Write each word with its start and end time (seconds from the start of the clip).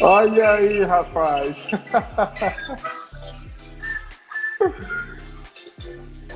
Olha 0.00 0.50
aí, 0.50 0.84
rapaz. 0.84 1.56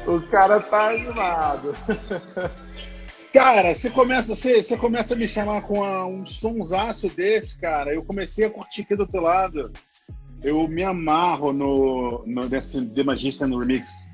o 0.06 0.22
cara 0.30 0.60
tá 0.60 0.88
animado. 0.88 1.74
Cara, 3.32 3.74
você 3.74 3.90
começa, 3.90 4.34
você, 4.34 4.62
você 4.62 4.76
começa 4.76 5.14
a 5.14 5.16
me 5.16 5.28
chamar 5.28 5.62
com 5.62 5.84
a, 5.84 6.06
um 6.06 6.24
sonsaço 6.24 7.08
desse, 7.10 7.58
cara. 7.58 7.92
Eu 7.92 8.02
comecei 8.02 8.46
a 8.46 8.50
curtir 8.50 8.82
aqui 8.82 8.96
do 8.96 9.02
outro 9.02 9.20
lado. 9.20 9.70
Eu 10.42 10.68
me 10.68 10.82
amarro 10.82 11.52
no, 11.52 12.22
no 12.26 12.48
nesse 12.48 12.84
The 12.86 13.02
Magician 13.02 13.48
Remix, 13.58 14.10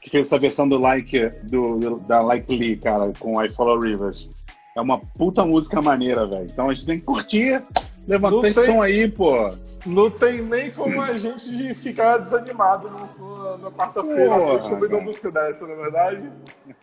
que 0.00 0.10
fez 0.10 0.26
essa 0.26 0.38
versão 0.38 0.68
do 0.68 0.78
Like, 0.78 1.30
do, 1.44 1.98
da 2.00 2.20
Like 2.20 2.54
Lee, 2.56 2.76
cara, 2.76 3.12
com 3.18 3.42
I 3.42 3.48
Follow 3.48 3.80
Rivers. 3.80 4.32
É 4.76 4.80
uma 4.80 4.98
puta 4.98 5.44
música 5.44 5.82
maneira, 5.82 6.26
velho. 6.26 6.46
Então 6.50 6.70
a 6.70 6.74
gente 6.74 6.86
tem 6.86 6.98
que 6.98 7.04
curtir. 7.04 7.64
Levanta 8.06 8.48
esse 8.48 8.64
som 8.64 8.80
aí, 8.80 9.10
pô. 9.10 9.52
Não 9.86 10.10
tem 10.10 10.42
nem 10.42 10.70
como 10.70 11.00
a 11.00 11.16
gente 11.18 11.74
ficar 11.74 12.18
desanimado 12.18 12.88
no, 12.88 13.58
na 13.58 13.70
quarta-feira 13.70 14.34
ouvindo 14.34 14.96
uma 14.96 15.02
música 15.02 15.30
dessa, 15.30 15.66
não 15.66 15.74
é 15.74 15.76
verdade? 15.76 16.32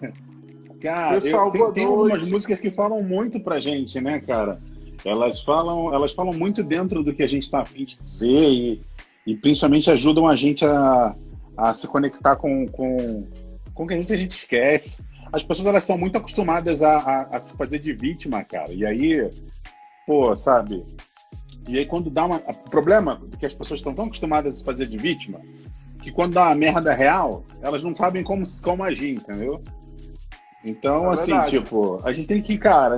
Cara, 0.82 1.18
eu, 1.18 1.52
tem, 1.52 1.72
tem 1.72 1.86
algumas 1.86 2.24
músicas 2.24 2.60
que 2.60 2.70
falam 2.70 3.02
muito 3.02 3.40
pra 3.40 3.60
gente, 3.60 4.00
né, 4.00 4.20
cara? 4.20 4.62
Elas 5.06 5.42
falam, 5.42 5.94
elas 5.94 6.14
falam 6.14 6.34
muito 6.34 6.64
dentro 6.64 7.04
do 7.04 7.14
que 7.14 7.24
a 7.24 7.28
gente 7.28 7.44
está 7.44 7.62
afim 7.62 7.86
de 7.86 7.98
dizer 7.98 8.50
e, 8.50 8.82
e 9.26 9.36
principalmente 9.36 9.92
ajudam 9.92 10.28
a 10.28 10.36
gente 10.36 10.66
a, 10.66 11.16
a 11.56 11.74
se 11.74 11.88
conectar 11.88 12.36
com, 12.36 12.68
com, 12.68 13.28
com 13.74 13.84
o 13.84 13.88
que 13.88 13.94
a 13.94 14.02
gente, 14.02 14.28
esquece. 14.28 15.04
As 15.32 15.44
pessoas 15.44 15.68
elas 15.68 15.84
estão 15.84 15.98
muito 15.98 16.18
acostumadas 16.18 16.82
a, 16.82 16.98
a, 16.98 17.36
a 17.36 17.40
se 17.40 17.56
fazer 17.56 17.80
de 17.80 17.94
vítima, 17.94 18.44
cara. 18.44 18.74
E 18.74 18.86
aí, 18.86 19.30
pô, 20.08 20.36
sabe? 20.36 20.84
E 21.68 21.78
aí 21.78 21.86
quando 21.86 22.10
dá 22.10 22.26
uma. 22.26 22.38
O 22.38 22.70
problema 22.70 23.22
é 23.32 23.38
que 23.38 23.46
as 23.46 23.54
pessoas 23.54 23.80
estão 23.80 23.94
tão 23.94 24.06
acostumadas 24.06 24.56
a 24.56 24.58
se 24.58 24.66
fazer 24.66 24.88
de 24.88 24.98
vítima 24.98 25.40
que 26.06 26.12
quando 26.12 26.34
dá 26.36 26.44
uma 26.44 26.56
merda 26.56 26.94
real, 26.94 27.44
elas 27.64 27.82
não 27.82 27.96
sabem 27.96 28.24
como, 28.24 28.44
como 28.62 28.84
agir, 28.84 29.16
entendeu? 29.16 29.60
Então, 30.64 31.10
é 31.10 31.14
assim, 31.16 31.32
verdade. 31.32 31.60
tipo, 31.60 32.00
a 32.04 32.14
gente 32.14 32.28
tem 32.28 32.44
que, 32.44 32.60
cara, 32.60 32.98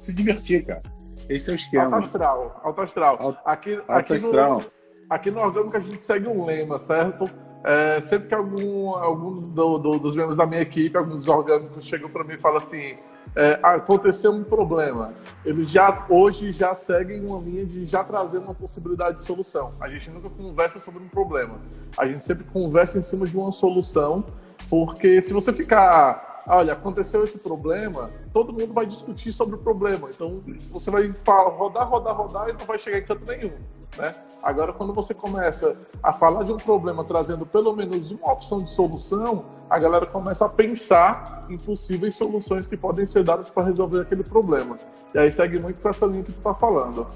se, 0.00 0.14
divertir, 0.14 0.64
cara. 0.66 0.82
Esse 1.28 1.50
é 1.50 1.52
o 1.52 1.56
esquema. 1.56 1.96
Alto 1.96 2.06
astral, 2.06 2.60
alto 2.64 2.80
astral. 2.80 3.40
aqui, 3.44 3.74
alto 3.76 3.92
aqui 3.92 4.14
astral. 4.14 4.58
No, 4.58 4.64
aqui 5.08 5.30
no 5.30 5.40
Orgânico 5.40 5.76
a 5.76 5.80
gente 5.80 6.02
segue 6.02 6.26
um 6.26 6.44
lema, 6.44 6.78
certo? 6.78 7.30
É, 7.62 8.00
sempre 8.00 8.28
que 8.28 8.34
algum, 8.34 8.90
alguns 8.90 9.46
do, 9.46 9.78
do, 9.78 9.98
dos 9.98 10.16
membros 10.16 10.36
da 10.36 10.46
minha 10.46 10.62
equipe, 10.62 10.96
alguns 10.96 11.28
orgânicos 11.28 11.84
chegam 11.84 12.08
para 12.08 12.24
mim 12.24 12.34
e 12.34 12.40
falam 12.40 12.56
assim: 12.56 12.96
é, 13.36 13.58
aconteceu 13.62 14.32
um 14.32 14.42
problema. 14.42 15.12
Eles 15.44 15.70
já 15.70 16.06
hoje 16.08 16.52
já 16.52 16.74
seguem 16.74 17.24
uma 17.24 17.38
linha 17.38 17.64
de 17.66 17.84
já 17.84 18.02
trazer 18.02 18.38
uma 18.38 18.54
possibilidade 18.54 19.18
de 19.18 19.22
solução. 19.22 19.72
A 19.80 19.88
gente 19.88 20.10
nunca 20.10 20.30
conversa 20.30 20.80
sobre 20.80 21.02
um 21.02 21.08
problema. 21.08 21.60
A 21.98 22.06
gente 22.06 22.24
sempre 22.24 22.44
conversa 22.44 22.98
em 22.98 23.02
cima 23.02 23.26
de 23.26 23.36
uma 23.36 23.52
solução, 23.52 24.24
porque 24.68 25.20
se 25.20 25.32
você 25.32 25.52
ficar 25.52 26.29
olha, 26.46 26.72
aconteceu 26.72 27.24
esse 27.24 27.38
problema, 27.38 28.10
todo 28.32 28.52
mundo 28.52 28.72
vai 28.72 28.86
discutir 28.86 29.32
sobre 29.32 29.56
o 29.56 29.58
problema. 29.58 30.08
Então 30.10 30.42
você 30.70 30.90
vai 30.90 31.12
falar, 31.24 31.50
rodar, 31.50 31.88
rodar, 31.88 32.16
rodar 32.16 32.48
e 32.48 32.52
não 32.52 32.64
vai 32.66 32.78
chegar 32.78 32.98
em 32.98 33.04
canto 33.04 33.24
nenhum. 33.24 33.52
Né? 33.98 34.14
Agora, 34.42 34.72
quando 34.72 34.92
você 34.92 35.12
começa 35.12 35.76
a 36.02 36.12
falar 36.12 36.44
de 36.44 36.52
um 36.52 36.56
problema 36.56 37.04
trazendo 37.04 37.44
pelo 37.44 37.74
menos 37.74 38.10
uma 38.10 38.32
opção 38.32 38.58
de 38.58 38.70
solução, 38.70 39.44
a 39.68 39.78
galera 39.78 40.06
começa 40.06 40.44
a 40.44 40.48
pensar 40.48 41.46
em 41.48 41.58
possíveis 41.58 42.14
soluções 42.14 42.66
que 42.66 42.76
podem 42.76 43.04
ser 43.04 43.24
dadas 43.24 43.50
para 43.50 43.64
resolver 43.64 44.00
aquele 44.00 44.22
problema. 44.22 44.78
E 45.14 45.18
aí 45.18 45.30
segue 45.30 45.58
muito 45.58 45.80
com 45.80 45.88
essa 45.88 46.06
linha 46.06 46.22
que 46.22 46.32
tu 46.32 46.38
está 46.38 46.54
falando. 46.54 47.06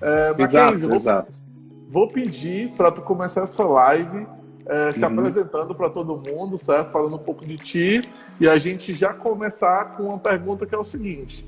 É, 0.00 0.34
exato, 0.38 0.78
vou, 0.78 0.94
exato. 0.94 1.32
Vou 1.88 2.08
pedir 2.08 2.72
para 2.72 2.90
tu 2.90 3.02
começar 3.02 3.42
essa 3.42 3.64
live 3.64 4.26
é, 4.66 4.92
se 4.92 5.04
uhum. 5.04 5.18
apresentando 5.18 5.74
para 5.74 5.90
todo 5.90 6.16
mundo, 6.16 6.56
certo? 6.56 6.90
Falando 6.90 7.16
um 7.16 7.18
pouco 7.18 7.44
de 7.44 7.58
ti 7.58 8.02
e 8.40 8.48
a 8.48 8.58
gente 8.58 8.94
já 8.94 9.12
começar 9.12 9.96
com 9.96 10.04
uma 10.04 10.18
pergunta 10.18 10.66
que 10.66 10.74
é 10.74 10.78
o 10.78 10.84
seguinte: 10.84 11.46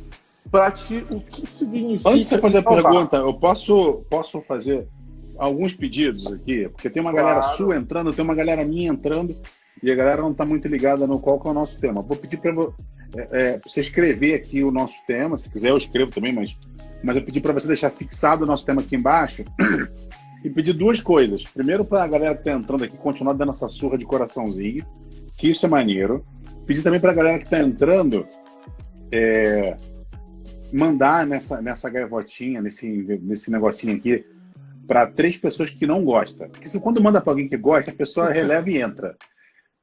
para 0.50 0.70
ti, 0.70 1.04
o 1.10 1.20
que 1.20 1.46
significa. 1.46 2.10
Antes 2.10 2.28
de 2.28 2.34
você 2.34 2.40
fazer 2.40 2.58
a 2.58 2.62
pergunta, 2.62 3.16
eu 3.16 3.34
posso, 3.34 4.04
posso 4.08 4.40
fazer 4.40 4.86
alguns 5.38 5.74
pedidos 5.74 6.26
aqui, 6.32 6.68
porque 6.68 6.88
tem 6.88 7.02
uma 7.02 7.10
claro. 7.10 7.26
galera 7.26 7.42
sua 7.42 7.76
entrando, 7.76 8.12
tem 8.12 8.24
uma 8.24 8.34
galera 8.34 8.64
minha 8.64 8.90
entrando 8.90 9.36
e 9.82 9.90
a 9.90 9.94
galera 9.94 10.22
não 10.22 10.32
está 10.32 10.44
muito 10.44 10.66
ligada 10.68 11.06
no 11.06 11.20
qual 11.20 11.40
é 11.44 11.48
o 11.48 11.54
nosso 11.54 11.80
tema. 11.80 12.02
Vou 12.02 12.16
pedir 12.16 12.38
para 12.38 12.50
é, 12.50 13.28
é, 13.32 13.60
você 13.64 13.80
escrever 13.80 14.34
aqui 14.34 14.64
o 14.64 14.70
nosso 14.70 15.04
tema, 15.06 15.36
se 15.36 15.50
quiser 15.50 15.70
eu 15.70 15.76
escrevo 15.76 16.10
também, 16.10 16.32
mas, 16.32 16.58
mas 17.02 17.16
eu 17.16 17.22
pedi 17.22 17.40
para 17.40 17.52
você 17.52 17.66
deixar 17.66 17.90
fixado 17.90 18.44
o 18.44 18.46
nosso 18.46 18.64
tema 18.64 18.80
aqui 18.80 18.96
embaixo 18.96 19.44
e 20.42 20.50
pedir 20.50 20.72
duas 20.72 21.00
coisas. 21.00 21.44
Primeiro, 21.44 21.84
para 21.84 22.04
a 22.04 22.08
galera 22.08 22.34
que 22.34 22.40
está 22.40 22.52
entrando 22.52 22.84
aqui 22.84 22.96
continuar 22.96 23.34
dando 23.34 23.50
essa 23.50 23.68
surra 23.68 23.98
de 23.98 24.04
coraçãozinho, 24.04 24.84
que 25.36 25.50
isso 25.50 25.66
é 25.66 25.68
maneiro. 25.68 26.24
Pedir 26.66 26.82
também 26.82 27.00
para 27.00 27.12
a 27.12 27.14
galera 27.14 27.38
que 27.38 27.44
está 27.44 27.60
entrando 27.60 28.26
é, 29.12 29.76
mandar 30.72 31.26
nessa, 31.26 31.62
nessa 31.62 31.88
gaivotinha, 31.88 32.60
nesse, 32.60 32.88
nesse 33.22 33.50
negocinho 33.50 33.96
aqui, 33.96 34.24
para 34.86 35.06
três 35.06 35.36
pessoas 35.36 35.70
que 35.70 35.86
não 35.86 36.04
gostam. 36.04 36.48
Porque 36.48 36.68
se 36.68 36.80
quando 36.80 37.02
manda 37.02 37.20
para 37.20 37.32
alguém 37.32 37.48
que 37.48 37.56
gosta, 37.56 37.90
a 37.90 37.94
pessoa 37.94 38.30
releva 38.30 38.68
e 38.70 38.80
entra. 38.80 39.16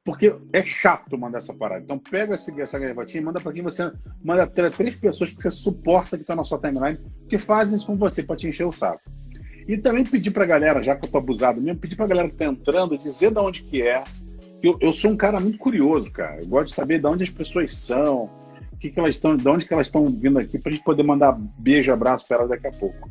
Porque 0.04 0.36
é 0.52 0.62
chato 0.62 1.16
mandar 1.16 1.38
essa 1.38 1.54
parada. 1.54 1.82
Então 1.82 1.98
pega 1.98 2.34
essa, 2.34 2.60
essa 2.60 2.78
gaivotinha 2.78 3.22
e 3.22 3.24
manda 3.24 3.40
para 3.40 3.52
quem 3.52 3.62
você. 3.62 3.90
Manda 4.22 4.46
três 4.46 4.96
pessoas 4.96 5.32
que 5.32 5.42
você 5.42 5.50
suporta 5.50 6.16
que 6.16 6.22
estão 6.22 6.36
tá 6.36 6.40
na 6.40 6.44
sua 6.44 6.58
timeline, 6.58 6.98
que 7.28 7.38
fazem 7.38 7.76
isso 7.76 7.86
com 7.86 7.96
você 7.96 8.22
para 8.22 8.36
te 8.36 8.46
encher 8.46 8.64
o 8.64 8.72
saco. 8.72 9.02
E 9.66 9.78
também 9.78 10.04
pedir 10.04 10.30
pra 10.30 10.44
galera, 10.44 10.82
já 10.82 10.94
que 10.94 11.06
eu 11.06 11.10
tô 11.10 11.16
abusado 11.16 11.60
mesmo, 11.60 11.80
pedir 11.80 11.96
pra 11.96 12.06
galera 12.06 12.28
que 12.28 12.36
tá 12.36 12.44
entrando, 12.44 12.98
dizer 12.98 13.30
de 13.30 13.38
onde 13.38 13.62
que 13.62 13.80
é. 13.80 14.04
Eu, 14.64 14.78
eu 14.80 14.92
sou 14.94 15.10
um 15.10 15.16
cara 15.16 15.38
muito 15.38 15.58
curioso, 15.58 16.10
cara. 16.10 16.40
Eu 16.40 16.46
gosto 16.46 16.68
de 16.68 16.74
saber 16.74 16.98
de 16.98 17.06
onde 17.06 17.22
as 17.22 17.28
pessoas 17.28 17.76
são, 17.76 18.30
que, 18.80 18.88
que 18.88 18.98
elas 18.98 19.14
estão, 19.14 19.36
de 19.36 19.46
onde 19.46 19.66
que 19.66 19.74
elas 19.74 19.88
estão 19.88 20.06
vindo 20.06 20.38
aqui, 20.38 20.58
pra 20.58 20.72
gente 20.72 20.82
poder 20.82 21.02
mandar 21.02 21.32
beijo, 21.58 21.92
abraço 21.92 22.26
pra 22.26 22.38
elas 22.38 22.48
daqui 22.48 22.66
a 22.66 22.72
pouco. 22.72 23.10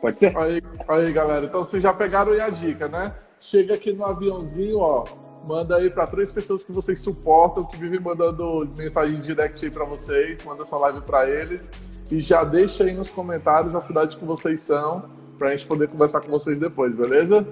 Pode 0.00 0.18
ser? 0.18 0.36
Aí, 0.36 0.60
aí 0.88 1.12
galera, 1.12 1.46
então 1.46 1.62
vocês 1.62 1.80
já 1.80 1.92
pegaram 1.92 2.32
aí 2.32 2.40
a 2.40 2.50
dica, 2.50 2.88
né? 2.88 3.14
Chega 3.38 3.74
aqui 3.74 3.92
no 3.92 4.04
aviãozinho, 4.04 4.78
ó. 4.78 5.04
Manda 5.46 5.76
aí 5.76 5.88
para 5.88 6.06
três 6.08 6.32
pessoas 6.32 6.64
que 6.64 6.72
vocês 6.72 6.98
suportam, 6.98 7.64
que 7.64 7.76
vivem 7.76 8.00
mandando 8.00 8.68
mensagem 8.76 9.20
direct 9.20 9.64
aí 9.64 9.70
para 9.70 9.84
vocês, 9.84 10.44
manda 10.44 10.64
essa 10.64 10.76
live 10.76 11.00
para 11.02 11.30
eles 11.30 11.70
e 12.10 12.20
já 12.20 12.42
deixa 12.42 12.82
aí 12.82 12.92
nos 12.92 13.08
comentários 13.08 13.76
a 13.76 13.80
cidade 13.80 14.16
que 14.16 14.24
vocês 14.24 14.60
são 14.60 15.04
para 15.38 15.48
a 15.48 15.50
gente 15.54 15.66
poder 15.66 15.88
conversar 15.88 16.20
com 16.20 16.30
vocês 16.30 16.58
depois, 16.58 16.94
beleza? 16.94 17.46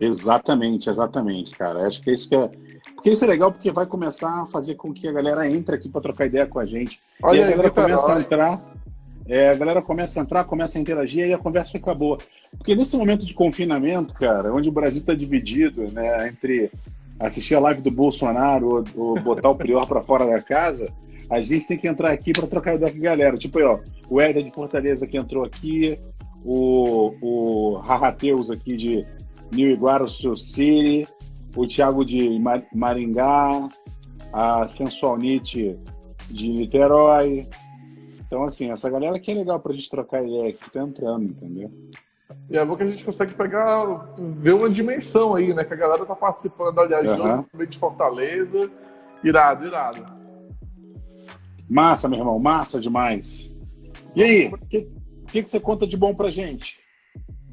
Exatamente, 0.00 0.88
exatamente, 0.88 1.56
cara. 1.56 1.86
Acho 1.86 2.00
que 2.02 2.10
é 2.10 2.12
isso 2.12 2.28
que 2.28 2.36
é. 2.36 2.50
Porque 2.98 3.10
isso 3.10 3.24
é 3.24 3.28
legal 3.28 3.52
porque 3.52 3.70
vai 3.70 3.86
começar 3.86 4.42
a 4.42 4.46
fazer 4.46 4.74
com 4.74 4.92
que 4.92 5.06
a 5.06 5.12
galera 5.12 5.48
entre 5.48 5.76
aqui 5.76 5.88
para 5.88 6.00
trocar 6.00 6.26
ideia 6.26 6.48
com 6.48 6.58
a 6.58 6.66
gente. 6.66 7.00
Olha 7.22 7.38
e 7.38 7.44
a 7.44 7.50
galera 7.50 7.70
começa 7.70 8.12
a 8.12 8.18
entrar, 8.18 8.74
é, 9.28 9.50
a 9.50 9.54
galera 9.54 9.80
começa 9.80 10.18
a 10.18 10.22
entrar, 10.24 10.44
começa 10.44 10.76
a 10.76 10.80
interagir 10.80 11.24
e 11.28 11.32
a 11.32 11.38
conversa 11.38 11.70
fica 11.70 11.94
boa. 11.94 12.18
Porque 12.58 12.74
nesse 12.74 12.96
momento 12.96 13.24
de 13.24 13.34
confinamento, 13.34 14.14
cara, 14.14 14.52
onde 14.52 14.68
o 14.68 14.72
Brasil 14.72 14.98
está 14.98 15.14
dividido, 15.14 15.82
né, 15.92 16.26
entre 16.26 16.72
assistir 17.20 17.54
a 17.54 17.60
live 17.60 17.82
do 17.82 17.90
Bolsonaro 17.92 18.66
ou, 18.68 18.84
ou 18.96 19.20
botar 19.20 19.48
o 19.48 19.54
Prior 19.54 19.86
para 19.86 20.02
fora 20.02 20.26
da 20.26 20.42
casa, 20.42 20.92
a 21.30 21.40
gente 21.40 21.68
tem 21.68 21.78
que 21.78 21.86
entrar 21.86 22.10
aqui 22.10 22.32
para 22.32 22.48
trocar 22.48 22.74
ideia 22.74 22.90
com 22.90 22.98
a 22.98 23.02
galera. 23.02 23.36
Tipo 23.36 23.60
aí, 23.60 23.64
ó, 23.64 23.78
o 24.10 24.20
Éder 24.20 24.42
de 24.42 24.50
Fortaleza 24.50 25.06
que 25.06 25.16
entrou 25.16 25.44
aqui, 25.44 25.96
o, 26.44 27.14
o 27.22 27.74
Rahateus 27.76 28.50
aqui 28.50 28.76
de 28.76 29.06
New 29.52 29.70
Iguaçu 29.70 30.36
City, 30.36 31.06
o 31.58 31.66
Thiago 31.66 32.04
de 32.04 32.40
Maringá, 32.72 33.68
a 34.32 34.68
Sensual 34.68 35.18
Nietzsche 35.18 35.76
de 36.30 36.50
Niterói. 36.50 37.48
Então, 38.20 38.44
assim, 38.44 38.70
essa 38.70 38.88
galera 38.88 39.18
que 39.18 39.32
é 39.32 39.34
legal 39.34 39.58
pra 39.58 39.72
gente 39.72 39.90
trocar 39.90 40.22
ideia 40.22 40.52
que 40.52 40.70
tá 40.70 40.82
entrando, 40.82 41.24
entendeu? 41.24 41.68
E 42.48 42.56
é 42.56 42.64
bom 42.64 42.76
que 42.76 42.84
a 42.84 42.86
gente 42.86 43.04
consegue 43.04 43.34
pegar, 43.34 44.14
ver 44.36 44.54
uma 44.54 44.70
dimensão 44.70 45.34
aí, 45.34 45.52
né? 45.52 45.64
Que 45.64 45.74
a 45.74 45.76
galera 45.76 46.06
tá 46.06 46.14
participando, 46.14 46.78
aliás, 46.78 47.10
uhum. 47.10 47.66
de 47.66 47.78
Fortaleza. 47.78 48.70
Irado, 49.24 49.66
irado. 49.66 50.06
Massa, 51.68 52.08
meu 52.08 52.20
irmão, 52.20 52.38
massa 52.38 52.80
demais. 52.80 53.56
E 54.14 54.22
aí, 54.22 54.52
que, 54.70 54.78
o 54.78 55.26
que, 55.26 55.42
que 55.42 55.50
você 55.50 55.58
conta 55.58 55.88
de 55.88 55.96
bom 55.96 56.14
pra 56.14 56.30
gente? 56.30 56.86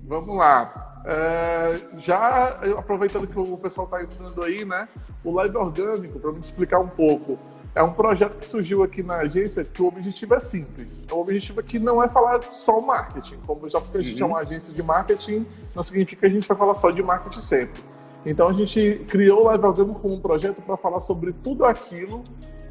Vamos 0.07 0.37
lá. 0.37 1.03
É, 1.05 1.73
já 1.99 2.59
aproveitando 2.77 3.27
que 3.27 3.37
o 3.37 3.57
pessoal 3.57 3.85
está 3.85 4.03
entrando 4.03 4.43
aí, 4.43 4.65
né? 4.65 4.87
O 5.23 5.31
live 5.33 5.55
orgânico, 5.57 6.19
para 6.19 6.31
me 6.31 6.39
explicar 6.39 6.79
um 6.79 6.87
pouco. 6.87 7.37
é 7.75 7.83
um 7.83 7.91
projeto 7.91 8.37
que 8.37 8.45
surgiu 8.45 8.83
aqui 8.83 9.03
na 9.03 9.17
agência 9.17 9.63
que 9.63 9.81
o 9.81 9.87
objetivo 9.87 10.33
é 10.33 10.39
simples. 10.39 11.01
O 11.11 11.19
objetivo 11.19 11.59
aqui 11.59 11.77
não 11.77 12.01
é 12.01 12.07
falar 12.07 12.41
só 12.41 12.79
marketing. 12.79 13.37
Como 13.45 13.67
já 13.67 13.81
porque 13.81 13.97
a 13.97 14.01
gente 14.01 14.21
uhum. 14.21 14.29
é 14.29 14.31
uma 14.31 14.39
agência 14.39 14.73
de 14.73 14.81
marketing, 14.81 15.45
não 15.75 15.83
significa 15.83 16.21
que 16.21 16.25
a 16.25 16.29
gente 16.29 16.47
vai 16.47 16.57
falar 16.57 16.75
só 16.75 16.89
de 16.89 17.03
marketing 17.03 17.41
sempre. 17.41 17.81
Então 18.25 18.47
a 18.47 18.53
gente 18.53 19.05
criou 19.07 19.41
o 19.41 19.45
Live 19.45 19.65
Algamo 19.65 19.95
como 19.95 20.15
um 20.15 20.19
projeto 20.19 20.61
para 20.61 20.77
falar 20.77 20.99
sobre 20.99 21.33
tudo 21.33 21.65
aquilo 21.65 22.23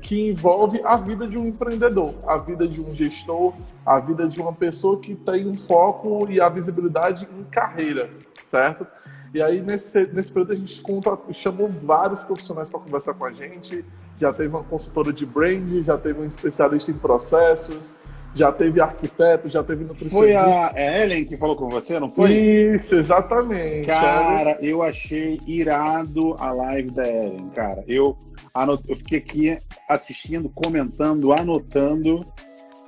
que 0.04 0.28
envolve 0.28 0.82
a 0.84 0.98
vida 0.98 1.26
de 1.26 1.38
um 1.38 1.48
empreendedor, 1.48 2.14
a 2.26 2.36
vida 2.36 2.68
de 2.68 2.78
um 2.78 2.94
gestor, 2.94 3.54
a 3.86 3.98
vida 3.98 4.28
de 4.28 4.38
uma 4.38 4.52
pessoa 4.52 5.00
que 5.00 5.14
tem 5.14 5.48
um 5.48 5.56
foco 5.56 6.30
e 6.30 6.42
a 6.42 6.48
visibilidade 6.50 7.26
em 7.34 7.42
carreira, 7.44 8.10
certo? 8.44 8.86
E 9.32 9.40
aí, 9.40 9.62
nesse, 9.62 10.06
nesse 10.12 10.30
período, 10.30 10.52
a 10.52 10.56
gente 10.56 10.78
conta, 10.82 11.18
chamou 11.32 11.68
vários 11.68 12.22
profissionais 12.22 12.68
para 12.68 12.80
conversar 12.80 13.14
com 13.14 13.24
a 13.24 13.32
gente. 13.32 13.82
Já 14.20 14.30
teve 14.30 14.50
uma 14.50 14.62
consultora 14.62 15.10
de 15.10 15.24
brand, 15.24 15.82
já 15.82 15.96
teve 15.96 16.20
um 16.20 16.26
especialista 16.26 16.90
em 16.90 16.98
processos, 16.98 17.96
já 18.34 18.50
teve 18.50 18.81
arquiteto, 18.81 19.48
já 19.48 19.62
teve 19.62 19.84
nutricionista. 19.84 20.19
Foi 20.19 20.34
a 20.34 20.72
Ellen 20.76 21.25
que 21.25 21.36
falou 21.36 21.56
com 21.56 21.69
você, 21.69 22.00
não 22.00 22.10
foi? 22.10 22.32
Isso, 22.32 22.96
exatamente. 22.96 23.86
Cara, 23.86 24.58
eu 24.60 24.82
achei 24.82 25.40
irado 25.46 26.34
a 26.38 26.52
live 26.52 26.90
da 26.90 27.08
Ellen, 27.08 27.48
cara. 27.50 27.84
Eu, 27.86 28.16
anot... 28.52 28.82
eu 28.88 28.96
fiquei 28.96 29.19
aqui 29.19 29.58
assistindo, 29.88 30.48
comentando, 30.48 31.32
anotando. 31.32 32.25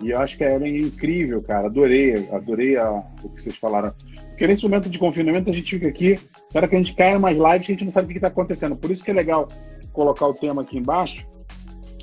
E 0.03 0.11
eu 0.11 0.19
acho 0.19 0.37
que 0.37 0.45
a 0.45 0.55
Ellen 0.55 0.77
é 0.77 0.81
incrível, 0.81 1.41
cara. 1.43 1.69
Adorei, 1.69 2.29
adorei 2.33 2.77
a... 2.77 2.91
o 3.23 3.29
que 3.29 3.41
vocês 3.41 3.57
falaram. 3.57 3.95
Porque 4.31 4.47
nesse 4.47 4.65
momento 4.65 4.91
de 4.91 4.99
confinamento 4.99 5.49
a 5.49 5.55
gente 5.55 5.71
fica 5.71 5.89
aqui, 5.89 6.19
espera 6.47 6.69
que 6.69 6.77
a 6.77 6.79
gente 6.79 6.95
caia 6.95 7.19
mais 7.19 7.39
lives 7.39 7.69
a 7.69 7.73
gente 7.73 7.85
não 7.85 7.91
sabe 7.91 8.07
o 8.07 8.11
que 8.11 8.17
está 8.17 8.29
acontecendo. 8.29 8.77
Por 8.77 8.91
isso 8.91 9.03
que 9.03 9.11
é 9.11 9.15
legal 9.15 9.49
colocar 9.93 10.27
o 10.27 10.35
tema 10.35 10.61
aqui 10.61 10.77
embaixo 10.77 11.27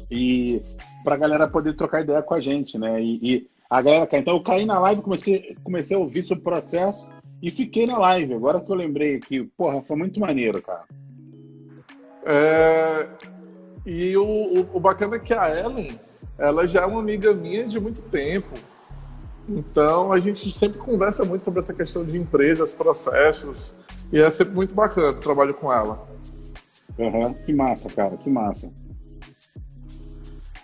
e 0.10 0.62
para 1.04 1.16
a 1.16 1.18
galera 1.18 1.48
poder 1.48 1.74
trocar 1.74 2.02
ideia 2.02 2.22
com 2.22 2.34
a 2.34 2.40
gente, 2.40 2.78
né? 2.78 3.02
E, 3.02 3.20
e, 3.22 3.48
a 3.70 3.82
galera 3.82 4.08
cai. 4.08 4.20
Então 4.20 4.36
eu 4.36 4.44
caí 4.44 4.66
na 4.66 4.80
live, 4.80 5.02
comecei, 5.02 5.58
comecei 5.64 5.96
a 5.98 6.00
ouvir 6.00 6.22
sobre 6.22 6.42
o 6.42 6.44
processo 6.44 7.12
e 7.42 7.50
fiquei 7.50 7.88
na 7.88 7.98
live. 7.98 8.34
Agora 8.34 8.60
que 8.60 8.72
eu 8.72 8.76
lembrei 8.76 9.16
aqui, 9.16 9.44
porra, 9.58 9.82
foi 9.82 9.98
muito 9.98 10.20
maneiro, 10.20 10.62
cara. 10.62 10.84
É... 12.26 13.08
E 13.86 14.16
o, 14.16 14.24
o, 14.24 14.78
o 14.78 14.80
bacana 14.80 15.16
é 15.16 15.20
que 15.20 15.34
a 15.34 15.50
Ellen, 15.50 16.00
ela 16.38 16.66
já 16.66 16.84
é 16.84 16.86
uma 16.86 17.00
amiga 17.00 17.34
minha 17.34 17.68
de 17.68 17.80
muito 17.80 18.02
tempo. 18.04 18.54
Então 19.50 20.14
a 20.14 20.20
gente 20.20 20.50
sempre 20.52 20.80
conversa 20.80 21.26
muito 21.26 21.44
sobre 21.44 21.60
essa 21.60 21.74
questão 21.74 22.06
de 22.06 22.18
empresas, 22.18 22.74
processos, 22.74 23.76
e 24.12 24.20
é 24.20 24.30
sempre 24.32 24.54
muito 24.54 24.74
bacana 24.74 25.10
o 25.10 25.20
trabalho 25.20 25.54
com 25.54 25.72
ela. 25.72 26.08
Uhum. 26.98 27.34
Que 27.34 27.52
massa, 27.52 27.90
cara, 27.90 28.16
que 28.18 28.30
massa. 28.30 28.72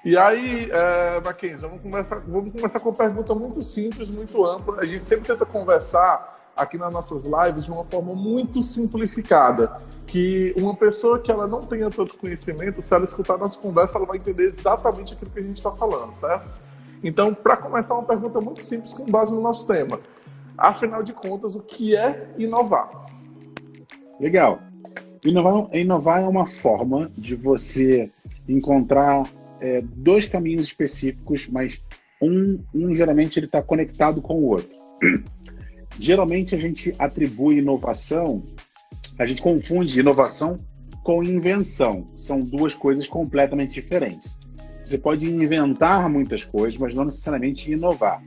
E 0.04 0.18
aí, 0.18 0.69
é, 0.72 1.19
Mackenzie, 1.19 1.57
vamos 1.57 1.81
começar, 1.81 2.19
vamos 2.25 2.54
começar 2.54 2.80
com 2.80 2.90
uma 2.90 2.96
pergunta 2.96 3.36
muito 3.36 3.62
simples, 3.62 4.10
muito 4.10 4.46
ampla. 4.46 4.81
A 4.81 4.86
gente 4.86 5.06
sempre 5.06 5.28
tenta 5.28 5.46
conversar 5.46 6.40
aqui 6.56 6.78
nas 6.78 6.94
nossas 6.94 7.24
lives 7.24 7.66
de 7.66 7.72
uma 7.72 7.84
forma 7.86 8.13
muito 8.13 8.62
simplificada, 8.62 9.81
que 10.06 10.54
uma 10.57 10.75
pessoa 10.75 11.19
que 11.19 11.31
ela 11.31 11.48
não 11.48 11.62
tenha 11.62 11.90
tanto 11.90 12.18
conhecimento, 12.18 12.81
se 12.81 12.94
ela 12.94 13.04
escutar 13.04 13.38
nossa 13.38 13.60
conversa, 13.60 13.98
ela 13.98 14.06
vai 14.06 14.18
entender 14.18 14.44
exatamente 14.44 15.13
aquilo 15.13 15.31
que 15.31 15.40
a 15.40 15.44
gente 15.44 15.57
está 15.57 15.72
falando, 15.72 16.13
certo? 16.13 16.48
Então, 17.04 17.34
para 17.34 17.57
começar, 17.57 17.94
uma 17.94 18.04
pergunta 18.04 18.42
muito 18.42 18.63
simples 18.63 18.94
com 18.94 19.06
base 19.06 19.34
no 19.34 19.42
nosso 19.42 19.66
tema. 19.66 20.00
Afinal 20.57 21.02
de 21.02 21.13
contas, 21.13 21.56
o 21.56 21.62
que 21.62 21.95
é 21.95 22.34
inovar? 22.38 22.90
Legal. 24.19 24.60
Inovar, 25.24 25.68
inovar 25.74 26.22
é 26.22 26.28
uma 26.28 26.45
forma 26.45 27.10
de 27.18 27.36
você 27.36 28.12
encontrar 28.48 29.25
é, 29.62 29.82
dois 29.82 30.26
caminhos 30.26 30.64
específicos, 30.64 31.48
mas 31.50 31.84
um, 32.22 32.60
um 32.74 32.94
geralmente 32.94 33.40
ele 33.40 33.46
está 33.46 33.62
conectado 33.62 34.22
com 34.22 34.36
o 34.36 34.46
outro. 34.46 34.78
geralmente 36.00 36.56
a 36.56 36.58
gente 36.58 36.94
atribui 37.00 37.58
inovação, 37.58 38.44
a 39.18 39.26
gente 39.26 39.42
confunde 39.42 40.00
inovação 40.00 40.58
com 41.04 41.24
invenção. 41.24 42.06
São 42.16 42.40
duas 42.40 42.74
coisas 42.74 43.08
completamente 43.08 43.74
diferentes. 43.74 44.40
Você 44.86 44.98
pode 44.98 45.30
inventar 45.30 46.10
muitas 46.10 46.44
coisas, 46.44 46.80
mas 46.80 46.96
não 46.96 47.06
necessariamente 47.06 47.72
inovar. 47.72 48.24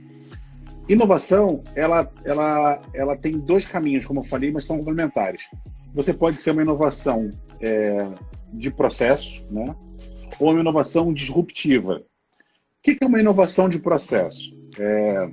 Inovação, 0.87 1.63
ela, 1.75 2.11
ela, 2.25 2.81
ela 2.93 3.17
tem 3.17 3.37
dois 3.37 3.65
caminhos, 3.65 4.05
como 4.05 4.19
eu 4.19 4.23
falei, 4.23 4.51
mas 4.51 4.65
são 4.65 4.77
complementares. 4.77 5.49
Você 5.93 6.13
pode 6.13 6.41
ser 6.41 6.51
uma 6.51 6.61
inovação 6.61 7.29
é, 7.61 8.13
de 8.53 8.69
processo, 8.69 9.45
né? 9.49 9.75
Ou 10.39 10.51
uma 10.51 10.59
inovação 10.59 11.13
disruptiva. 11.13 11.97
O 11.97 12.03
que 12.81 12.97
é 13.01 13.05
uma 13.05 13.19
inovação 13.19 13.69
de 13.69 13.79
processo? 13.79 14.57
É, 14.77 15.31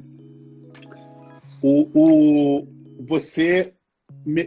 o, 1.63 1.89
o, 1.95 2.67
você 3.07 3.75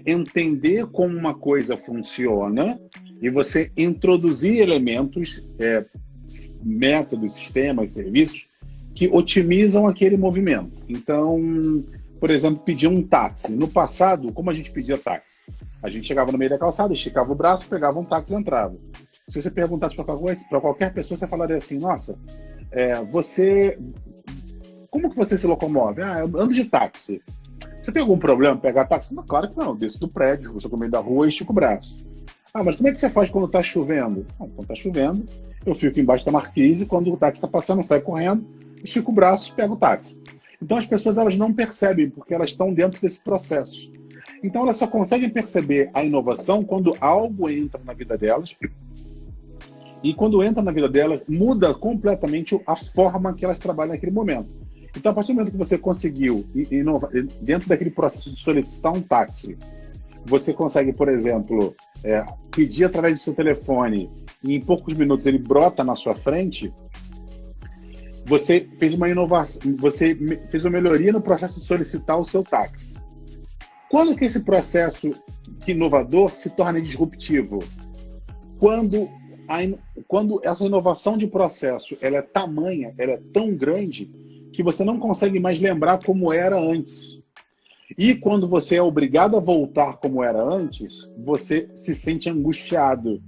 entender 0.06 0.88
como 0.88 1.18
uma 1.18 1.34
coisa 1.34 1.76
funciona 1.76 2.80
e 3.22 3.30
você 3.30 3.72
introduzir 3.78 4.60
elementos 4.60 5.48
é, 5.60 5.86
métodos, 6.64 7.34
sistemas, 7.34 7.94
serviços 7.94 8.50
que 8.96 9.08
otimizam 9.08 9.88
aquele 9.88 10.18
movimento. 10.18 10.84
Então, 10.88 11.84
por 12.20 12.30
exemplo, 12.30 12.64
pedir 12.64 12.88
um 12.88 13.02
táxi. 13.02 13.52
No 13.54 13.68
passado, 13.68 14.32
como 14.32 14.50
a 14.50 14.54
gente 14.54 14.72
pedia 14.72 14.98
táxi? 14.98 15.44
A 15.82 15.90
gente 15.90 16.08
chegava 16.08 16.32
no 16.32 16.38
meio 16.38 16.50
da 16.50 16.58
calçada, 16.58 16.94
esticava 16.94 17.32
o 17.32 17.36
braço, 17.36 17.68
pegava 17.68 18.00
um 18.00 18.06
táxi 18.06 18.34
e 18.34 18.38
entrava. 18.38 18.78
Se 19.28 19.42
você 19.42 19.50
perguntasse 19.50 19.96
para 19.96 20.62
qualquer, 20.62 20.94
pessoa, 20.94 21.18
você 21.18 21.28
falaria 21.28 21.58
assim: 21.58 21.80
Nossa, 21.80 22.20
é, 22.72 23.02
você. 23.06 23.80
Como 24.90 25.10
que 25.10 25.18
você 25.18 25.38
se 25.38 25.48
locomove? 25.48 26.02
Ah, 26.02 26.20
eu 26.20 26.26
ando 26.40 26.54
de 26.54 26.66
táxi. 26.66 27.22
Você 27.78 27.92
tem 27.92 28.02
algum 28.02 28.18
problema 28.18 28.58
pegar 28.58 28.86
táxi? 28.86 29.16
Não, 29.16 29.26
claro 29.26 29.50
que 29.50 29.58
não. 29.58 29.76
Desço 29.76 30.00
do 30.00 30.08
prédio, 30.08 30.52
você 30.52 30.68
no 30.68 30.78
meio 30.78 30.92
da 30.92 31.00
rua 31.00 31.26
e 31.26 31.30
estico 31.30 31.52
o 31.52 31.56
braço. 31.56 31.98
Ah, 32.54 32.64
mas 32.64 32.78
como 32.78 32.90
é 32.90 32.92
que 32.92 33.00
você 33.00 33.10
faz 33.10 33.30
quando 33.30 33.46
está 33.46 33.64
chovendo? 33.64 34.26
Ah, 34.34 34.46
quando 34.46 34.62
está 34.62 34.76
chovendo, 34.76 35.26
eu 35.66 35.74
fico 35.74 36.00
embaixo 36.00 36.26
da 36.26 36.32
marquise, 36.32 36.86
quando 36.86 37.12
o 37.12 37.18
táxi 37.18 37.38
está 37.38 37.48
passando, 37.48 37.80
eu 37.80 37.84
saio 37.84 38.02
correndo, 38.04 38.46
estico 38.84 39.12
o 39.12 39.16
braço 39.16 39.56
pego 39.56 39.74
o 39.74 39.78
táxi. 39.78 40.22
Então 40.62 40.78
as 40.78 40.86
pessoas 40.86 41.18
elas 41.18 41.36
não 41.36 41.54
percebem, 41.54 42.10
porque 42.10 42.34
elas 42.34 42.52
estão 42.52 42.74
dentro 42.74 43.02
desse 43.02 43.24
processo. 43.24 43.92
Então 44.44 44.64
elas 44.64 44.78
só 44.78 44.88
conseguem 44.88 45.30
perceber 45.30 45.90
a 45.94 46.04
inovação 46.04 46.64
quando 46.64 46.96
algo 47.00 47.50
entra 47.50 47.82
na 47.84 47.94
vida 47.94 48.18
delas 48.18 48.56
e 50.04 50.14
quando 50.14 50.44
entra 50.44 50.62
na 50.62 50.72
vida 50.72 50.90
delas, 50.90 51.22
muda 51.28 51.74
completamente 51.74 52.60
a 52.68 52.76
forma 52.76 53.34
que 53.34 53.46
elas 53.46 53.58
trabalham 53.58 53.94
naquele 53.94 54.12
momento. 54.12 54.50
Então, 54.96 55.12
a 55.12 55.16
partir 55.16 55.32
do 55.32 55.38
momento 55.38 55.52
que 55.54 55.58
você 55.58 55.78
conseguiu 55.78 56.46
inovar, 56.54 57.10
dentro 57.42 57.70
daquele 57.70 57.90
processo 57.90 58.32
de 58.32 58.40
solicitar 58.40 58.94
um 58.94 59.02
táxi, 59.02 59.58
você 60.26 60.54
consegue, 60.54 60.94
por 60.94 61.08
exemplo, 61.08 61.74
é, 62.04 62.24
pedir 62.52 62.86
através 62.86 63.18
do 63.18 63.24
seu 63.24 63.34
telefone 63.34 64.10
e 64.44 64.54
em 64.54 64.60
poucos 64.60 64.94
minutos 64.94 65.26
ele 65.26 65.38
brota 65.38 65.84
na 65.84 65.96
sua 65.96 66.16
frente, 66.16 66.72
você 68.26 68.68
fez 68.78 68.94
uma 68.94 69.10
inovação, 69.10 69.76
você 69.78 70.16
fez 70.50 70.64
uma 70.64 70.72
melhoria 70.72 71.12
no 71.12 71.22
processo 71.22 71.60
de 71.60 71.66
solicitar 71.66 72.18
o 72.20 72.26
seu 72.26 72.44
táxi. 72.44 72.96
Quando 73.90 74.16
que 74.16 74.26
esse 74.26 74.44
processo 74.44 75.14
inovador 75.68 76.34
se 76.34 76.50
torna 76.52 76.82
disruptivo? 76.82 77.60
Quando, 78.60 79.10
a, 79.48 79.58
quando 80.08 80.40
essa 80.44 80.66
inovação 80.66 81.18
de 81.18 81.28
processo 81.28 81.98
ela 82.02 82.18
é 82.18 82.22
tamanha, 82.22 82.94
ela 82.98 83.14
é 83.14 83.22
tão 83.32 83.56
grande 83.56 84.12
que 84.52 84.64
você 84.64 84.84
não 84.84 85.00
consegue 85.00 85.40
mais 85.40 85.60
lembrar 85.60 86.00
como 86.04 86.32
era 86.32 86.60
antes. 86.60 87.22
E 87.98 88.16
quando 88.16 88.48
você 88.48 88.76
é 88.76 88.82
obrigado 88.82 89.36
a 89.36 89.40
voltar 89.40 89.98
como 89.98 90.24
era 90.24 90.42
antes, 90.42 91.14
você 91.24 91.70
se 91.76 91.94
sente 91.94 92.30
angustiado. 92.30 93.22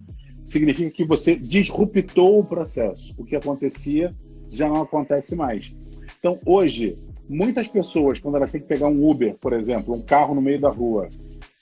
Significa 0.43 0.91
que 0.91 1.03
você 1.03 1.35
disruptou 1.35 2.39
o 2.39 2.45
processo. 2.45 3.13
O 3.17 3.25
que 3.25 3.35
acontecia 3.35 4.15
já 4.49 4.67
não 4.69 4.81
acontece 4.81 5.35
mais. 5.35 5.75
Então, 6.19 6.39
hoje, 6.45 6.97
muitas 7.27 7.67
pessoas, 7.67 8.19
quando 8.19 8.37
elas 8.37 8.51
têm 8.51 8.61
que 8.61 8.67
pegar 8.67 8.87
um 8.87 9.07
Uber, 9.07 9.35
por 9.35 9.53
exemplo, 9.53 9.93
um 9.93 10.01
carro 10.01 10.35
no 10.35 10.41
meio 10.41 10.59
da 10.59 10.69
rua, 10.69 11.09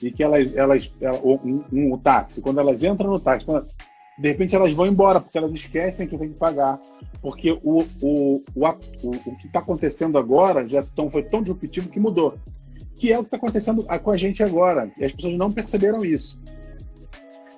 e 0.01 0.11
que 0.11 0.23
elas, 0.23 0.55
elas 0.55 0.93
ou 1.21 1.39
um, 1.43 1.63
um, 1.71 1.93
um 1.93 1.97
táxi, 1.97 2.41
quando 2.41 2.59
elas 2.59 2.83
entram 2.83 3.09
no 3.09 3.19
táxi, 3.19 3.45
quando, 3.45 3.65
de 4.19 4.27
repente 4.27 4.55
elas 4.55 4.73
vão 4.73 4.85
embora, 4.85 5.19
porque 5.19 5.37
elas 5.37 5.53
esquecem 5.53 6.07
que 6.07 6.17
tem 6.17 6.29
que 6.29 6.35
pagar. 6.35 6.79
Porque 7.21 7.51
o, 7.51 7.81
o, 8.01 8.43
o, 8.53 8.65
o, 9.03 9.09
o 9.09 9.37
que 9.37 9.47
está 9.47 9.59
acontecendo 9.59 10.17
agora 10.17 10.65
já 10.65 10.83
tão, 10.83 11.09
foi 11.09 11.23
tão 11.23 11.41
disruptivo 11.41 11.89
que 11.89 11.99
mudou 11.99 12.37
que 13.03 13.11
é 13.11 13.19
o 13.19 13.21
que 13.21 13.27
está 13.27 13.35
acontecendo 13.35 13.83
com 13.83 14.11
a 14.11 14.15
gente 14.15 14.41
agora. 14.41 14.89
E 14.97 15.03
as 15.03 15.11
pessoas 15.11 15.33
não 15.33 15.51
perceberam 15.51 16.05
isso. 16.05 16.41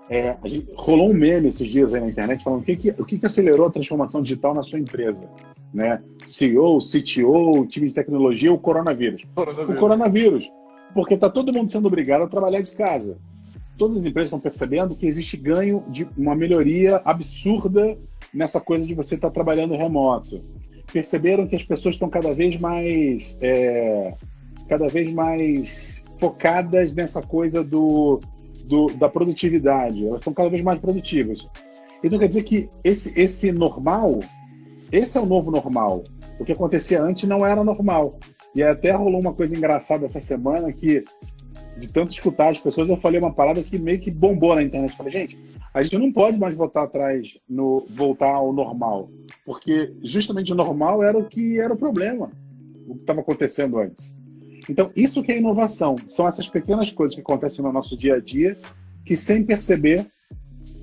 É, 0.09 0.35
gente, 0.43 0.67
rolou 0.75 1.12
um 1.12 1.13
meme 1.13 1.50
esses 1.50 1.69
dias 1.69 1.93
aí 1.93 2.01
na 2.01 2.07
internet 2.07 2.43
falando 2.43 2.62
o 2.62 2.63
que, 2.63 2.75
que, 2.75 2.89
o 2.89 3.05
que, 3.05 3.19
que 3.19 3.25
acelerou 3.27 3.67
a 3.67 3.71
transformação 3.71 4.24
digital 4.24 4.55
na 4.55 4.63
sua 4.63 4.79
empresa. 4.79 5.29
Né? 5.71 6.01
CEO, 6.25 6.79
CTO, 6.79 7.63
time 7.67 7.88
de 7.88 7.93
tecnologia, 7.93 8.51
o 8.51 8.57
coronavírus. 8.57 9.24
coronavírus. 9.35 9.75
O 9.75 9.79
coronavírus. 9.79 10.51
Porque 10.95 11.13
está 11.13 11.29
todo 11.29 11.53
mundo 11.53 11.71
sendo 11.71 11.88
obrigado 11.88 12.24
a 12.24 12.27
trabalhar 12.27 12.62
de 12.62 12.71
casa. 12.71 13.19
Todas 13.77 13.98
as 13.98 14.05
empresas 14.05 14.27
estão 14.27 14.39
percebendo 14.39 14.96
que 14.96 15.05
existe 15.05 15.38
ganho 15.38 15.84
de 15.89 16.08
uma 16.17 16.36
melhoria 16.36 17.01
absurda 17.03 17.98
nessa 18.34 18.60
coisa 18.60 18.86
de 18.86 18.94
você 18.94 19.15
estar 19.15 19.32
trabalhando 19.32 19.75
remoto. 19.75 20.41
Perceberam 20.91 21.48
que 21.48 21.55
as 21.55 21.63
pessoas 21.63 21.96
estão 21.96 22.10
cada 22.10 22.34
vez 22.34 22.58
mais 22.60 23.38
é, 23.41 24.13
cada 24.67 24.88
vez 24.88 25.12
mais 25.13 26.05
focadas 26.17 26.94
nessa 26.94 27.22
coisa 27.22 27.63
do, 27.63 28.20
do, 28.65 28.88
da 28.96 29.10
produtividade. 29.10 30.05
Elas 30.05 30.22
estão 30.22 30.34
cada 30.34 30.50
vez 30.50 30.62
mais 30.62 30.79
produtivas. 30.79 31.50
Então 32.03 32.20
quer 32.20 32.27
dizer 32.27 32.44
que 32.44 32.70
esse, 32.84 33.20
esse 33.20 33.51
normal, 33.51 34.20
esse 34.91 35.17
é 35.17 35.22
o 35.22 35.25
novo 35.25 35.51
normal. 35.51 36.03
O 36.39 36.46
que 36.46 36.51
acontecia 36.51 37.01
antes 37.01 37.27
não 37.27 37.46
era 37.46 37.63
normal. 37.63 38.20
E 38.53 38.63
até 38.63 38.91
rolou 38.91 39.20
uma 39.20 39.34
coisa 39.34 39.55
engraçada 39.55 40.05
essa 40.05 40.20
semana 40.20 40.72
que 40.72 41.03
de 41.77 41.89
tanto 41.89 42.12
escutar 42.12 42.50
as 42.50 42.60
pessoas, 42.60 42.89
eu 42.89 42.98
falei 42.98 43.20
uma 43.20 43.34
parada 43.34 43.62
que 43.62 43.77
meio 43.77 44.00
que 44.00 44.12
bombou 44.12 44.55
na 44.55 44.63
internet. 44.63 44.96
Falei, 44.96 45.12
gente, 45.12 45.39
a 45.74 45.84
gente 45.84 45.98
não 45.98 46.12
pode 46.12 46.39
mais 46.39 46.55
voltar 46.55 46.84
atrás, 46.84 47.38
no 47.50 47.86
voltar 47.89 48.32
ao 48.32 48.53
normal, 48.53 49.10
porque 49.46 49.94
justamente 50.03 50.51
o 50.53 50.55
normal 50.55 51.03
era 51.03 51.17
o 51.17 51.25
que 51.25 51.60
era 51.60 51.74
o 51.74 51.77
problema, 51.77 52.32
o 52.88 52.96
que 52.96 53.01
estava 53.01 53.22
acontecendo 53.22 53.77
antes. 53.77 54.17
Então, 54.70 54.91
isso 54.96 55.22
que 55.22 55.32
é 55.32 55.38
inovação, 55.38 55.96
são 56.08 56.27
essas 56.27 56.48
pequenas 56.48 56.91
coisas 56.91 57.15
que 57.15 57.22
acontecem 57.22 57.63
no 57.63 57.72
nosso 57.72 57.96
dia 57.98 58.15
a 58.15 58.20
dia, 58.20 58.58
que 59.03 59.15
sem 59.15 59.44
perceber 59.44 60.05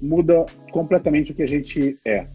muda 0.01 0.47
completamente 0.71 1.33
o 1.33 1.35
que 1.35 1.43
a 1.43 1.49
gente 1.49 1.99
é. 2.05 2.27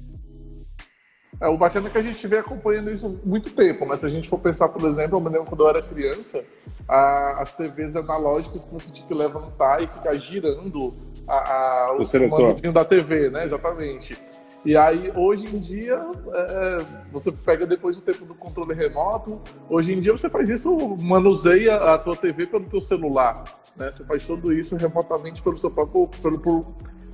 É, 1.39 1.47
o 1.47 1.57
bacana 1.57 1.87
é 1.87 1.91
que 1.91 1.97
a 1.97 2.01
gente 2.01 2.27
vem 2.27 2.39
acompanhando 2.39 2.91
isso 2.91 3.05
há 3.05 3.27
muito 3.27 3.51
tempo, 3.51 3.85
mas 3.85 3.99
se 3.99 4.05
a 4.07 4.09
gente 4.09 4.27
for 4.27 4.39
pensar, 4.39 4.69
por 4.69 4.87
exemplo, 4.87 5.17
eu 5.17 5.21
me 5.21 5.29
lembro 5.29 5.45
quando 5.45 5.63
eu 5.63 5.69
era 5.69 5.81
criança, 5.83 6.43
a, 6.87 7.43
as 7.43 7.53
TVs 7.53 7.95
analógicas 7.95 8.65
que 8.65 8.73
você 8.73 8.91
tinha 8.91 9.07
que 9.07 9.13
levantar 9.13 9.83
e 9.83 9.87
ficar 9.87 10.13
girando 10.15 10.95
a, 11.27 11.35
a, 11.35 11.95
o, 11.95 12.01
o 12.01 12.71
da 12.71 12.83
TV, 12.83 13.29
né? 13.29 13.45
Exatamente. 13.45 14.17
E 14.65 14.75
aí, 14.75 15.11
hoje 15.15 15.45
em 15.45 15.59
dia, 15.59 16.01
é, 16.33 16.85
você 17.11 17.31
pega 17.31 17.67
depois 17.67 17.95
do 17.95 18.01
tempo 18.01 18.25
do 18.25 18.33
controle 18.33 18.73
remoto, 18.73 19.39
hoje 19.69 19.93
em 19.93 20.01
dia 20.01 20.11
você 20.11 20.29
faz 20.29 20.49
isso, 20.49 20.75
manuseia 20.99 21.77
a 21.77 21.99
sua 21.99 22.15
TV 22.15 22.47
pelo 22.47 22.65
teu 22.65 22.81
celular, 22.81 23.43
né? 23.75 23.91
Você 23.91 24.03
faz 24.03 24.25
tudo 24.25 24.51
isso 24.51 24.75
remotamente 24.75 25.43
pelo 25.43 25.57
seu 25.57 25.69
próprio, 25.69 26.09
pelo, 26.19 26.39
por 26.39 26.65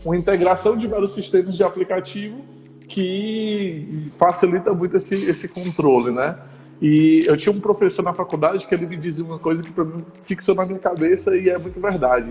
uma 0.05 0.15
integração 0.15 0.77
de 0.77 0.87
vários 0.87 1.13
sistemas 1.13 1.55
de 1.55 1.63
aplicativo 1.63 2.62
que 2.93 4.11
facilita 4.19 4.71
muito 4.71 4.97
esse, 4.97 5.15
esse 5.15 5.47
controle, 5.47 6.11
né? 6.11 6.37
E 6.79 7.23
eu 7.25 7.35
tinha 7.35 7.51
um 7.51 7.59
professor 7.59 8.03
na 8.03 8.13
faculdade 8.13 8.67
que 8.67 8.75
ele 8.75 8.85
me 8.85 8.95
dizia 8.95 9.25
uma 9.25 9.39
coisa 9.39 9.63
que 9.63 9.71
para 9.71 9.83
mim 9.83 9.97
fixou 10.25 10.53
na 10.53 10.63
minha 10.63 10.77
cabeça 10.77 11.35
e 11.35 11.49
é 11.49 11.57
muito 11.57 11.79
verdade. 11.79 12.29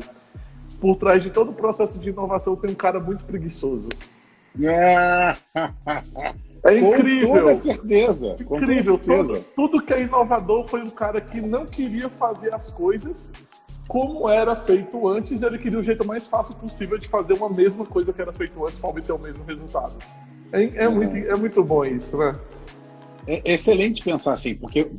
Por 0.80 0.94
trás 0.96 1.20
de 1.20 1.30
todo 1.30 1.50
o 1.50 1.54
processo 1.54 1.98
de 1.98 2.10
inovação 2.10 2.54
tem 2.54 2.70
um 2.70 2.74
cara 2.74 3.00
muito 3.00 3.24
preguiçoso. 3.24 3.88
É, 4.62 5.34
é 6.64 6.78
incrível. 6.78 7.28
Com 7.28 7.38
toda 7.38 7.54
certeza. 7.56 8.36
Incrível. 8.38 8.98
Toda 8.98 9.24
certeza. 9.24 9.44
Tudo, 9.56 9.70
tudo 9.70 9.84
que 9.84 9.94
é 9.94 10.02
inovador 10.02 10.64
foi 10.64 10.82
um 10.82 10.90
cara 10.90 11.20
que 11.20 11.40
não 11.40 11.66
queria 11.66 12.08
fazer 12.08 12.54
as 12.54 12.70
coisas 12.70 13.32
como 13.88 14.28
era 14.28 14.54
feito 14.54 15.08
antes, 15.08 15.42
ele 15.42 15.58
queria 15.58 15.78
o 15.78 15.82
jeito 15.82 16.06
mais 16.06 16.26
fácil 16.26 16.54
possível 16.54 16.96
de 16.96 17.08
fazer 17.08 17.34
uma 17.34 17.50
mesma 17.50 17.84
coisa 17.84 18.12
que 18.12 18.22
era 18.22 18.32
feito 18.32 18.64
antes 18.64 18.78
para 18.78 18.88
obter 18.88 19.12
o 19.12 19.18
mesmo 19.18 19.44
resultado. 19.44 19.94
É, 20.52 20.84
é, 20.84 20.88
muito, 20.88 21.16
é 21.16 21.34
muito 21.34 21.64
bom 21.64 21.84
isso, 21.84 22.16
né? 22.16 22.34
É 23.26 23.54
excelente 23.54 24.02
pensar 24.02 24.32
assim, 24.32 24.54
porque 24.54 24.90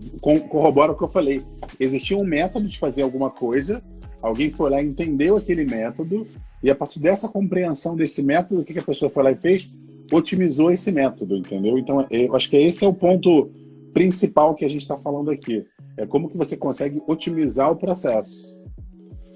corrobora 0.50 0.94
o 0.94 0.96
que 0.96 1.04
eu 1.04 1.10
falei. 1.10 1.44
Existia 1.80 2.18
um 2.18 2.24
método 2.24 2.68
de 2.68 2.80
fazer 2.80 3.02
alguma 3.02 3.30
coisa, 3.30 3.84
alguém 4.22 4.50
foi 4.50 4.70
lá 4.70 4.82
e 4.82 4.88
entendeu 4.88 5.36
aquele 5.36 5.66
método, 5.66 6.26
e 6.64 6.72
a 6.72 6.76
partir 6.76 7.00
dessa 7.00 7.28
compreensão 7.28 7.96
desse 7.96 8.24
método, 8.24 8.62
o 8.62 8.64
que 8.64 8.80
a 8.80 8.84
pessoa 8.84 9.12
foi 9.12 9.24
lá 9.24 9.32
e 9.32 9.36
fez? 9.36 9.72
Otimizou 10.12 10.72
esse 10.72 10.92
método, 10.92 11.36
entendeu? 11.36 11.78
Então, 11.78 12.02
é, 12.10 12.28
eu 12.28 12.36
acho 12.36 12.50
que 12.50 12.56
esse 12.56 12.86
é 12.86 12.88
o 12.88 12.94
ponto 12.94 13.52
principal 13.94 14.56
que 14.56 14.64
a 14.64 14.70
gente 14.70 14.82
está 14.82 14.98
falando 14.98 15.30
aqui. 15.30 15.66
É 15.98 16.06
como 16.06 16.30
que 16.30 16.38
você 16.38 16.56
consegue 16.56 17.04
otimizar 17.06 17.72
o 17.72 17.76
processo. 17.76 18.58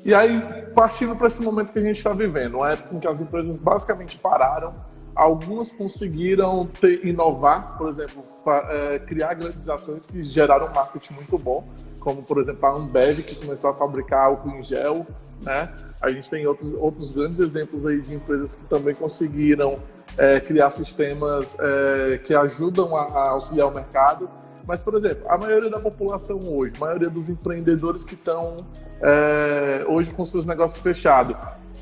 E 0.05 0.13
aí, 0.13 0.41
partindo 0.73 1.15
para 1.15 1.27
esse 1.27 1.41
momento 1.41 1.73
que 1.73 1.79
a 1.79 1.81
gente 1.81 1.97
está 1.97 2.13
vivendo, 2.13 2.55
uma 2.55 2.71
época 2.71 2.95
em 2.95 2.99
que 2.99 3.07
as 3.07 3.19
empresas 3.19 3.59
basicamente 3.59 4.17
pararam 4.17 4.73
Algumas 5.17 5.71
conseguiram 5.71 6.67
ter, 6.67 7.03
inovar, 7.03 7.75
por 7.75 7.89
exemplo, 7.89 8.23
pra, 8.43 8.67
é, 8.69 8.99
criar 8.99 9.33
grandes 9.33 9.67
ações 9.67 10.05
que 10.05 10.21
geraram 10.21 10.67
um 10.67 10.73
marketing 10.73 11.13
muito 11.13 11.39
bom, 11.39 11.67
como, 11.99 12.21
por 12.21 12.37
exemplo, 12.37 12.63
a 12.67 12.71
Ambev, 12.73 13.23
que 13.23 13.35
começou 13.35 13.71
a 13.71 13.73
fabricar 13.73 14.25
álcool 14.25 14.51
em 14.51 14.63
gel. 14.63 15.07
Né? 15.41 15.73
A 15.99 16.11
gente 16.11 16.29
tem 16.29 16.45
outros, 16.45 16.71
outros 16.73 17.11
grandes 17.11 17.39
exemplos 17.39 17.83
aí 17.87 17.99
de 17.99 18.13
empresas 18.13 18.53
que 18.53 18.65
também 18.65 18.93
conseguiram 18.93 19.79
é, 20.15 20.39
criar 20.39 20.69
sistemas 20.69 21.57
é, 21.59 22.19
que 22.19 22.35
ajudam 22.35 22.95
a, 22.95 23.01
a 23.01 23.29
auxiliar 23.31 23.67
o 23.67 23.73
mercado. 23.73 24.29
Mas, 24.67 24.83
por 24.83 24.95
exemplo, 24.95 25.23
a 25.29 25.37
maioria 25.37 25.69
da 25.69 25.79
população 25.79 26.39
hoje, 26.39 26.73
a 26.75 26.79
maioria 26.79 27.09
dos 27.09 27.29
empreendedores 27.29 28.03
que 28.03 28.15
estão 28.15 28.57
é, 29.01 29.85
hoje 29.87 30.11
com 30.11 30.25
seus 30.25 30.45
negócios 30.45 30.79
fechados, 30.79 31.37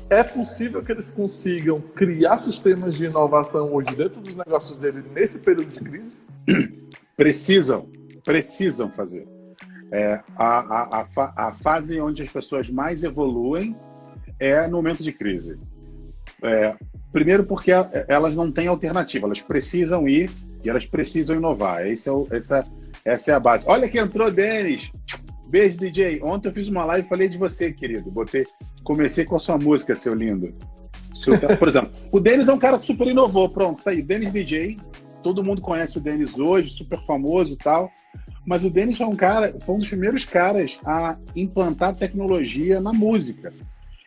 é 0.08 0.22
possível 0.22 0.80
que 0.84 0.92
eles 0.92 1.08
consigam 1.08 1.80
criar 1.80 2.38
sistemas 2.38 2.94
de 2.94 3.06
inovação 3.06 3.74
hoje 3.74 3.96
dentro 3.96 4.20
dos 4.20 4.36
negócios 4.36 4.78
dele 4.78 5.04
nesse 5.12 5.40
período 5.40 5.68
de 5.68 5.80
crise? 5.80 6.22
Precisam, 7.16 7.88
precisam 8.24 8.92
fazer. 8.92 9.26
É, 9.90 10.20
a, 10.36 10.58
a, 10.58 11.08
a, 11.16 11.48
a, 11.48 11.54
fase 11.54 11.98
onde 11.98 12.22
as 12.22 12.28
pessoas 12.28 12.68
mais 12.68 13.02
evoluem 13.02 13.74
é 14.38 14.66
no 14.66 14.76
momento 14.76 15.02
de 15.02 15.12
crise. 15.12 15.58
É, 16.42 16.76
primeiro 17.10 17.44
porque 17.44 17.70
elas 18.06 18.36
não 18.36 18.52
têm 18.52 18.66
alternativa, 18.66 19.26
elas 19.26 19.40
precisam 19.40 20.06
ir 20.06 20.30
elas 20.68 20.86
precisam 20.86 21.36
inovar. 21.36 21.86
Esse 21.86 22.08
é 22.08 22.12
o, 22.12 22.26
essa, 22.30 22.64
essa 23.04 23.30
é 23.30 23.34
a 23.34 23.40
base. 23.40 23.64
Olha 23.66 23.88
que 23.88 23.98
entrou, 23.98 24.30
Denis! 24.30 24.90
Beijo, 25.48 25.78
DJ. 25.78 26.20
Ontem 26.22 26.48
eu 26.48 26.52
fiz 26.52 26.68
uma 26.68 26.84
live 26.84 27.06
e 27.06 27.08
falei 27.08 27.28
de 27.28 27.38
você, 27.38 27.72
querido. 27.72 28.10
Botei, 28.10 28.44
comecei 28.82 29.24
com 29.24 29.36
a 29.36 29.40
sua 29.40 29.56
música, 29.56 29.94
seu 29.94 30.14
lindo. 30.14 30.52
Por 31.58 31.68
exemplo, 31.68 31.92
o 32.12 32.20
Denis 32.20 32.48
é 32.48 32.52
um 32.52 32.58
cara 32.58 32.78
que 32.78 32.84
super 32.84 33.06
inovou. 33.06 33.48
Pronto, 33.48 33.82
tá 33.82 33.90
aí. 33.90 34.02
Denis 34.02 34.32
DJ. 34.32 34.78
Todo 35.22 35.42
mundo 35.42 35.60
conhece 35.60 35.98
o 35.98 36.00
Denis 36.00 36.38
hoje, 36.38 36.70
super 36.70 37.00
famoso 37.02 37.54
e 37.54 37.56
tal. 37.56 37.90
Mas 38.46 38.64
o 38.64 38.70
Denis 38.70 39.00
é 39.00 39.06
um 39.06 39.16
cara, 39.16 39.54
foi 39.60 39.74
um 39.74 39.78
dos 39.78 39.88
primeiros 39.88 40.24
caras 40.24 40.80
a 40.84 41.18
implantar 41.34 41.96
tecnologia 41.96 42.80
na 42.80 42.92
música. 42.92 43.52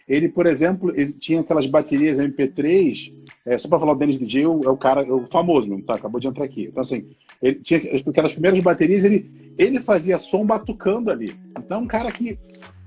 Ele, 0.07 0.29
por 0.29 0.47
exemplo, 0.47 0.91
ele 0.95 1.11
tinha 1.11 1.41
aquelas 1.41 1.67
baterias 1.67 2.17
MP3. 2.17 3.13
É, 3.45 3.57
só 3.57 3.67
para 3.67 3.79
falar, 3.79 3.93
o 3.93 3.95
Denis 3.95 4.19
DJ 4.19 4.43
é 4.43 4.47
o 4.47 4.77
cara, 4.77 5.01
é 5.01 5.11
o 5.11 5.27
famoso 5.27 5.67
mesmo, 5.67 5.83
tá? 5.83 5.95
Acabou 5.95 6.19
de 6.19 6.27
entrar 6.27 6.45
aqui. 6.45 6.65
Então, 6.65 6.81
assim, 6.81 7.09
ele 7.41 7.55
tinha 7.55 7.79
aquelas 8.07 8.33
primeiras 8.33 8.59
baterias, 8.59 9.05
ele, 9.05 9.53
ele 9.57 9.79
fazia 9.79 10.19
som 10.19 10.45
batucando 10.45 11.09
ali. 11.09 11.35
Então, 11.57 11.81
um 11.81 11.87
cara 11.87 12.11
que 12.11 12.37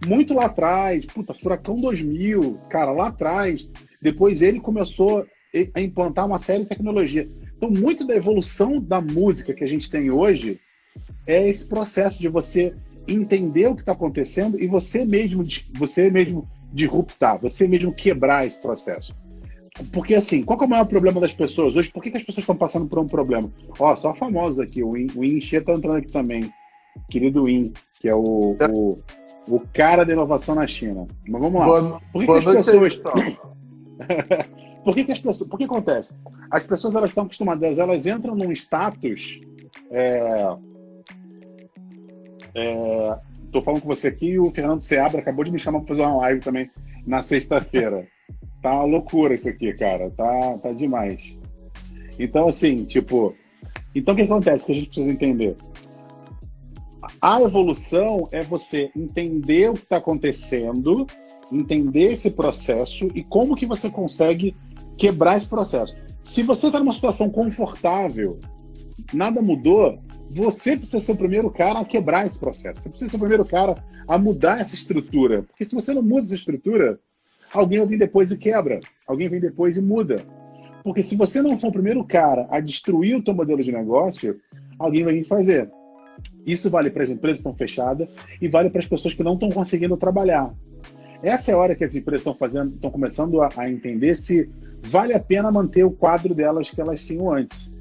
muito 0.07 0.35
lá 0.35 0.47
atrás, 0.47 1.07
puta, 1.07 1.35
Furacão 1.35 1.81
2000, 1.81 2.59
cara, 2.69 2.93
lá 2.93 3.09
atrás. 3.09 3.71
Depois 4.01 4.43
ele 4.43 4.61
começou 4.61 5.27
a 5.75 5.81
implantar 5.81 6.27
uma 6.27 6.39
série 6.39 6.63
de 6.63 6.69
tecnologia. 6.69 7.31
Então, 7.57 7.71
muito 7.71 8.07
da 8.07 8.17
evolução 8.17 8.81
da 8.81 9.01
música 9.01 9.55
que 9.55 9.63
a 9.63 9.69
gente 9.69 9.91
tem 9.91 10.11
hoje 10.11 10.61
é 11.27 11.49
esse 11.49 11.69
processo 11.69 12.21
de 12.21 12.29
você 12.29 12.75
entender 13.07 13.67
o 13.67 13.75
que 13.75 13.83
está 13.83 13.93
acontecendo 13.93 14.61
e 14.61 14.67
você 14.67 15.05
mesmo, 15.05 15.45
você 15.75 16.11
mesmo 16.11 16.49
disruptar, 16.73 17.41
você 17.41 17.69
mesmo 17.69 17.93
quebrar 17.93 18.47
esse 18.47 18.61
processo. 18.61 19.15
Porque 19.93 20.15
assim, 20.15 20.43
qual 20.43 20.61
é 20.61 20.65
o 20.65 20.69
maior 20.69 20.87
problema 20.87 21.21
das 21.21 21.33
pessoas 21.33 21.77
hoje? 21.77 21.91
Por 21.91 22.03
que, 22.03 22.11
que 22.11 22.19
as 22.19 22.23
pessoas 22.23 22.43
estão 22.43 22.57
passando 22.57 22.87
por 22.87 22.99
um 22.99 23.07
problema? 23.07 23.51
Ó, 23.79 23.97
só 23.97 24.15
famosos 24.15 24.61
aqui, 24.61 24.83
o 24.83 24.97
In, 24.97 25.07
o 25.17 25.25
Inche 25.25 25.57
está 25.57 25.73
entrando 25.73 25.97
aqui 25.97 26.13
também. 26.13 26.53
Querido 27.09 27.49
In, 27.49 27.73
que 28.01 28.09
é 28.09 28.15
o, 28.15 28.55
o 28.71 28.99
o 29.47 29.61
cara 29.73 30.05
da 30.05 30.13
inovação 30.13 30.55
na 30.55 30.67
China. 30.67 31.07
Mas 31.27 31.41
vamos 31.41 31.61
lá. 31.61 31.67
Boa, 31.67 32.01
por 32.13 32.21
que, 32.21 32.27
que 32.27 32.39
as 32.39 32.45
pessoas. 32.45 32.97
por 34.85 34.95
que, 34.95 35.05
que 35.05 35.13
as 35.13 35.21
pessoas. 35.21 35.49
Por 35.49 35.59
que 35.59 35.65
acontece? 35.65 36.21
As 36.51 36.67
pessoas 36.67 36.95
elas 36.95 37.11
estão 37.11 37.25
acostumadas, 37.25 37.79
elas 37.79 38.07
entram 38.07 38.35
num 38.35 38.53
status. 38.53 39.41
É... 39.91 40.57
É... 42.55 43.19
Tô 43.51 43.61
falando 43.61 43.83
com 43.83 43.89
você 43.89 44.09
aqui 44.09 44.39
o 44.39 44.51
Fernando 44.51 44.81
Seabra 44.81 45.21
acabou 45.21 45.45
de 45.45 45.53
me 45.53 45.59
chamar 45.59 45.81
para 45.81 45.89
fazer 45.89 46.03
uma 46.03 46.17
live 46.17 46.41
também 46.41 46.71
na 47.07 47.23
sexta-feira. 47.23 48.07
tá 48.63 48.73
uma 48.75 48.85
loucura 48.85 49.35
isso 49.35 49.49
aqui, 49.49 49.73
cara. 49.75 50.11
Tá, 50.11 50.59
tá 50.59 50.73
demais. 50.73 51.39
Então, 52.19 52.49
assim, 52.49 52.85
tipo. 52.85 53.35
Então, 53.95 54.15
o 54.15 54.17
que 54.17 54.23
acontece 54.23 54.67
que 54.67 54.73
a 54.73 54.75
gente 54.75 54.87
precisa 54.87 55.11
entender? 55.11 55.57
A 57.21 57.43
evolução 57.43 58.29
é 58.33 58.43
você 58.43 58.91
entender 58.97 59.71
o 59.71 59.75
que 59.75 59.83
está 59.83 59.97
acontecendo, 59.97 61.07
entender 61.51 62.13
esse 62.13 62.31
processo 62.31 63.11
e 63.15 63.23
como 63.23 63.57
que 63.57 63.67
você 63.67 63.91
consegue 63.91 64.57
quebrar 64.97 65.37
esse 65.37 65.49
processo. 65.49 65.97
Se 66.23 66.43
você 66.43 66.67
está 66.67 66.79
numa 66.79 66.93
situação 66.93 67.29
confortável, 67.29 68.39
nada 69.13 69.43
mudou, 69.43 69.99
você 70.31 70.77
precisa 70.77 71.01
ser 71.01 71.13
o 71.13 71.17
primeiro 71.17 71.51
cara 71.51 71.81
a 71.81 71.85
quebrar 71.85 72.25
esse 72.25 72.39
processo. 72.39 72.81
Você 72.81 72.89
precisa 72.89 73.11
ser 73.11 73.17
o 73.17 73.21
primeiro 73.21 73.45
cara 73.45 73.83
a 74.07 74.17
mudar 74.17 74.61
essa 74.61 74.75
estrutura. 74.75 75.43
Porque 75.43 75.65
se 75.65 75.75
você 75.75 75.93
não 75.93 76.03
muda 76.03 76.23
essa 76.23 76.35
estrutura, 76.35 76.99
alguém 77.53 77.87
vir 77.87 77.99
depois 77.99 78.31
e 78.31 78.39
quebra. 78.39 78.79
Alguém 79.07 79.29
vem 79.29 79.41
depois 79.41 79.77
e 79.77 79.83
muda. 79.83 80.17
Porque 80.83 81.03
se 81.03 81.17
você 81.17 81.41
não 81.41 81.57
for 81.57 81.69
o 81.69 81.73
primeiro 81.73 82.05
cara 82.05 82.47
a 82.51 82.61
destruir 82.61 83.17
o 83.17 83.23
teu 83.23 83.35
modelo 83.35 83.63
de 83.63 83.71
negócio, 83.71 84.41
alguém 84.79 85.05
vai 85.05 85.15
vir 85.15 85.25
fazer. 85.25 85.71
Isso 86.45 86.69
vale 86.69 86.91
para 86.91 87.03
as 87.03 87.11
empresas 87.11 87.39
que 87.39 87.49
estão 87.49 87.57
fechadas 87.57 88.09
e 88.41 88.49
vale 88.49 88.71
para 88.71 88.81
as 88.81 88.87
pessoas 88.87 89.15
que 89.15 89.23
não 89.23 89.35
estão 89.35 89.51
conseguindo 89.51 89.97
trabalhar. 89.97 90.53
Essa 91.23 91.53
é 91.53 91.55
a 91.55 91.59
hora 91.59 91.75
que 91.75 91.85
as 91.85 91.95
empresas 91.95 92.23
estão 92.23 92.35
fazendo, 92.35 92.75
estão 92.75 92.91
começando 92.91 93.41
a, 93.43 93.49
a, 93.57 93.71
entender 93.71 94.17
se 94.17 94.51
vale 94.83 95.15
a 95.15 95.21
pena 95.21 95.53
manter 95.53 95.85
o 95.85 95.91
quadro 95.91 96.35
delas 96.35 96.71
que 96.71 96.81
elas 96.81 97.05
tinham 97.05 97.31
antes. 97.31 97.73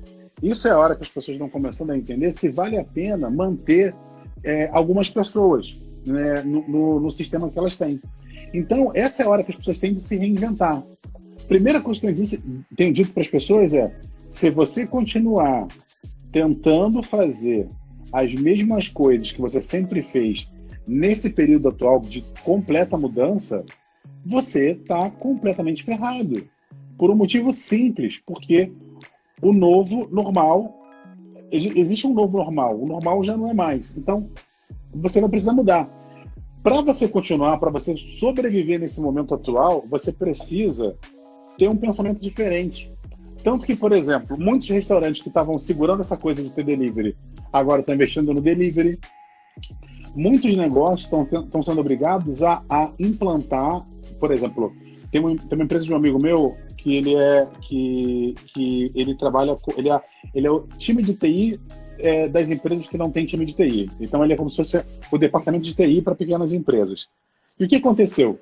Isso 0.41 0.67
é 0.67 0.71
a 0.71 0.77
hora 0.77 0.95
que 0.95 1.03
as 1.03 1.09
pessoas 1.09 1.35
estão 1.35 1.49
começando 1.49 1.89
a 1.89 1.97
entender 1.97 2.31
se 2.33 2.49
vale 2.49 2.77
a 2.77 2.83
pena 2.83 3.29
manter 3.29 3.95
é, 4.43 4.69
algumas 4.71 5.09
pessoas 5.09 5.81
né, 6.05 6.41
no, 6.43 6.67
no, 6.67 6.99
no, 6.99 7.11
sistema 7.11 7.49
que 7.49 7.57
elas 7.57 7.77
têm. 7.77 7.99
Então, 8.53 8.91
essa 8.93 9.23
é 9.23 9.25
a 9.25 9.29
hora 9.29 9.43
que 9.43 9.51
as 9.51 9.57
pessoas 9.57 9.79
têm 9.79 9.93
de 9.93 9.99
se 9.99 10.17
reinventar. 10.17 10.83
Primeira 11.47 11.81
coisa 11.81 11.99
que 11.99 12.07
eu 12.07 12.13
tenho 12.75 12.93
dito 12.93 13.11
para 13.11 13.21
as 13.21 13.29
pessoas 13.29 13.73
é: 13.73 13.93
se 14.29 14.49
você 14.49 14.87
continuar 14.87 15.67
tentando 16.31 17.03
fazer 17.03 17.67
as 18.11 18.33
mesmas 18.33 18.87
coisas 18.87 19.31
que 19.31 19.41
você 19.41 19.61
sempre 19.61 20.01
fez 20.01 20.51
nesse 20.87 21.29
período 21.29 21.69
atual 21.69 21.99
de 21.99 22.21
completa 22.43 22.97
mudança, 22.97 23.63
você 24.25 24.71
está 24.71 25.09
completamente 25.09 25.83
ferrado. 25.83 26.47
Por 26.97 27.09
um 27.09 27.15
motivo 27.15 27.51
simples, 27.51 28.21
porque 28.25 28.71
o 29.41 29.53
novo 29.53 30.07
normal, 30.11 30.73
existe 31.51 32.05
um 32.05 32.13
novo 32.13 32.37
normal, 32.37 32.79
o 32.79 32.85
normal 32.85 33.23
já 33.23 33.35
não 33.35 33.49
é 33.49 33.53
mais. 33.53 33.97
Então, 33.97 34.29
você 34.93 35.19
vai 35.19 35.29
precisar 35.29 35.53
mudar. 35.53 35.89
Para 36.63 36.79
você 36.81 37.07
continuar, 37.07 37.57
para 37.57 37.71
você 37.71 37.97
sobreviver 37.97 38.79
nesse 38.79 39.01
momento 39.01 39.33
atual, 39.33 39.83
você 39.89 40.11
precisa 40.11 40.95
ter 41.57 41.67
um 41.67 41.75
pensamento 41.75 42.21
diferente. 42.21 42.93
Tanto 43.43 43.65
que, 43.65 43.75
por 43.75 43.91
exemplo, 43.91 44.37
muitos 44.39 44.69
restaurantes 44.69 45.23
que 45.23 45.29
estavam 45.29 45.57
segurando 45.57 46.01
essa 46.01 46.15
coisa 46.15 46.43
de 46.43 46.53
ter 46.53 46.63
delivery, 46.63 47.17
agora 47.51 47.81
estão 47.81 47.95
investindo 47.95 48.31
no 48.31 48.41
delivery. 48.41 48.99
Muitos 50.15 50.55
negócios 50.55 51.11
estão 51.11 51.63
sendo 51.63 51.81
obrigados 51.81 52.43
a, 52.43 52.63
a, 52.69 52.91
implantar, 52.99 53.87
por 54.19 54.31
exemplo, 54.31 54.71
tem 55.11 55.19
uma, 55.19 55.35
tem 55.35 55.57
uma 55.57 55.63
empresa 55.63 55.85
de 55.85 55.93
um 55.93 55.95
amigo 55.95 56.21
meu 56.21 56.55
que 56.77 56.95
ele 56.95 57.15
é 57.15 57.49
que, 57.61 58.35
que 58.47 58.91
ele 58.93 59.15
trabalha, 59.15 59.57
ele 59.75 59.89
é, 59.89 60.01
ele 60.35 60.47
é 60.47 60.51
o 60.51 60.67
time 60.77 61.01
de 61.01 61.15
TI 61.15 61.59
é, 62.01 62.27
das 62.27 62.49
empresas 62.49 62.87
que 62.87 62.97
não 62.97 63.11
tem 63.11 63.25
time 63.25 63.45
de 63.45 63.55
TI. 63.55 63.89
Então 63.99 64.23
ele 64.23 64.33
é 64.33 64.35
como 64.35 64.49
se 64.49 64.57
fosse 64.57 64.83
o 65.11 65.17
departamento 65.17 65.65
de 65.65 65.75
TI 65.75 66.01
para 66.01 66.15
pequenas 66.15 66.53
empresas. 66.53 67.09
E 67.59 67.65
o 67.65 67.67
que 67.67 67.75
aconteceu? 67.75 68.39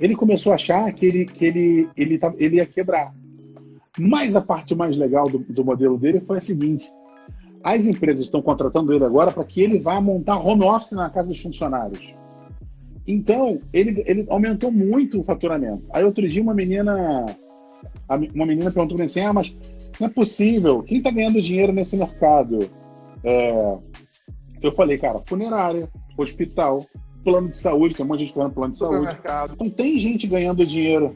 Ele 0.00 0.16
começou 0.16 0.52
a 0.52 0.54
achar 0.54 0.92
que 0.92 1.06
ele, 1.06 1.24
que 1.26 1.44
ele, 1.44 1.88
ele, 1.96 2.20
ele 2.38 2.56
ia 2.56 2.66
quebrar. 2.66 3.14
Mas 3.98 4.34
a 4.36 4.40
parte 4.40 4.74
mais 4.74 4.96
legal 4.96 5.28
do, 5.28 5.38
do 5.38 5.64
modelo 5.64 5.98
dele 5.98 6.20
foi 6.20 6.38
a 6.38 6.40
seguinte: 6.40 6.90
as 7.62 7.86
empresas 7.86 8.24
estão 8.24 8.40
contratando 8.40 8.92
ele 8.92 9.04
agora 9.04 9.30
para 9.30 9.44
que 9.44 9.62
ele 9.62 9.78
vá 9.78 10.00
montar 10.00 10.38
home 10.38 10.64
office 10.64 10.92
na 10.92 11.10
casa 11.10 11.28
dos 11.28 11.40
funcionários. 11.40 12.14
Então, 13.06 13.58
ele, 13.72 14.02
ele 14.06 14.26
aumentou 14.28 14.70
muito 14.70 15.20
o 15.20 15.24
faturamento. 15.24 15.84
Aí 15.92 16.04
outro 16.04 16.26
dia 16.28 16.42
uma 16.42 16.54
menina 16.54 17.26
uma 18.34 18.46
menina 18.46 18.70
perguntou 18.70 18.96
para 18.96 19.04
mim 19.04 19.10
assim, 19.10 19.20
ah, 19.20 19.32
mas 19.32 19.56
não 20.00 20.08
é 20.08 20.10
possível, 20.10 20.82
quem 20.82 20.98
está 20.98 21.10
ganhando 21.10 21.40
dinheiro 21.40 21.72
nesse 21.72 21.96
mercado? 21.96 22.70
É... 23.22 23.78
Eu 24.62 24.72
falei, 24.72 24.98
cara, 24.98 25.20
funerária, 25.20 25.88
hospital, 26.18 26.84
plano 27.24 27.48
de 27.48 27.56
saúde, 27.56 27.94
tem 27.94 28.04
um 28.04 28.08
monte 28.08 28.18
de 28.18 28.26
gente 28.26 28.34
ganhando 28.34 28.54
plano 28.54 28.72
de 28.72 28.78
saúde. 28.78 29.18
Então 29.52 29.70
tem 29.70 29.98
gente 29.98 30.26
ganhando 30.26 30.66
dinheiro 30.66 31.14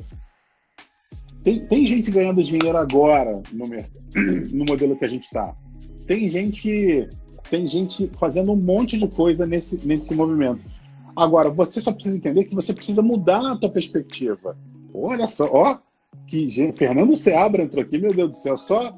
tem, 1.45 1.61
tem 1.67 1.87
gente 1.87 2.11
ganhando 2.11 2.43
dinheiro 2.43 2.77
agora 2.79 3.43
no, 3.53 3.67
no 4.51 4.65
modelo 4.65 4.97
que 4.97 5.05
a 5.05 5.09
gente 5.09 5.25
está. 5.25 5.55
Tem 6.07 6.27
gente, 6.27 7.07
tem 7.51 7.67
gente 7.67 8.11
fazendo 8.19 8.51
um 8.53 8.57
monte 8.57 8.99
de 8.99 9.07
coisa 9.07 9.47
nesse, 9.47 9.87
nesse 9.87 10.15
movimento. 10.15 10.65
Agora, 11.15 11.51
você 11.51 11.83
só 11.83 11.93
precisa 11.93 12.17
entender 12.17 12.45
que 12.45 12.55
você 12.55 12.73
precisa 12.73 13.03
mudar 13.03 13.53
a 13.53 13.57
tua 13.57 13.69
perspectiva. 13.69 14.57
Olha 14.93 15.27
só, 15.27 15.49
ó, 15.53 15.79
que 16.27 16.49
gente, 16.49 16.77
Fernando 16.77 17.15
Seabra 17.15 17.63
entrou 17.63 17.83
aqui, 17.83 17.99
meu 17.99 18.13
Deus 18.13 18.31
do 18.31 18.37
céu, 18.37 18.57
só 18.57 18.97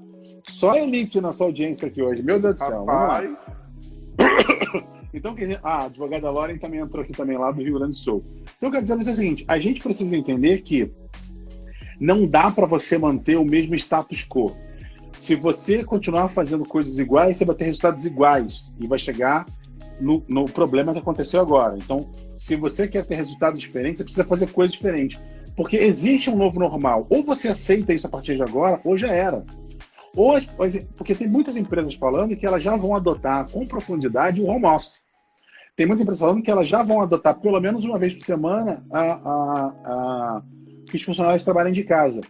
só 0.49 0.77
elite 0.77 1.21
na 1.21 1.33
sua 1.33 1.47
audiência 1.47 1.89
aqui 1.89 2.03
hoje, 2.03 2.23
meu 2.23 2.41
Deus 2.41 2.57
do 2.57 2.59
céu. 2.59 2.85
Rapaz. 2.85 3.57
Então, 5.15 5.35
ah, 5.63 5.69
a 5.79 5.85
advogada 5.87 6.31
Lauren 6.31 6.59
também 6.59 6.79
entrou 6.79 7.03
aqui 7.03 7.15
também 7.15 7.39
lá 7.39 7.51
do 7.51 7.63
Rio 7.63 7.79
Grande 7.79 7.93
do 7.93 7.97
Sul. 7.97 8.23
Então, 8.59 8.69
eu 8.69 8.71
quero 8.71 8.85
dizer 8.85 9.13
o 9.13 9.15
seguinte: 9.15 9.47
a 9.49 9.59
gente 9.59 9.83
precisa 9.83 10.15
entender 10.15 10.61
que 10.61 10.93
não 11.99 12.27
dá 12.27 12.51
para 12.51 12.67
você 12.67 12.99
manter 12.99 13.37
o 13.37 13.45
mesmo 13.45 13.75
status 13.77 14.27
quo. 14.29 14.55
Se 15.19 15.35
você 15.35 15.83
continuar 15.83 16.29
fazendo 16.29 16.67
coisas 16.67 16.99
iguais, 16.99 17.39
você 17.39 17.47
vai 17.47 17.57
ter 17.57 17.65
resultados 17.65 18.05
iguais 18.05 18.77
e 18.79 18.87
vai 18.87 18.99
chegar 18.99 19.47
no, 19.99 20.23
no, 20.29 20.45
problema 20.45 20.93
que 20.93 20.99
aconteceu 20.99 21.41
agora. 21.41 21.79
Então, 21.79 22.11
se 22.37 22.55
você 22.55 22.87
quer 22.87 23.07
ter 23.07 23.15
resultados 23.15 23.59
diferentes, 23.59 24.01
você 24.01 24.05
precisa 24.05 24.25
fazer 24.25 24.49
coisas 24.49 24.75
diferentes. 24.75 25.19
Porque 25.57 25.77
existe 25.77 26.29
um 26.29 26.37
novo 26.37 26.61
normal. 26.61 27.07
Ou 27.09 27.23
você 27.23 27.49
aceita 27.49 27.95
isso 27.95 28.07
a 28.07 28.11
partir 28.11 28.37
de 28.37 28.43
agora, 28.43 28.81
ou 28.85 28.97
já 28.97 29.09
era. 29.09 29.45
Ou, 30.15 30.35
porque 30.97 31.15
tem 31.15 31.29
muitas 31.29 31.57
empresas 31.57 31.95
falando 31.95 32.37
que 32.37 32.47
elas 32.47 32.63
já 32.63 32.77
vão 32.77 32.95
adotar 32.95 33.49
com 33.51 33.67
profundidade 33.67 34.41
o 34.41 34.47
home 34.47 34.67
office. 34.67 35.05
Tem 35.75 35.87
muitas 35.87 36.03
empresas 36.03 36.21
falando 36.21 36.43
que 36.43 36.51
elas 36.51 36.69
já 36.69 36.83
vão 36.83 37.03
adotar 37.03 37.39
pelo 37.39 37.61
menos 37.61 37.85
uma 37.85 37.99
vez 37.99 38.15
por 38.15 38.25
semana 38.25 38.85
a, 38.91 39.01
a, 39.01 39.67
a 39.85 40.43
que 40.89 40.97
os 40.97 41.03
funcionários 41.03 41.45
trabalhem 41.45 41.73
de 41.73 41.85
casa. 41.85 42.23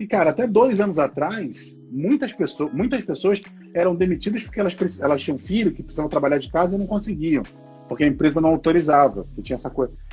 E, 0.00 0.06
cara, 0.06 0.30
até 0.30 0.46
dois 0.46 0.80
anos 0.80 0.98
atrás, 0.98 1.78
muitas 1.90 2.32
pessoas, 2.32 2.72
muitas 2.72 3.04
pessoas 3.04 3.42
eram 3.74 3.96
demitidas 3.96 4.44
porque 4.44 4.60
elas, 4.60 5.00
elas 5.00 5.22
tinham 5.22 5.38
filho 5.38 5.72
que 5.72 5.82
precisavam 5.82 6.08
trabalhar 6.08 6.38
de 6.38 6.50
casa 6.50 6.76
e 6.76 6.78
não 6.78 6.86
conseguiam, 6.86 7.42
porque 7.88 8.04
a 8.04 8.06
empresa 8.06 8.40
não 8.40 8.50
autorizava, 8.50 9.24
que 9.34 9.42
tinha 9.42 9.56
essa, 9.56 9.72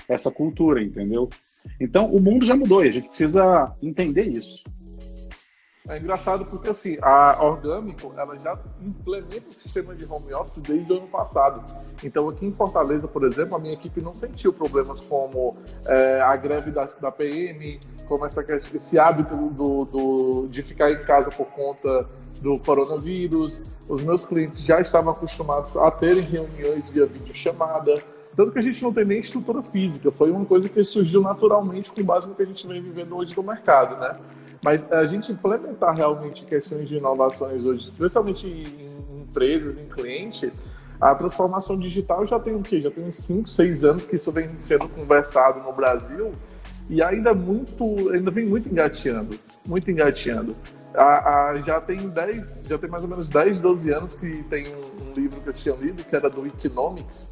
essa 0.09 0.31
cultura, 0.31 0.81
entendeu? 0.81 1.29
Então, 1.79 2.05
o 2.11 2.19
mundo 2.19 2.45
já 2.45 2.55
mudou 2.55 2.83
e 2.83 2.89
a 2.89 2.91
gente 2.91 3.09
precisa 3.09 3.75
entender 3.81 4.23
isso. 4.23 4.63
É 5.87 5.99
engraçado 5.99 6.45
porque 6.45 6.69
assim, 6.69 6.97
a 6.99 7.37
Orgânico 7.43 8.11
ela 8.17 8.37
já 8.39 8.57
implementa 8.81 9.49
o 9.49 9.53
sistema 9.53 9.93
de 9.93 10.03
home 10.03 10.33
office 10.33 10.57
desde 10.57 10.91
o 10.91 10.97
ano 10.97 11.07
passado. 11.07 11.63
Então 12.03 12.27
aqui 12.27 12.43
em 12.45 12.51
Fortaleza, 12.51 13.07
por 13.07 13.23
exemplo, 13.23 13.55
a 13.55 13.59
minha 13.59 13.75
equipe 13.75 14.01
não 14.01 14.13
sentiu 14.13 14.51
problemas 14.51 14.99
como 14.99 15.55
é, 15.85 16.21
a 16.21 16.35
greve 16.35 16.71
da, 16.71 16.85
da 16.85 17.11
PM, 17.11 17.79
como 18.07 18.25
essa, 18.25 18.43
esse 18.73 18.97
hábito 18.97 19.35
do, 19.35 19.85
do, 19.85 20.47
de 20.47 20.63
ficar 20.63 20.91
em 20.91 20.97
casa 20.97 21.29
por 21.29 21.45
conta 21.47 22.09
do 22.41 22.57
coronavírus. 22.57 23.61
Os 23.87 24.03
meus 24.03 24.25
clientes 24.25 24.61
já 24.61 24.81
estavam 24.81 25.13
acostumados 25.13 25.77
a 25.77 25.91
terem 25.91 26.23
reuniões 26.23 26.89
via 26.89 27.05
videochamada. 27.05 28.01
Tanto 28.35 28.51
que 28.51 28.59
a 28.59 28.61
gente 28.61 28.83
não 28.83 28.91
tem 28.91 29.05
nem 29.05 29.19
estrutura 29.19 29.61
física, 29.63 30.11
foi 30.11 30.29
uma 30.29 30.45
coisa 30.45 30.67
que 30.67 30.83
surgiu 30.83 31.21
naturalmente 31.21 31.91
com 31.91 32.03
base 32.03 32.27
no 32.27 32.35
que 32.35 32.43
a 32.43 32.45
gente 32.45 32.67
vem 32.67 32.81
vivendo 32.81 33.15
hoje 33.15 33.35
no 33.35 33.41
mercado, 33.41 33.97
né? 33.97 34.17
Mas 34.61 34.91
a 34.91 35.05
gente 35.05 35.31
implementar 35.31 35.95
realmente 35.95 36.43
questões 36.43 36.89
de 36.89 36.97
inovações 36.97 37.63
hoje, 37.63 37.85
especialmente 37.85 38.45
em 38.45 39.21
empresas, 39.21 39.77
em 39.77 39.85
cliente, 39.85 40.51
a 40.99 41.13
transformação 41.13 41.77
digital 41.77 42.25
já 42.25 42.39
tem 42.39 42.55
o 42.55 42.61
quê? 42.61 42.81
Já 42.81 42.91
tem 42.91 43.05
uns 43.05 43.15
5, 43.17 43.47
6 43.47 43.83
anos 43.83 44.05
que 44.05 44.15
isso 44.15 44.31
vem 44.31 44.49
sendo 44.59 44.87
conversado 44.89 45.61
no 45.61 45.71
Brasil 45.71 46.33
e 46.89 47.01
ainda 47.01 47.33
muito, 47.33 48.09
ainda 48.11 48.31
vem 48.31 48.45
muito 48.45 48.69
engateando, 48.69 49.37
muito 49.67 49.89
engateando. 49.89 50.55
A, 50.93 51.49
a, 51.49 51.61
já 51.61 51.81
tem 51.81 51.97
10, 52.07 52.65
já 52.69 52.77
tem 52.77 52.89
mais 52.89 53.03
ou 53.03 53.09
menos 53.09 53.27
10, 53.29 53.59
12 53.59 53.91
anos 53.91 54.13
que 54.13 54.43
tem 54.43 54.65
um, 54.67 55.09
um 55.09 55.13
livro 55.13 55.41
que 55.41 55.49
eu 55.49 55.53
tinha 55.53 55.75
lido, 55.75 56.03
que 56.03 56.15
era 56.15 56.29
do 56.29 56.45
Economics, 56.45 57.29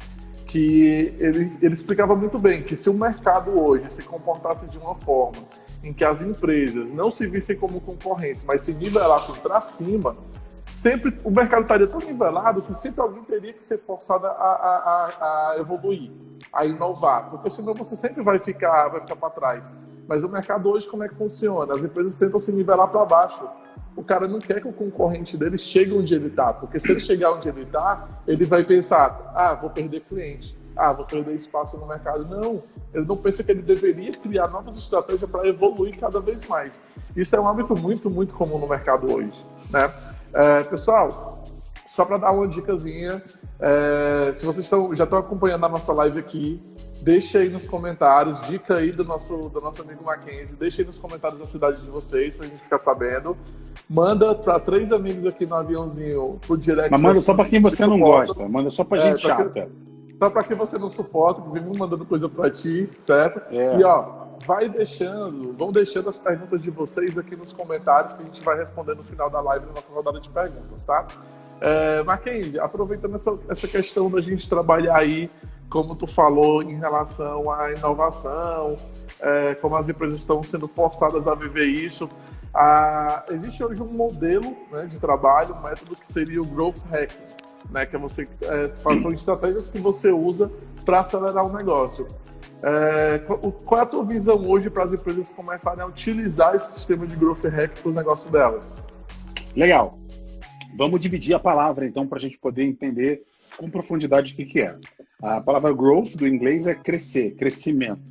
que 0.54 1.16
ele, 1.18 1.58
ele 1.60 1.74
explicava 1.74 2.14
muito 2.14 2.38
bem 2.38 2.62
que 2.62 2.76
se 2.76 2.88
o 2.88 2.94
mercado 2.94 3.60
hoje 3.60 3.92
se 3.92 4.04
comportasse 4.04 4.68
de 4.68 4.78
uma 4.78 4.94
forma 4.94 5.42
em 5.82 5.92
que 5.92 6.04
as 6.04 6.22
empresas 6.22 6.92
não 6.92 7.10
se 7.10 7.26
vissem 7.26 7.56
como 7.56 7.80
concorrentes, 7.80 8.44
mas 8.44 8.60
se 8.60 8.72
nivelassem 8.72 9.34
para 9.34 9.60
cima, 9.60 10.16
sempre 10.64 11.12
o 11.24 11.30
mercado 11.32 11.62
estaria 11.62 11.88
tão 11.88 11.98
nivelado 11.98 12.62
que 12.62 12.72
sempre 12.72 13.00
alguém 13.00 13.24
teria 13.24 13.52
que 13.52 13.64
ser 13.64 13.78
forçado 13.78 14.28
a, 14.28 14.30
a, 14.30 15.54
a 15.54 15.58
evoluir, 15.58 16.12
a 16.52 16.64
inovar, 16.64 17.30
porque 17.30 17.50
senão 17.50 17.74
você 17.74 17.96
sempre 17.96 18.22
vai 18.22 18.38
ficar, 18.38 18.90
vai 18.90 19.00
ficar 19.00 19.16
para 19.16 19.30
trás. 19.30 19.68
Mas 20.06 20.22
o 20.22 20.28
mercado 20.28 20.70
hoje 20.70 20.88
como 20.88 21.02
é 21.02 21.08
que 21.08 21.16
funciona? 21.16 21.74
As 21.74 21.82
empresas 21.82 22.16
tentam 22.16 22.38
se 22.38 22.52
nivelar 22.52 22.86
para 22.86 23.04
baixo 23.04 23.44
o 23.96 24.02
cara 24.02 24.26
não 24.26 24.40
quer 24.40 24.60
que 24.60 24.68
o 24.68 24.72
concorrente 24.72 25.36
dele 25.36 25.56
chegue 25.56 25.92
onde 25.92 26.14
ele 26.14 26.26
está, 26.26 26.52
porque 26.52 26.78
se 26.78 26.90
ele 26.90 27.00
chegar 27.00 27.32
onde 27.32 27.48
ele 27.48 27.62
está, 27.62 28.08
ele 28.26 28.44
vai 28.44 28.64
pensar: 28.64 29.32
ah, 29.34 29.54
vou 29.54 29.70
perder 29.70 30.00
cliente, 30.00 30.56
ah, 30.76 30.92
vou 30.92 31.04
perder 31.04 31.34
espaço 31.34 31.76
no 31.78 31.86
mercado. 31.86 32.26
Não, 32.26 32.62
ele 32.92 33.06
não 33.06 33.16
pensa 33.16 33.42
que 33.42 33.52
ele 33.52 33.62
deveria 33.62 34.12
criar 34.12 34.48
novas 34.48 34.76
estratégias 34.76 35.30
para 35.30 35.46
evoluir 35.46 35.98
cada 35.98 36.20
vez 36.20 36.46
mais. 36.46 36.82
Isso 37.16 37.34
é 37.36 37.40
um 37.40 37.48
hábito 37.48 37.76
muito, 37.76 38.10
muito 38.10 38.34
comum 38.34 38.58
no 38.58 38.66
mercado 38.66 39.12
hoje. 39.12 39.34
Né? 39.70 39.92
É, 40.32 40.62
pessoal, 40.64 41.44
só 41.86 42.04
para 42.04 42.18
dar 42.18 42.32
uma 42.32 42.48
dicasinha, 42.48 43.22
é, 43.60 44.32
se 44.34 44.44
vocês 44.44 44.64
estão, 44.64 44.92
já 44.94 45.04
estão 45.04 45.18
acompanhando 45.18 45.64
a 45.64 45.68
nossa 45.68 45.92
live 45.92 46.18
aqui, 46.18 46.60
Deixa 47.04 47.40
aí 47.40 47.50
nos 47.50 47.66
comentários, 47.66 48.40
dica 48.48 48.76
aí 48.76 48.90
do 48.90 49.04
nosso, 49.04 49.50
do 49.50 49.60
nosso 49.60 49.82
amigo 49.82 50.02
Mackenzie, 50.02 50.56
deixa 50.56 50.80
aí 50.80 50.86
nos 50.86 50.98
comentários 50.98 51.38
a 51.38 51.46
cidade 51.46 51.82
de 51.82 51.90
vocês, 51.90 52.38
pra 52.38 52.46
gente 52.46 52.62
ficar 52.62 52.78
sabendo. 52.78 53.36
Manda 53.90 54.34
para 54.34 54.58
três 54.58 54.90
amigos 54.90 55.26
aqui 55.26 55.44
no 55.44 55.54
aviãozinho 55.54 56.40
pro 56.46 56.56
direct. 56.56 56.90
Mas 56.90 57.00
manda 57.00 57.20
só 57.20 57.34
para 57.34 57.44
quem 57.44 57.60
você 57.60 57.86
não 57.86 58.00
gosta, 58.00 58.48
manda 58.48 58.70
só 58.70 58.84
pra 58.84 58.96
é, 58.96 59.00
gente 59.08 59.20
chata. 59.20 59.50
Que, 59.50 59.70
só 60.18 60.30
para 60.30 60.44
quem 60.44 60.56
você 60.56 60.78
não 60.78 60.88
suporta, 60.88 61.42
que 61.42 61.50
vive 61.50 61.78
mandando 61.78 62.06
coisa 62.06 62.26
para 62.26 62.50
ti, 62.50 62.88
certo? 62.98 63.42
É. 63.54 63.78
E 63.78 63.84
ó, 63.84 64.24
vai 64.46 64.66
deixando, 64.66 65.52
vão 65.52 65.70
deixando 65.70 66.08
as 66.08 66.18
perguntas 66.18 66.62
de 66.62 66.70
vocês 66.70 67.18
aqui 67.18 67.36
nos 67.36 67.52
comentários 67.52 68.14
que 68.14 68.22
a 68.22 68.24
gente 68.24 68.42
vai 68.42 68.56
responder 68.56 68.94
no 68.94 69.04
final 69.04 69.28
da 69.28 69.42
live 69.42 69.66
na 69.66 69.72
nossa 69.72 69.92
rodada 69.92 70.18
de 70.18 70.30
perguntas, 70.30 70.86
tá? 70.86 71.06
É, 71.60 72.02
Mackenzie, 72.02 72.58
aproveitando 72.58 73.14
essa, 73.14 73.38
essa 73.48 73.68
questão 73.68 74.10
da 74.10 74.22
gente 74.22 74.48
trabalhar 74.48 74.96
aí, 74.96 75.30
como 75.68 75.94
tu 75.96 76.06
falou, 76.06 76.62
em 76.62 76.76
relação 76.76 77.50
à 77.50 77.72
inovação, 77.72 78.76
é, 79.20 79.54
como 79.56 79.76
as 79.76 79.88
empresas 79.88 80.18
estão 80.18 80.42
sendo 80.42 80.68
forçadas 80.68 81.26
a 81.26 81.34
viver 81.34 81.66
isso, 81.66 82.08
ah, 82.54 83.24
existe 83.30 83.64
hoje 83.64 83.82
um 83.82 83.92
modelo 83.92 84.56
né, 84.70 84.86
de 84.86 84.98
trabalho, 85.00 85.54
um 85.56 85.62
método 85.62 85.96
que 85.96 86.06
seria 86.06 86.40
o 86.40 86.44
Growth 86.44 86.84
Hacking, 86.90 87.18
né, 87.70 87.84
que 87.84 87.96
é 87.96 87.98
você 87.98 88.28
é, 88.42 89.00
são 89.02 89.10
estratégias 89.14 89.68
que 89.68 89.78
você 89.78 90.10
usa 90.12 90.50
para 90.84 91.00
acelerar 91.00 91.44
o 91.44 91.52
negócio. 91.52 92.06
É, 92.62 93.18
qual 93.64 93.80
é 93.80 93.82
a 93.82 93.86
tua 93.86 94.04
visão 94.04 94.36
hoje 94.48 94.70
para 94.70 94.84
as 94.84 94.92
empresas 94.92 95.28
começarem 95.30 95.82
a 95.82 95.86
utilizar 95.86 96.54
esse 96.54 96.72
sistema 96.72 97.06
de 97.06 97.16
Growth 97.16 97.44
Hack 97.44 97.80
para 97.80 97.88
os 97.88 97.94
negócios 97.94 98.32
delas? 98.32 98.80
Legal. 99.56 99.98
Vamos 100.76 101.00
dividir 101.00 101.34
a 101.34 101.38
palavra, 101.38 101.84
então, 101.86 102.06
para 102.06 102.18
a 102.18 102.20
gente 102.20 102.38
poder 102.38 102.64
entender 102.64 103.22
com 103.56 103.70
profundidade 103.70 104.32
o 104.32 104.36
que, 104.36 104.44
que 104.44 104.60
é. 104.60 104.78
A 105.24 105.40
palavra 105.40 105.72
growth 105.72 106.16
do 106.16 106.28
inglês 106.28 106.66
é 106.66 106.74
crescer, 106.74 107.30
crescimento. 107.34 108.02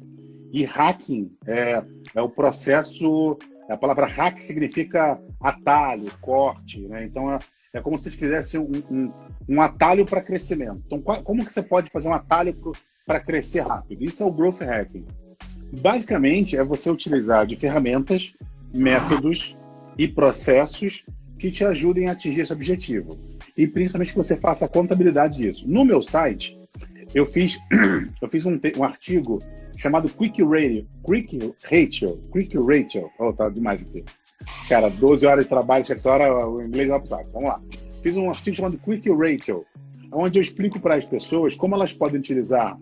E 0.52 0.66
hacking 0.66 1.32
é, 1.46 1.86
é 2.16 2.22
o 2.24 2.28
processo. 2.28 3.38
A 3.70 3.78
palavra 3.78 4.08
hack 4.08 4.40
significa 4.40 5.22
atalho, 5.40 6.12
corte, 6.20 6.82
né? 6.88 7.06
Então 7.06 7.32
é, 7.32 7.38
é 7.72 7.82
como 7.82 8.00
se 8.00 8.10
fizesse 8.10 8.58
um, 8.58 8.72
um, 8.90 9.14
um 9.48 9.62
atalho 9.62 10.08
para 10.08 10.24
crescimento. 10.24 10.82
Então, 10.88 11.00
qual, 11.00 11.22
como 11.22 11.46
que 11.46 11.54
você 11.54 11.62
pode 11.62 11.92
fazer 11.92 12.08
um 12.08 12.14
atalho 12.14 12.60
para 13.06 13.20
crescer 13.20 13.60
rápido? 13.60 14.04
Isso 14.04 14.24
é 14.24 14.26
o 14.26 14.34
growth 14.34 14.62
hacking. 14.62 15.06
Basicamente, 15.82 16.58
é 16.58 16.64
você 16.64 16.90
utilizar 16.90 17.46
de 17.46 17.56
ferramentas, 17.56 18.34
métodos 18.74 19.56
e 20.00 20.08
processos 20.08 21.06
que 21.38 21.52
te 21.52 21.64
ajudem 21.64 22.10
a 22.10 22.14
atingir 22.14 22.42
esse 22.42 22.54
objetivo. 22.54 23.20
E 23.56 23.68
principalmente 23.68 24.14
que 24.14 24.18
você 24.18 24.36
faça 24.36 24.66
a 24.66 24.70
contabilidade 24.70 25.38
disso. 25.38 25.70
No 25.70 25.86
meu 25.86 26.02
site, 26.02 26.63
eu 27.14 27.26
fiz, 27.26 27.60
eu 28.22 28.30
fiz 28.30 28.46
um, 28.46 28.60
um 28.78 28.84
artigo 28.84 29.40
chamado 29.78 30.10
Quick 30.10 30.44
Ratio. 30.44 30.88
Quick 31.06 31.54
Ratio. 31.64 32.22
Quick 32.32 32.58
Ratio. 32.58 33.10
Oh, 33.20 33.32
tá 33.32 33.50
demais 33.50 33.84
aqui. 33.84 34.04
Cara, 34.68 34.90
12 34.90 35.26
horas 35.26 35.46
de 35.46 35.50
trabalho, 35.50 35.86
essa 35.88 36.12
hora 36.12 36.48
o 36.48 36.62
inglês 36.62 36.90
vai 36.90 37.00
precisar. 37.00 37.24
Vamos 37.32 37.50
lá. 37.50 37.62
Fiz 38.02 38.18
um 38.18 38.30
artigo 38.30 38.56
chamado 38.56 38.78
Quick 38.78 39.10
Ratio, 39.12 39.66
onde 40.12 40.40
eu 40.40 40.42
explico 40.42 40.80
para 40.80 40.96
as 40.96 41.06
pessoas 41.06 41.56
como 41.56 41.76
elas 41.76 41.94
podem 41.94 42.20
utilizar 42.20 42.78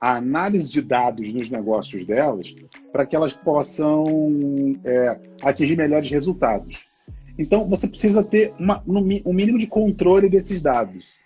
a 0.00 0.16
análise 0.16 0.70
de 0.70 0.80
dados 0.80 1.32
nos 1.32 1.50
negócios 1.50 2.06
delas 2.06 2.54
para 2.90 3.04
que 3.04 3.14
elas 3.14 3.34
possam 3.34 4.06
é, 4.84 5.20
atingir 5.42 5.76
melhores 5.76 6.10
resultados. 6.10 6.88
Então, 7.38 7.68
você 7.68 7.88
precisa 7.88 8.22
ter 8.22 8.52
uma, 8.58 8.82
um 8.86 9.32
mínimo 9.32 9.58
de 9.58 9.66
controle 9.66 10.28
desses 10.28 10.60
dados. 10.60 11.18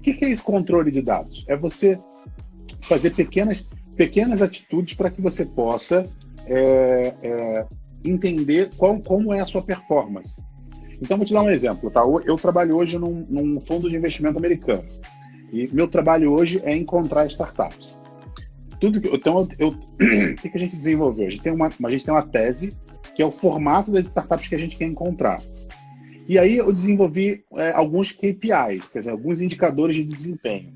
O 0.00 0.02
que, 0.02 0.24
é 0.24 0.30
esse 0.30 0.42
controle 0.42 0.90
de 0.90 1.02
dados? 1.02 1.44
É 1.46 1.54
você 1.54 2.00
fazer 2.88 3.10
pequenas, 3.10 3.68
pequenas 3.94 4.40
atitudes 4.40 4.94
para 4.96 5.10
que 5.10 5.20
você 5.20 5.44
possa 5.44 6.08
é, 6.46 7.14
é, 7.22 7.68
entender 8.02 8.70
qual, 8.78 8.98
como 9.00 9.34
é 9.34 9.40
a 9.40 9.44
sua 9.44 9.60
performance. 9.60 10.42
Então, 11.02 11.18
vou 11.18 11.26
te 11.26 11.34
dar 11.34 11.42
um 11.42 11.50
exemplo. 11.50 11.90
Tá? 11.90 12.00
Eu 12.24 12.36
trabalho 12.38 12.76
hoje 12.76 12.98
num, 12.98 13.26
num 13.28 13.60
fundo 13.60 13.90
de 13.90 13.96
investimento 13.96 14.38
americano. 14.38 14.84
E 15.52 15.68
meu 15.70 15.86
trabalho 15.86 16.32
hoje 16.32 16.62
é 16.64 16.74
encontrar 16.74 17.26
startups. 17.26 18.02
Tudo 18.80 19.02
que, 19.02 19.14
então, 19.14 19.46
eu, 19.58 19.68
o 20.00 20.36
que, 20.36 20.48
que 20.48 20.56
a 20.56 20.60
gente 20.60 20.76
desenvolveu? 20.76 21.26
A 21.26 21.30
gente, 21.30 21.42
tem 21.42 21.52
uma, 21.52 21.66
a 21.66 21.90
gente 21.90 22.04
tem 22.06 22.14
uma 22.14 22.26
tese 22.26 22.74
que 23.14 23.20
é 23.20 23.26
o 23.26 23.30
formato 23.30 23.92
das 23.92 24.06
startups 24.06 24.48
que 24.48 24.54
a 24.54 24.58
gente 24.58 24.78
quer 24.78 24.86
encontrar. 24.86 25.42
E 26.28 26.38
aí 26.38 26.56
eu 26.56 26.72
desenvolvi 26.72 27.44
é, 27.56 27.72
alguns 27.72 28.12
KPIs, 28.12 28.88
quer 28.90 29.00
dizer, 29.00 29.10
alguns 29.10 29.40
indicadores 29.40 29.96
de 29.96 30.04
desempenho. 30.04 30.72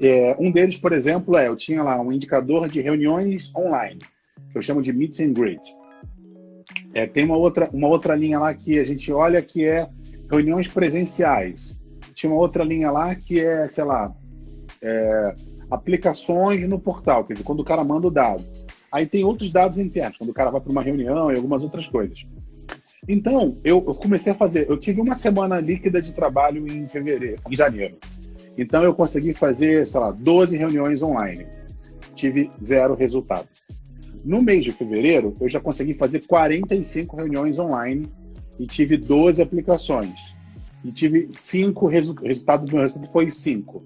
É, 0.00 0.36
um 0.38 0.50
deles, 0.50 0.76
por 0.76 0.92
exemplo, 0.92 1.36
é 1.36 1.48
eu 1.48 1.56
tinha 1.56 1.82
lá 1.82 2.00
um 2.00 2.12
indicador 2.12 2.68
de 2.68 2.80
reuniões 2.80 3.54
online, 3.54 4.00
que 4.52 4.58
eu 4.58 4.62
chamo 4.62 4.82
de 4.82 4.92
Meet 4.92 5.20
and 5.20 5.32
Greet. 5.32 5.62
É, 6.94 7.06
tem 7.06 7.24
uma 7.24 7.36
outra, 7.36 7.70
uma 7.72 7.88
outra 7.88 8.14
linha 8.14 8.38
lá 8.38 8.54
que 8.54 8.78
a 8.78 8.84
gente 8.84 9.10
olha 9.12 9.40
que 9.42 9.64
é 9.64 9.88
reuniões 10.30 10.68
presenciais. 10.68 11.82
Tinha 12.14 12.30
uma 12.32 12.40
outra 12.40 12.64
linha 12.64 12.90
lá 12.90 13.14
que 13.14 13.40
é, 13.40 13.66
sei 13.68 13.84
lá, 13.84 14.14
é, 14.82 15.34
aplicações 15.70 16.68
no 16.68 16.78
portal, 16.78 17.24
quer 17.24 17.34
dizer, 17.34 17.44
quando 17.44 17.60
o 17.60 17.64
cara 17.64 17.84
manda 17.84 18.06
o 18.06 18.10
dado. 18.10 18.44
Aí 18.90 19.06
tem 19.06 19.24
outros 19.24 19.50
dados 19.50 19.78
internos, 19.78 20.16
quando 20.16 20.30
o 20.30 20.34
cara 20.34 20.50
vai 20.50 20.60
para 20.60 20.72
uma 20.72 20.82
reunião 20.82 21.30
e 21.30 21.36
algumas 21.36 21.62
outras 21.62 21.86
coisas. 21.86 22.26
Então, 23.08 23.56
eu, 23.62 23.84
eu, 23.86 23.94
comecei 23.94 24.32
a 24.32 24.34
fazer. 24.34 24.68
Eu 24.68 24.76
tive 24.76 25.00
uma 25.00 25.14
semana 25.14 25.60
líquida 25.60 26.02
de 26.02 26.12
trabalho 26.12 26.66
em 26.66 26.88
fevereiro, 26.88 27.40
em 27.48 27.54
janeiro. 27.54 27.96
Então, 28.58 28.82
eu 28.82 28.94
consegui 28.94 29.32
fazer, 29.32 29.86
sei 29.86 30.00
lá, 30.00 30.10
12 30.10 30.56
reuniões 30.56 31.02
online. 31.02 31.46
Tive 32.14 32.50
zero 32.62 32.94
resultado. 32.94 33.46
No 34.24 34.42
mês 34.42 34.64
de 34.64 34.72
fevereiro, 34.72 35.36
eu 35.40 35.48
já 35.48 35.60
consegui 35.60 35.94
fazer 35.94 36.26
45 36.26 37.16
reuniões 37.16 37.60
online 37.60 38.08
e 38.58 38.66
tive 38.66 38.96
12 38.96 39.40
aplicações. 39.40 40.36
E 40.84 40.90
tive 40.90 41.26
cinco 41.26 41.86
resu 41.86 42.14
resultados. 42.14 42.72
Meu 42.72 42.82
resultado 42.82 43.12
foi 43.12 43.30
cinco. 43.30 43.84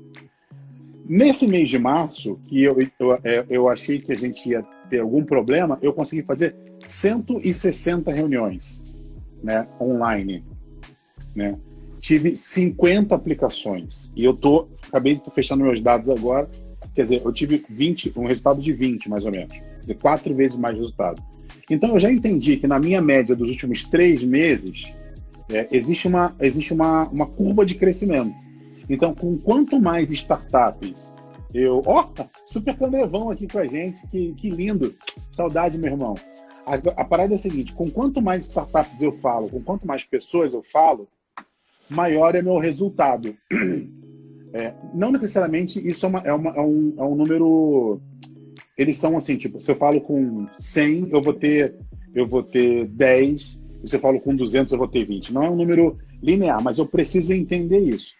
Nesse 1.04 1.46
mês 1.46 1.68
de 1.68 1.78
março, 1.78 2.40
que 2.46 2.62
eu, 2.62 2.76
eu, 2.98 3.18
é, 3.24 3.44
eu 3.50 3.68
achei 3.68 4.00
que 4.00 4.12
a 4.12 4.16
gente 4.16 4.48
ia 4.48 4.62
ter 4.88 5.00
algum 5.00 5.24
problema, 5.24 5.78
eu 5.82 5.92
consegui 5.92 6.22
fazer 6.22 6.56
160 6.88 8.10
reuniões 8.12 8.82
né, 9.42 9.66
online. 9.80 10.44
Né? 11.34 11.56
Tive 12.00 12.36
50 12.36 13.14
aplicações 13.14 14.12
e 14.16 14.24
eu 14.24 14.34
tô, 14.34 14.68
acabei 14.88 15.14
de 15.14 15.22
fechando 15.34 15.64
meus 15.64 15.82
dados 15.82 16.08
agora. 16.08 16.48
Quer 16.94 17.02
dizer, 17.02 17.22
eu 17.24 17.32
tive 17.32 17.64
20, 17.68 18.12
um 18.16 18.26
resultado 18.26 18.60
de 18.60 18.72
20, 18.72 19.08
mais 19.08 19.24
ou 19.24 19.30
menos. 19.30 19.54
De 19.86 19.94
quatro 19.94 20.34
vezes 20.34 20.56
mais 20.56 20.76
resultado. 20.76 21.22
Então, 21.68 21.90
eu 21.90 22.00
já 22.00 22.10
entendi 22.10 22.56
que 22.56 22.66
na 22.66 22.80
minha 22.80 23.00
média 23.00 23.36
dos 23.36 23.48
últimos 23.48 23.84
três 23.84 24.24
meses, 24.24 24.96
é, 25.48 25.68
existe, 25.70 26.08
uma, 26.08 26.34
existe 26.40 26.72
uma, 26.72 27.08
uma 27.08 27.26
curva 27.26 27.64
de 27.64 27.76
crescimento. 27.76 28.34
Então, 28.88 29.14
com 29.14 29.38
quanto 29.38 29.80
mais 29.80 30.10
startups 30.10 31.14
eu. 31.52 31.82
Ó, 31.84 32.04
oh, 32.04 32.24
super 32.46 32.76
Candrevão 32.76 33.30
aqui 33.30 33.46
com 33.46 33.58
a 33.58 33.64
gente, 33.64 34.06
que, 34.08 34.32
que 34.34 34.50
lindo. 34.50 34.94
Saudade, 35.30 35.78
meu 35.78 35.92
irmão. 35.92 36.14
A, 36.66 36.74
a 37.02 37.04
parada 37.04 37.34
é 37.34 37.36
a 37.36 37.38
seguinte: 37.38 37.72
com 37.72 37.90
quanto 37.90 38.22
mais 38.22 38.46
startups 38.46 39.02
eu 39.02 39.12
falo, 39.12 39.48
com 39.48 39.62
quanto 39.62 39.86
mais 39.86 40.04
pessoas 40.04 40.54
eu 40.54 40.62
falo, 40.62 41.08
maior 41.88 42.34
é 42.34 42.42
meu 42.42 42.58
resultado. 42.58 43.36
É, 44.52 44.74
não 44.92 45.12
necessariamente 45.12 45.78
isso 45.88 46.04
é, 46.06 46.08
uma, 46.08 46.18
é, 46.22 46.32
uma, 46.32 46.50
é, 46.50 46.60
um, 46.60 46.94
é 46.98 47.02
um 47.04 47.14
número. 47.14 48.00
Eles 48.76 48.96
são 48.96 49.16
assim, 49.16 49.36
tipo, 49.36 49.60
se 49.60 49.70
eu 49.70 49.76
falo 49.76 50.00
com 50.00 50.48
100, 50.58 51.10
eu 51.12 51.22
vou 51.22 51.32
ter, 51.32 51.76
eu 52.12 52.26
vou 52.26 52.42
ter 52.42 52.86
10, 52.86 53.64
se 53.84 53.96
eu 53.96 54.00
falo 54.00 54.20
com 54.20 54.34
200, 54.34 54.72
eu 54.72 54.78
vou 54.78 54.88
ter 54.88 55.04
20. 55.04 55.32
Não 55.32 55.44
é 55.44 55.50
um 55.50 55.54
número 55.54 55.96
linear, 56.20 56.60
mas 56.60 56.78
eu 56.78 56.86
preciso 56.86 57.32
entender 57.32 57.78
isso. 57.78 58.14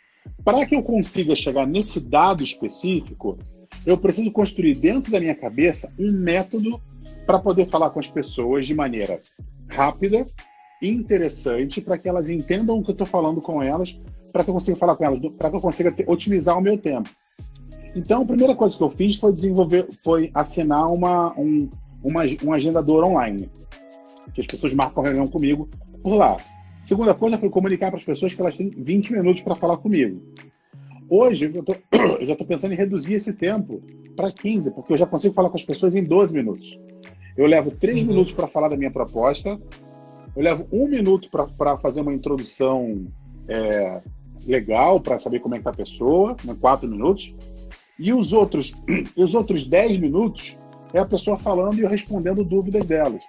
Para 0.44 0.64
que 0.66 0.74
eu 0.74 0.82
consiga 0.82 1.34
chegar 1.34 1.66
nesse 1.66 1.98
dado 1.98 2.44
específico, 2.44 3.36
eu 3.84 3.98
preciso 3.98 4.30
construir 4.30 4.74
dentro 4.74 5.10
da 5.10 5.18
minha 5.18 5.34
cabeça 5.34 5.92
um 5.98 6.12
método 6.12 6.80
para 7.30 7.38
poder 7.38 7.66
falar 7.66 7.90
com 7.90 8.00
as 8.00 8.08
pessoas 8.08 8.66
de 8.66 8.74
maneira 8.74 9.22
rápida, 9.68 10.26
interessante, 10.82 11.80
para 11.80 11.96
que 11.96 12.08
elas 12.08 12.28
entendam 12.28 12.76
o 12.76 12.82
que 12.82 12.90
eu 12.90 12.92
estou 12.92 13.06
falando 13.06 13.40
com 13.40 13.62
elas, 13.62 14.00
para 14.32 14.42
que 14.42 14.50
eu 14.50 14.54
consiga 14.54 14.76
falar 14.76 14.96
com 14.96 15.04
elas, 15.04 15.20
para 15.38 15.48
que 15.48 15.54
eu 15.54 15.60
consiga 15.60 15.92
ter, 15.92 16.10
otimizar 16.10 16.58
o 16.58 16.60
meu 16.60 16.76
tempo. 16.76 17.08
Então, 17.94 18.22
a 18.22 18.26
primeira 18.26 18.56
coisa 18.56 18.76
que 18.76 18.82
eu 18.82 18.90
fiz 18.90 19.14
foi 19.14 19.32
desenvolver, 19.32 19.86
foi 20.02 20.32
assinar 20.34 20.92
uma, 20.92 21.32
um, 21.38 21.70
uma, 22.02 22.22
um 22.44 22.52
agendador 22.52 23.04
online, 23.04 23.48
que 24.34 24.40
as 24.40 24.46
pessoas 24.48 24.74
marcam 24.74 25.04
reunião 25.04 25.28
comigo 25.28 25.68
por 26.02 26.16
lá. 26.16 26.36
Segunda 26.82 27.14
coisa 27.14 27.38
foi 27.38 27.48
comunicar 27.48 27.92
para 27.92 27.98
as 27.98 28.04
pessoas 28.04 28.34
que 28.34 28.40
elas 28.40 28.56
têm 28.56 28.70
20 28.70 29.12
minutos 29.12 29.42
para 29.42 29.54
falar 29.54 29.76
comigo. 29.76 30.20
Hoje, 31.08 31.52
eu, 31.54 31.62
tô, 31.62 31.74
eu 32.18 32.26
já 32.26 32.32
estou 32.32 32.46
pensando 32.46 32.72
em 32.72 32.76
reduzir 32.76 33.14
esse 33.14 33.34
tempo 33.34 33.80
para 34.16 34.32
15, 34.32 34.74
porque 34.74 34.94
eu 34.94 34.96
já 34.96 35.06
consigo 35.06 35.32
falar 35.32 35.48
com 35.48 35.56
as 35.56 35.64
pessoas 35.64 35.94
em 35.94 36.02
12 36.02 36.34
minutos. 36.34 36.80
Eu 37.40 37.46
levo 37.46 37.70
três 37.70 38.02
uhum. 38.02 38.08
minutos 38.08 38.34
para 38.34 38.46
falar 38.46 38.68
da 38.68 38.76
minha 38.76 38.90
proposta, 38.90 39.58
eu 40.36 40.42
levo 40.42 40.68
um 40.70 40.86
minuto 40.86 41.30
para 41.56 41.78
fazer 41.78 42.02
uma 42.02 42.12
introdução 42.12 43.06
é, 43.48 44.02
legal, 44.46 45.00
para 45.00 45.18
saber 45.18 45.40
como 45.40 45.54
é 45.54 45.58
que 45.58 45.64
tá 45.64 45.70
a 45.70 45.74
pessoa, 45.74 46.36
né, 46.44 46.54
quatro 46.60 46.86
minutos, 46.86 47.34
E 47.98 48.12
os 48.12 48.34
outros, 48.34 48.74
os 49.16 49.34
outros 49.34 49.66
10 49.66 50.00
minutos 50.00 50.58
é 50.92 50.98
a 50.98 51.06
pessoa 51.06 51.38
falando 51.38 51.78
e 51.78 51.80
eu 51.80 51.88
respondendo 51.88 52.44
dúvidas 52.44 52.86
delas. 52.86 53.22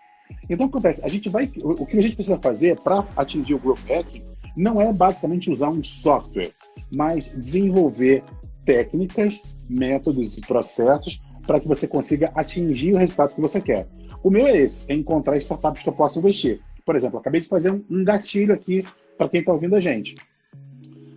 Então, 0.50 0.66
acontece, 0.66 1.06
a 1.06 1.08
gente 1.08 1.30
vai, 1.30 1.50
o 1.64 1.86
que 1.86 1.98
a 1.98 2.02
gente 2.02 2.16
precisa 2.16 2.38
fazer 2.38 2.78
para 2.82 3.08
atingir 3.16 3.54
o 3.54 3.60
growth 3.60 3.80
hacking 3.88 4.24
não 4.58 4.82
é 4.82 4.92
basicamente 4.92 5.50
usar 5.50 5.70
um 5.70 5.82
software, 5.82 6.52
mas 6.94 7.32
desenvolver 7.32 8.26
técnicas, 8.66 9.42
métodos 9.70 10.38
e 10.38 10.42
processos 10.42 11.22
para 11.48 11.62
que 11.62 11.68
você 11.68 11.88
consiga 11.88 12.30
atingir 12.36 12.94
o 12.94 12.98
resultado 12.98 13.36
que 13.36 13.42
você 13.42 13.62
quer. 13.62 13.88
O 14.24 14.30
meu 14.30 14.46
é 14.46 14.58
esse, 14.58 14.86
é 14.88 14.94
encontrar 14.94 15.38
startups 15.38 15.84
que 15.84 15.90
eu 15.90 15.94
possa 15.94 16.20
investir. 16.20 16.60
Por 16.86 16.96
exemplo, 16.96 17.20
acabei 17.20 17.42
de 17.42 17.48
fazer 17.48 17.72
um, 17.72 18.04
gatilho 18.04 18.54
aqui 18.54 18.86
para 19.18 19.30
quem 19.30 19.40
está 19.40 19.52
ouvindo 19.52 19.76
a 19.76 19.80
gente. 19.80 20.16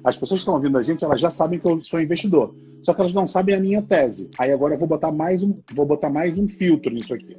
As 0.02 0.16
pessoas 0.16 0.40
que 0.40 0.42
estão 0.42 0.54
ouvindo 0.54 0.78
a 0.78 0.82
gente, 0.82 1.04
elas 1.04 1.20
já 1.20 1.30
sabem 1.30 1.58
que 1.58 1.66
eu 1.66 1.82
sou 1.82 2.00
investidor, 2.00 2.54
só 2.82 2.92
que 2.92 3.00
elas 3.00 3.14
não 3.14 3.26
sabem 3.26 3.54
a 3.54 3.60
minha 3.60 3.82
tese. 3.82 4.30
Aí 4.38 4.52
agora 4.52 4.74
eu 4.74 4.78
vou 4.78 4.88
botar 4.88 5.10
mais 5.10 5.42
um, 5.42 5.58
vou 5.74 5.86
botar 5.86 6.10
mais 6.10 6.38
um 6.38 6.46
filtro 6.48 6.92
nisso 6.92 7.14
aqui. 7.14 7.36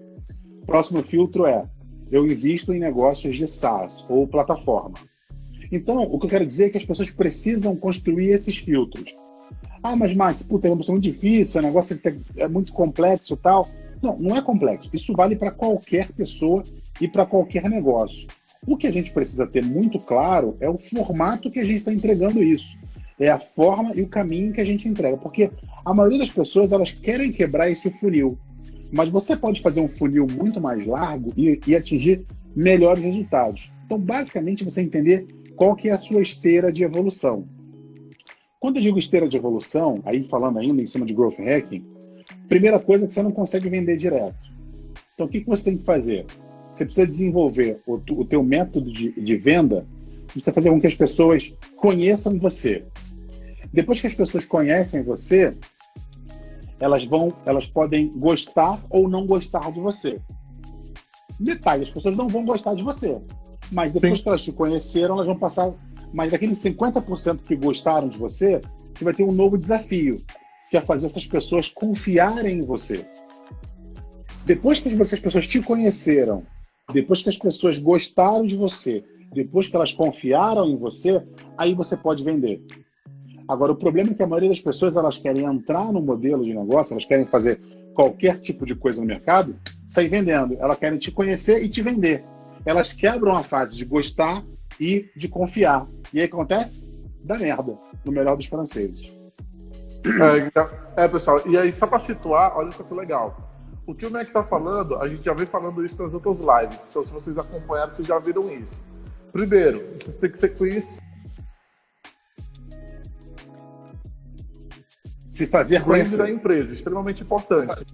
Próximo 0.66 1.04
filtro 1.04 1.46
é 1.46 1.68
eu 2.12 2.26
invisto 2.26 2.74
em 2.74 2.80
negócios 2.80 3.36
de 3.36 3.48
SaaS 3.48 4.06
ou 4.10 4.28
plataforma. 4.28 4.96
Então, 5.72 6.04
o 6.04 6.20
que 6.20 6.28
eu 6.28 6.30
quero 6.30 6.46
dizer 6.46 6.66
é 6.66 6.70
que 6.70 6.78
as 6.78 6.86
pessoas 6.86 7.10
precisam 7.10 7.76
construir 7.76 8.30
esses 8.30 8.58
filtros. 8.58 9.16
Ah, 9.82 9.96
mas 9.96 10.16
Mark, 10.16 10.40
puta, 10.48 10.68
é 10.68 10.74
muito 10.74 11.00
difícil, 11.00 11.60
o 11.60 11.64
negócio 11.64 12.00
é 12.38 12.48
muito 12.48 12.74
complexo 12.74 13.36
tal. 13.38 13.68
Não, 14.06 14.20
não 14.20 14.38
é 14.38 14.42
complexo. 14.42 14.92
Isso 14.94 15.14
vale 15.14 15.36
para 15.36 15.50
qualquer 15.50 16.12
pessoa 16.14 16.64
e 17.02 17.08
para 17.08 17.26
qualquer 17.26 17.68
negócio. 17.68 18.28
O 18.68 18.78
que 18.78 18.86
a 18.86 18.92
gente 18.92 19.12
precisa 19.12 19.48
ter 19.48 19.66
muito 19.66 19.98
claro 19.98 20.56
é 20.60 20.70
o 20.70 20.78
formato 20.78 21.50
que 21.50 21.60
a 21.60 21.64
gente 21.64 21.78
está 21.78 21.92
entregando 21.92 22.44
isso. 22.44 22.78
É 23.20 23.30
a 23.30 23.40
forma 23.40 23.96
e 23.96 24.02
o 24.02 24.08
caminho 24.08 24.54
que 24.54 24.62
a 24.62 24.66
gente 24.66 24.88
entrega. 24.88 25.18
Porque 25.18 25.50
a 25.84 25.92
maioria 25.92 26.20
das 26.20 26.30
pessoas 26.30 26.72
elas 26.72 26.92
querem 26.92 27.32
quebrar 27.32 27.70
esse 27.70 27.90
funil. 27.90 28.38
Mas 28.92 29.10
você 29.10 29.36
pode 29.36 29.62
fazer 29.62 29.82
um 29.82 29.90
funil 29.90 30.28
muito 30.28 30.62
mais 30.62 30.86
largo 30.86 31.34
e, 31.36 31.60
e 31.66 31.76
atingir 31.76 32.24
melhores 32.56 33.04
resultados. 33.04 33.74
Então, 33.88 33.98
basicamente, 33.98 34.64
você 34.64 34.82
entender 34.82 35.26
qual 35.56 35.76
que 35.76 35.90
é 35.90 35.94
a 35.94 35.98
sua 35.98 36.22
esteira 36.22 36.72
de 36.72 36.84
evolução. 36.84 37.48
Quando 38.60 38.78
eu 38.78 38.84
digo 38.84 39.00
esteira 39.00 39.28
de 39.28 39.38
evolução, 39.38 40.00
aí 40.06 40.24
falando 40.24 40.60
ainda 40.60 40.82
em 40.82 40.88
cima 40.88 41.06
de 41.06 41.14
growth 41.14 41.40
hacking, 41.40 41.95
primeira 42.48 42.80
coisa 42.80 43.06
é 43.06 43.08
que 43.08 43.14
você 43.14 43.24
não 43.24 43.32
consegue 43.32 43.70
vender 43.70 43.98
direto. 43.98 44.36
Então, 45.14 45.26
o 45.26 45.30
que, 45.30 45.42
que 45.42 45.48
você 45.48 45.66
tem 45.66 45.78
que 45.78 45.84
fazer? 45.84 46.26
Você 46.72 46.86
precisa 46.86 47.08
desenvolver 47.08 47.80
o, 47.88 47.94
o 47.94 48.26
teu 48.26 48.44
método 48.44 48.92
de, 48.92 49.12
de 49.12 49.38
venda, 49.38 49.86
você 50.28 50.34
precisa 50.34 50.54
fazer 50.54 50.70
com 50.70 50.82
que 50.82 50.88
as 50.88 50.96
pessoas 50.96 51.56
conheçam 51.78 52.38
você. 52.38 52.84
Depois 53.72 54.02
que 54.02 54.08
as 54.08 54.16
pessoas 54.16 54.46
conhecem 54.46 55.04
você, 55.04 55.56
elas 56.80 57.06
vão, 57.06 57.34
elas 57.46 57.66
podem 57.66 58.10
gostar 58.18 58.84
ou 58.90 59.08
não 59.08 59.26
gostar 59.26 59.72
de 59.72 59.80
você. 59.80 60.20
Detalhe, 61.40 61.84
as 61.84 61.90
pessoas 61.90 62.16
não 62.16 62.28
vão 62.28 62.46
gostar 62.46 62.74
de 62.76 62.84
você. 62.84 63.18
Mas 63.72 63.94
depois 63.94 64.18
Sim. 64.18 64.24
que 64.24 64.30
elas 64.30 64.44
te 64.44 64.52
conheceram, 64.52 65.16
elas 65.16 65.28
vão 65.28 65.38
passar. 65.38 65.74
Mas 66.14 66.32
daqueles 66.32 66.58
50% 66.60 67.44
que 67.44 67.56
gostaram 67.56 68.08
de 68.08 68.18
você, 68.18 68.62
você 68.94 69.04
vai 69.04 69.14
ter 69.14 69.24
um 69.24 69.32
novo 69.32 69.58
desafio, 69.58 70.22
que 70.76 70.80
é 70.80 70.82
fazer 70.82 71.06
essas 71.06 71.26
pessoas 71.26 71.70
confiarem 71.70 72.60
em 72.60 72.62
você. 72.62 73.06
Depois 74.46 74.80
que 74.80 74.90
as 74.90 75.20
pessoas 75.20 75.48
te 75.48 75.62
conheceram, 75.62 76.44
depois 76.94 77.24
que 77.24 77.30
as 77.30 77.38
pessoas 77.38 77.80
gostaram 77.80 78.46
de 78.46 78.56
você, 78.56 79.04
depois 79.34 79.68
que 79.68 79.76
elas 79.76 79.94
confiaram 79.94 80.70
em 80.70 80.76
você, 80.76 81.24
aí 81.58 81.74
você 81.74 81.96
pode 81.96 82.24
vender. 82.24 82.62
Agora, 83.48 83.72
o 83.72 83.76
problema 83.76 84.12
é 84.12 84.14
que 84.14 84.24
a 84.24 84.28
maioria 84.28 84.50
das 84.50 84.62
pessoas 84.62 84.96
elas 84.96 85.18
querem 85.18 85.46
entrar 85.46 85.92
no 85.92 86.02
modelo 86.02 86.44
de 86.44 86.54
negócio, 86.54 86.94
elas 86.94 87.06
querem 87.06 87.26
fazer 87.26 87.60
qualquer 87.94 88.40
tipo 88.40 88.66
de 88.66 88.76
coisa 88.76 89.00
no 89.00 89.08
mercado, 89.08 89.56
sair 89.88 90.10
vendendo. 90.10 90.58
Elas 90.60 90.78
querem 90.78 91.00
te 91.00 91.12
conhecer 91.12 91.64
e 91.64 91.70
te 91.70 91.82
vender 91.82 92.24
elas 92.66 92.92
quebram 92.92 93.36
a 93.36 93.44
fase 93.44 93.78
de 93.78 93.86
gostar 93.86 94.44
e 94.80 95.10
de 95.16 95.30
confiar. 95.30 95.88
E 96.12 96.20
aí 96.20 96.26
acontece? 96.26 96.84
Dá 97.24 97.38
merda, 97.38 97.78
no 98.04 98.12
melhor 98.12 98.36
dos 98.36 98.48
franceses. 98.48 99.15
É, 100.06 100.38
então, 100.38 100.70
é, 100.96 101.08
pessoal, 101.08 101.42
e 101.48 101.58
aí 101.58 101.72
só 101.72 101.88
para 101.88 102.00
situar, 102.00 102.56
olha 102.56 102.72
só 102.72 102.84
que 102.84 102.94
legal. 102.94 103.52
O 103.88 103.94
que 103.94 104.06
o 104.06 104.12
Mac 104.12 104.24
está 104.24 104.44
falando, 104.44 104.98
a 104.98 105.08
gente 105.08 105.24
já 105.24 105.34
vem 105.34 105.46
falando 105.46 105.84
isso 105.84 106.02
nas 106.02 106.14
outras 106.14 106.40
lives. 106.40 106.88
Então, 106.90 107.04
se 107.04 107.14
vocês 107.14 107.38
acompanharam, 107.38 107.90
vocês 107.90 108.08
já 108.08 108.18
viram 108.18 108.50
isso. 108.50 108.82
Primeiro, 109.32 109.80
você 109.94 110.12
tem 110.14 110.32
que 110.32 110.40
ser 110.40 110.50
conhecido. 110.56 111.04
Se 115.30 115.46
fazer 115.46 115.84
conhecer. 115.84 116.18
da 116.18 116.30
empresa, 116.30 116.74
extremamente 116.74 117.22
importante. 117.22 117.86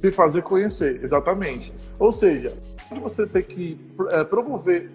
Se 0.00 0.12
fazer 0.12 0.42
conhecer, 0.42 1.02
exatamente. 1.02 1.72
Ou 1.98 2.12
seja, 2.12 2.52
você 3.00 3.26
tem 3.26 3.42
que 3.42 3.80
é, 4.10 4.22
promover. 4.22 4.90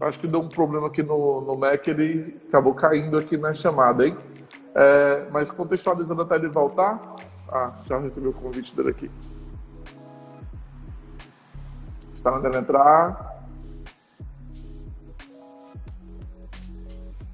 Acho 0.00 0.18
que 0.18 0.26
deu 0.26 0.40
um 0.40 0.48
problema 0.48 0.88
aqui 0.88 1.02
no, 1.02 1.40
no 1.42 1.56
Mac, 1.56 1.86
ele 1.86 2.36
acabou 2.48 2.74
caindo 2.74 3.16
aqui 3.16 3.36
na 3.36 3.52
chamada, 3.52 4.06
hein? 4.06 4.16
É, 4.74 5.28
mas 5.30 5.50
contextualizando 5.50 6.22
até 6.22 6.36
ele 6.36 6.48
voltar. 6.48 7.00
Ah, 7.48 7.72
já 7.86 7.98
recebi 7.98 8.28
o 8.28 8.32
convite 8.32 8.74
dele 8.74 8.90
aqui. 8.90 9.10
Esperando 12.10 12.46
ele 12.46 12.58
entrar. 12.58 13.44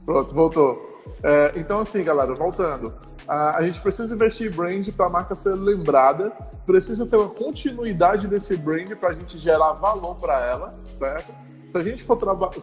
Pronto, 0.04 0.34
voltou. 0.34 1.02
É, 1.22 1.52
então, 1.56 1.80
assim, 1.80 2.02
galera, 2.04 2.34
voltando 2.34 2.94
a, 3.28 3.62
gente 3.64 3.80
precisa 3.80 4.14
investir 4.14 4.46
em 4.46 4.54
brand 4.54 4.88
para 4.90 5.06
a 5.06 5.10
marca 5.10 5.34
ser 5.34 5.54
lembrada, 5.54 6.30
precisa 6.64 7.04
ter 7.06 7.16
uma 7.16 7.28
continuidade 7.28 8.28
desse 8.28 8.56
brand 8.56 8.94
para 8.96 9.10
a 9.10 9.14
gente 9.14 9.38
gerar 9.38 9.72
valor 9.74 10.14
para 10.16 10.40
ela, 10.44 10.74
certo? 10.84 11.34
Se 11.76 11.80
a 11.80 11.82
gente 11.82 12.04
for, 12.04 12.18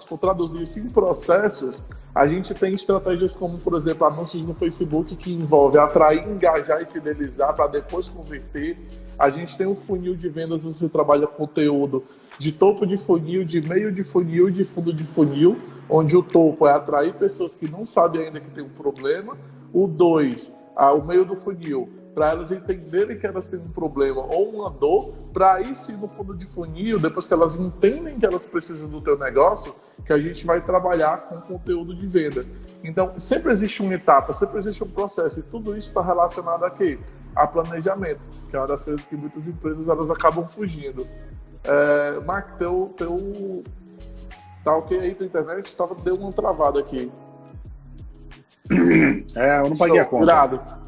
for, 0.08 0.17
traduzir 0.17 0.63
isso 0.63 0.80
em 0.80 0.89
processos, 0.89 1.86
a 2.15 2.26
gente 2.26 2.52
tem 2.56 2.73
estratégias 2.73 3.32
como, 3.32 3.60
por 3.60 3.76
exemplo, 3.76 4.08
anúncios 4.08 4.43
no 4.43 4.56
Facebook 4.56 5.15
que 5.15 5.32
envolve 5.32 5.78
atrair, 5.78 6.28
engajar 6.28 6.82
e 6.82 6.86
fidelizar 6.88 7.54
para 7.54 7.67
depois 7.67 8.08
converter. 8.08 8.76
A 9.19 9.30
gente 9.30 9.56
tem 9.56 9.67
um 9.67 9.76
funil 9.76 10.15
de 10.15 10.28
vendas, 10.30 10.63
você 10.63 10.89
trabalha 10.89 11.28
conteúdo 11.28 12.04
de 12.39 12.52
topo 12.52 12.88
de 12.88 12.97
funil, 12.97 13.45
de 13.45 13.62
meio 13.62 13.91
de 13.91 14.04
funil, 14.04 14.49
de 14.49 14.65
fundo 14.65 14.91
de 14.91 15.06
funil, 15.06 15.60
onde 15.88 16.17
o 16.17 16.23
topo 16.23 16.65
é 16.65 16.71
atrair 16.71 17.13
pessoas 17.13 17.54
que 17.54 17.69
não 17.69 17.86
sabem 17.86 18.26
ainda 18.26 18.39
que 18.39 18.49
tem 18.49 18.63
um 18.63 18.69
problema 18.69 19.38
o 19.71 19.86
2, 19.86 20.52
ah, 20.76 20.91
o 20.91 21.06
meio 21.06 21.23
do 21.23 21.36
funil, 21.36 21.88
para 22.13 22.30
elas 22.30 22.52
entenderem 22.52 23.17
que 23.17 23.26
elas 23.26 23.47
têm 23.47 23.60
um 23.60 23.69
problema 23.69 24.21
ou 24.21 24.49
uma 24.49 24.69
dor, 24.69 25.13
para 25.34 25.56
aí 25.56 25.76
sim 25.76 25.93
no 25.93 26.08
fundo 26.08 26.36
de 26.36 26.45
funil, 26.45 26.99
depois 26.99 27.28
que 27.28 27.34
elas 27.34 27.56
entendem 27.56 28.19
que 28.19 28.26
elas 28.26 28.45
precisam 28.45 28.88
do 28.88 29.02
teu 29.02 29.17
negócio, 29.17 29.76
que 30.06 30.13
a 30.13 30.19
gente 30.19 30.45
vai 30.45 30.62
trabalhar 30.62 31.28
com 31.28 31.41
conteúdo 31.41 31.95
de 31.95 32.06
venda. 32.08 32.45
Então, 32.84 33.17
sempre 33.19 33.52
existe 33.52 33.82
uma 33.82 33.93
etapa, 33.93 34.32
sempre 34.34 34.60
existe 34.60 34.84
um 34.84 34.89
processo, 34.89 35.39
e 35.39 35.43
tudo 35.43 35.76
isso 35.76 35.88
está 35.88 36.02
relacionado 36.02 36.63
a 36.63 36.69
quê? 36.69 36.99
A 37.36 37.47
planejamento, 37.47 38.21
que 38.49 38.56
é 38.56 38.60
uma 38.60 38.67
das 38.67 38.84
coisas 38.84 39.06
que 39.06 39.15
muitas 39.15 39.47
empresas 39.47 39.88
elas 39.88 40.12
acabam 40.12 40.47
fugindo. 40.47 41.08
É, 41.63 42.19
Mark, 42.26 42.58
teu, 42.58 42.93
teu... 42.95 43.63
Tá 44.63 44.78
ok 44.78 44.99
aí 44.99 45.15
tua 45.15 45.26
internet? 45.26 45.76
Tava, 45.76 45.95
deu 45.95 46.15
uma 46.15 46.32
travada 46.32 46.80
aqui. 46.80 47.12
É, 49.36 49.60
eu 49.60 49.69
não 49.69 49.78
paguei 49.78 49.97
Show, 49.97 50.04
a 50.04 50.06
conta. 50.06 50.23
Irado. 50.23 50.83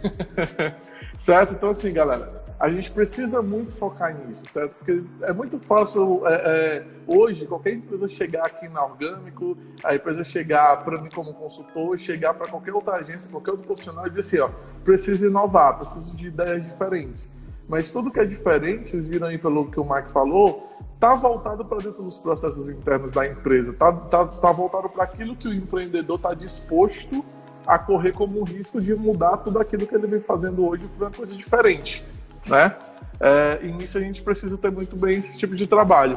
certo? 1.20 1.54
Então, 1.54 1.70
assim, 1.70 1.92
galera, 1.92 2.42
a 2.58 2.68
gente 2.68 2.90
precisa 2.90 3.40
muito 3.40 3.76
focar 3.76 4.16
nisso, 4.26 4.44
certo? 4.50 4.74
Porque 4.74 5.04
é 5.22 5.32
muito 5.32 5.60
fácil 5.60 6.26
é, 6.26 6.34
é, 6.34 6.86
hoje 7.06 7.46
qualquer 7.46 7.74
empresa 7.74 8.08
chegar 8.08 8.46
aqui 8.46 8.68
na 8.68 8.84
Orgânico, 8.84 9.56
a 9.84 9.94
empresa 9.94 10.24
chegar 10.24 10.76
para 10.82 11.00
mim 11.00 11.08
como 11.14 11.32
consultor, 11.34 11.96
chegar 11.96 12.34
para 12.34 12.48
qualquer 12.48 12.74
outra 12.74 12.96
agência, 12.96 13.30
qualquer 13.30 13.52
outro 13.52 13.66
profissional 13.66 14.06
e 14.06 14.08
dizer 14.08 14.20
assim, 14.20 14.38
ó, 14.40 14.50
preciso 14.82 15.26
inovar, 15.26 15.78
preciso 15.78 16.14
de 16.16 16.26
ideias 16.26 16.64
diferentes. 16.64 17.30
Mas 17.68 17.92
tudo 17.92 18.10
que 18.10 18.18
é 18.18 18.24
diferente, 18.24 18.88
vocês 18.88 19.06
viram 19.06 19.28
aí 19.28 19.38
pelo 19.38 19.70
que 19.70 19.78
o 19.78 19.84
Mark 19.84 20.10
falou, 20.10 20.72
tá 20.98 21.14
voltado 21.14 21.64
para 21.64 21.78
dentro 21.78 22.02
dos 22.02 22.18
processos 22.18 22.68
internos 22.68 23.12
da 23.12 23.24
empresa, 23.26 23.72
tá, 23.72 23.92
tá, 23.92 24.26
tá 24.26 24.50
voltado 24.50 24.88
para 24.88 25.04
aquilo 25.04 25.36
que 25.36 25.46
o 25.46 25.54
empreendedor 25.54 26.16
está 26.16 26.34
disposto 26.34 27.14
a 27.14 27.37
correr 27.76 28.12
como 28.12 28.40
um 28.40 28.44
risco 28.44 28.80
de 28.80 28.94
mudar 28.94 29.38
tudo 29.38 29.58
aquilo 29.58 29.84
que 29.84 29.94
ele 29.94 30.06
vem 30.06 30.20
fazendo 30.20 30.64
hoje 30.64 30.88
para 30.96 31.08
uma 31.08 31.14
coisa 31.14 31.34
diferente, 31.34 32.04
né? 32.46 32.74
É, 33.20 33.58
e 33.62 33.72
nisso 33.72 33.98
a 33.98 34.00
gente 34.00 34.22
precisa 34.22 34.56
ter 34.56 34.70
muito 34.70 34.96
bem 34.96 35.18
esse 35.18 35.36
tipo 35.36 35.56
de 35.56 35.66
trabalho. 35.66 36.16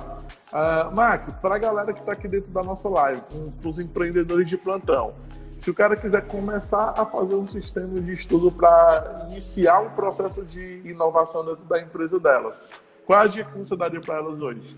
Uh, 0.54 0.96
Mark, 0.96 1.42
para 1.42 1.56
a 1.56 1.58
galera 1.58 1.92
que 1.94 2.00
está 2.00 2.12
aqui 2.12 2.28
dentro 2.28 2.52
da 2.52 2.62
nossa 2.62 2.88
live, 2.88 3.22
para 3.60 3.70
os 3.70 3.80
empreendedores 3.80 4.48
de 4.48 4.56
plantão, 4.56 5.14
se 5.58 5.70
o 5.70 5.74
cara 5.74 5.96
quiser 5.96 6.26
começar 6.28 6.94
a 6.98 7.06
fazer 7.06 7.36
um 7.36 7.48
sistema 7.48 8.00
de 8.02 8.14
estudo 8.14 8.52
para 8.52 9.28
iniciar 9.30 9.80
um 9.80 9.90
processo 9.92 10.44
de 10.44 10.82
inovação 10.86 11.46
dentro 11.46 11.66
da 11.66 11.82
empresa 11.82 12.20
delas, 12.20 12.62
qual 13.06 13.20
a 13.20 13.28
dica 13.28 13.52
que 13.52 13.58
você 13.58 13.76
daria 13.76 14.00
para 14.00 14.16
elas 14.16 14.40
hoje? 14.42 14.78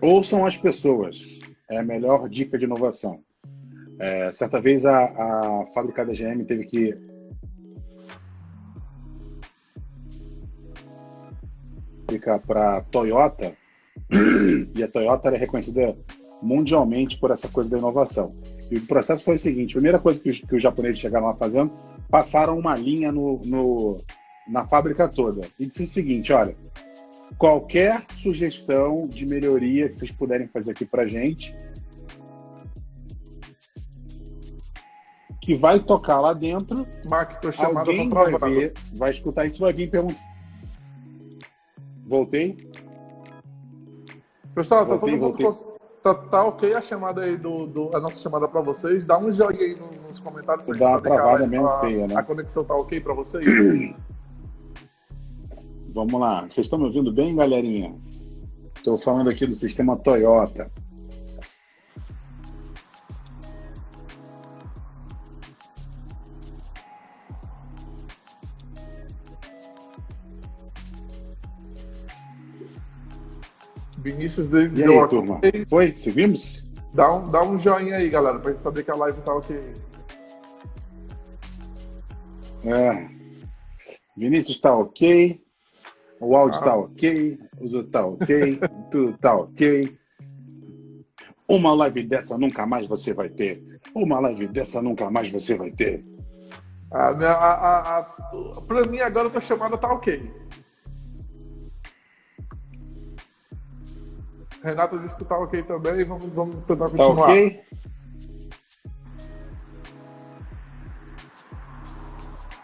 Ouçam 0.00 0.44
as 0.44 0.56
pessoas. 0.56 1.40
É 1.70 1.78
a 1.78 1.82
melhor 1.82 2.28
dica 2.28 2.58
de 2.58 2.64
inovação. 2.64 3.22
É, 3.98 4.32
certa 4.32 4.60
vez 4.60 4.84
a, 4.84 4.98
a 5.04 5.66
fábrica 5.74 6.04
da 6.04 6.12
GM 6.12 6.44
teve 6.44 6.64
que. 6.66 7.12
para 12.46 12.82
Toyota 12.82 13.56
e 14.76 14.82
a 14.82 14.88
Toyota 14.88 15.28
era 15.28 15.38
reconhecida 15.38 15.96
mundialmente 16.42 17.18
por 17.18 17.30
essa 17.30 17.48
coisa 17.48 17.70
da 17.70 17.78
inovação. 17.78 18.34
E 18.70 18.76
o 18.76 18.86
processo 18.86 19.24
foi 19.24 19.36
o 19.36 19.38
seguinte: 19.38 19.72
a 19.72 19.74
primeira 19.74 19.98
coisa 19.98 20.22
que 20.22 20.28
os, 20.28 20.40
que 20.40 20.56
os 20.56 20.62
japoneses 20.62 20.98
chegaram 20.98 21.26
lá 21.26 21.34
fazendo, 21.34 21.72
passaram 22.10 22.58
uma 22.58 22.74
linha 22.74 23.12
no, 23.12 23.40
no, 23.44 24.00
na 24.48 24.66
fábrica 24.66 25.08
toda 25.08 25.46
e 25.58 25.66
disse 25.66 25.84
o 25.84 25.86
seguinte: 25.86 26.32
olha, 26.32 26.56
qualquer 27.38 28.02
sugestão 28.14 29.06
de 29.06 29.26
melhoria 29.26 29.88
que 29.88 29.96
vocês 29.96 30.10
puderem 30.10 30.48
fazer 30.48 30.72
aqui 30.72 30.84
para 30.84 31.06
gente, 31.06 31.56
que 35.42 35.56
vai 35.56 35.80
tocar 35.80 36.20
lá 36.20 36.32
dentro, 36.32 36.86
alguém 37.58 38.08
vai 38.08 38.32
ver, 38.38 38.74
vai 38.94 39.10
escutar 39.10 39.44
isso, 39.44 39.58
vai 39.58 39.72
vir 39.72 39.90
perguntar. 39.90 40.20
Voltei? 42.06 42.56
Pessoal, 44.54 44.86
tá 44.86 44.94
voltei, 44.94 45.18
todo 45.18 45.42
mundo 45.42 45.66
tá, 46.00 46.14
tá, 46.14 46.44
ok 46.44 46.74
a 46.74 46.80
chamada 46.80 47.22
aí 47.22 47.36
do, 47.36 47.66
do 47.66 47.90
a 47.96 47.98
nossa 47.98 48.20
chamada 48.20 48.46
para 48.46 48.60
vocês. 48.60 49.04
Dá 49.04 49.18
um 49.18 49.32
joinha 49.32 49.62
aí 49.62 49.76
nos 50.06 50.20
comentários. 50.20 50.64
Dá 50.78 50.90
uma 50.90 51.00
travada 51.00 51.46
mesmo 51.46 51.66
a, 51.66 51.80
feia, 51.80 52.06
né? 52.06 52.14
A 52.14 52.22
conexão 52.22 52.62
tá 52.62 52.74
ok 52.76 53.00
para 53.00 53.14
vocês? 53.14 53.44
Vamos 55.92 56.20
lá. 56.20 56.42
Vocês 56.42 56.66
estão 56.66 56.78
me 56.78 56.84
ouvindo 56.84 57.12
bem, 57.12 57.34
galerinha? 57.34 57.98
Estou 58.76 58.96
falando 58.96 59.28
aqui 59.28 59.44
do 59.44 59.54
sistema 59.54 59.96
Toyota. 59.96 60.70
Vinícius 74.02 74.48
de, 74.48 74.68
e 74.74 74.82
aí, 74.82 75.08
turma? 75.08 75.40
Foi? 75.68 75.96
Seguimos? 75.96 76.66
Dá 76.92 77.14
um, 77.14 77.30
dá 77.30 77.42
um 77.42 77.56
joinha 77.56 77.96
aí, 77.96 78.10
galera, 78.10 78.38
pra 78.38 78.50
gente 78.50 78.62
saber 78.62 78.84
que 78.84 78.90
a 78.90 78.96
live 78.96 79.20
tá 79.22 79.32
ok. 79.32 79.56
É. 82.64 83.08
Vinícius 84.16 84.60
tá 84.60 84.76
ok. 84.76 85.42
O 86.20 86.36
áudio 86.36 86.60
ah. 86.60 86.64
tá 86.64 86.76
ok. 86.76 87.38
O 87.60 87.66
Zoom 87.68 87.84
tá 87.84 88.06
ok. 88.06 88.60
tudo 88.90 89.16
tá 89.18 89.34
ok. 89.36 89.96
Uma 91.48 91.74
live 91.74 92.02
dessa 92.04 92.36
nunca 92.36 92.66
mais 92.66 92.86
você 92.86 93.14
vai 93.14 93.28
ter. 93.28 93.62
Uma 93.94 94.20
live 94.20 94.48
dessa 94.48 94.82
nunca 94.82 95.10
mais 95.10 95.30
você 95.30 95.56
vai 95.56 95.70
ter. 95.70 96.04
A, 96.90 97.08
a, 97.08 97.32
a, 97.32 97.98
a, 97.98 98.02
pra 98.66 98.84
mim, 98.84 99.00
agora 99.00 99.28
a 99.28 99.30
tua 99.30 99.40
chamada 99.40 99.78
tá 99.78 99.90
ok. 99.90 100.41
Renata 104.62 104.98
disse 104.98 105.16
que 105.16 105.24
tá 105.24 105.38
ok 105.38 105.62
também. 105.64 106.04
Vamos, 106.04 106.32
vamos 106.32 106.56
tentar 106.66 106.84
tá 106.84 106.90
continuar. 106.90 107.26
Tá 107.26 107.32
ok? 107.32 107.60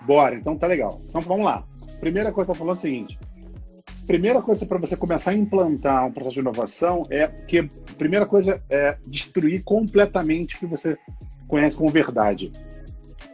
Bora, 0.03 0.35
então 0.35 0.57
tá 0.57 0.67
legal. 0.67 1.01
Então 1.07 1.21
vamos 1.21 1.45
lá. 1.45 1.65
Primeira 2.01 2.33
coisa 2.33 2.51
que 2.51 2.55
tá 2.55 2.59
falando 2.59 2.77
é 2.77 2.79
o 2.79 2.81
seguinte: 2.81 3.19
primeira 4.07 4.41
coisa 4.41 4.65
para 4.65 4.79
você 4.79 4.97
começar 4.97 5.33
a 5.33 5.35
implantar 5.35 6.07
um 6.07 6.13
processo 6.13 6.35
de 6.35 6.41
inovação 6.41 7.03
é 7.11 7.27
que 7.27 7.65
primeira 7.99 8.25
coisa 8.25 8.63
é 8.71 8.97
destruir 9.07 9.63
completamente 9.65 10.57
o 10.57 10.59
que 10.61 10.67
você 10.67 10.97
conhece 11.47 11.77
como 11.77 11.91
verdade. 11.91 12.53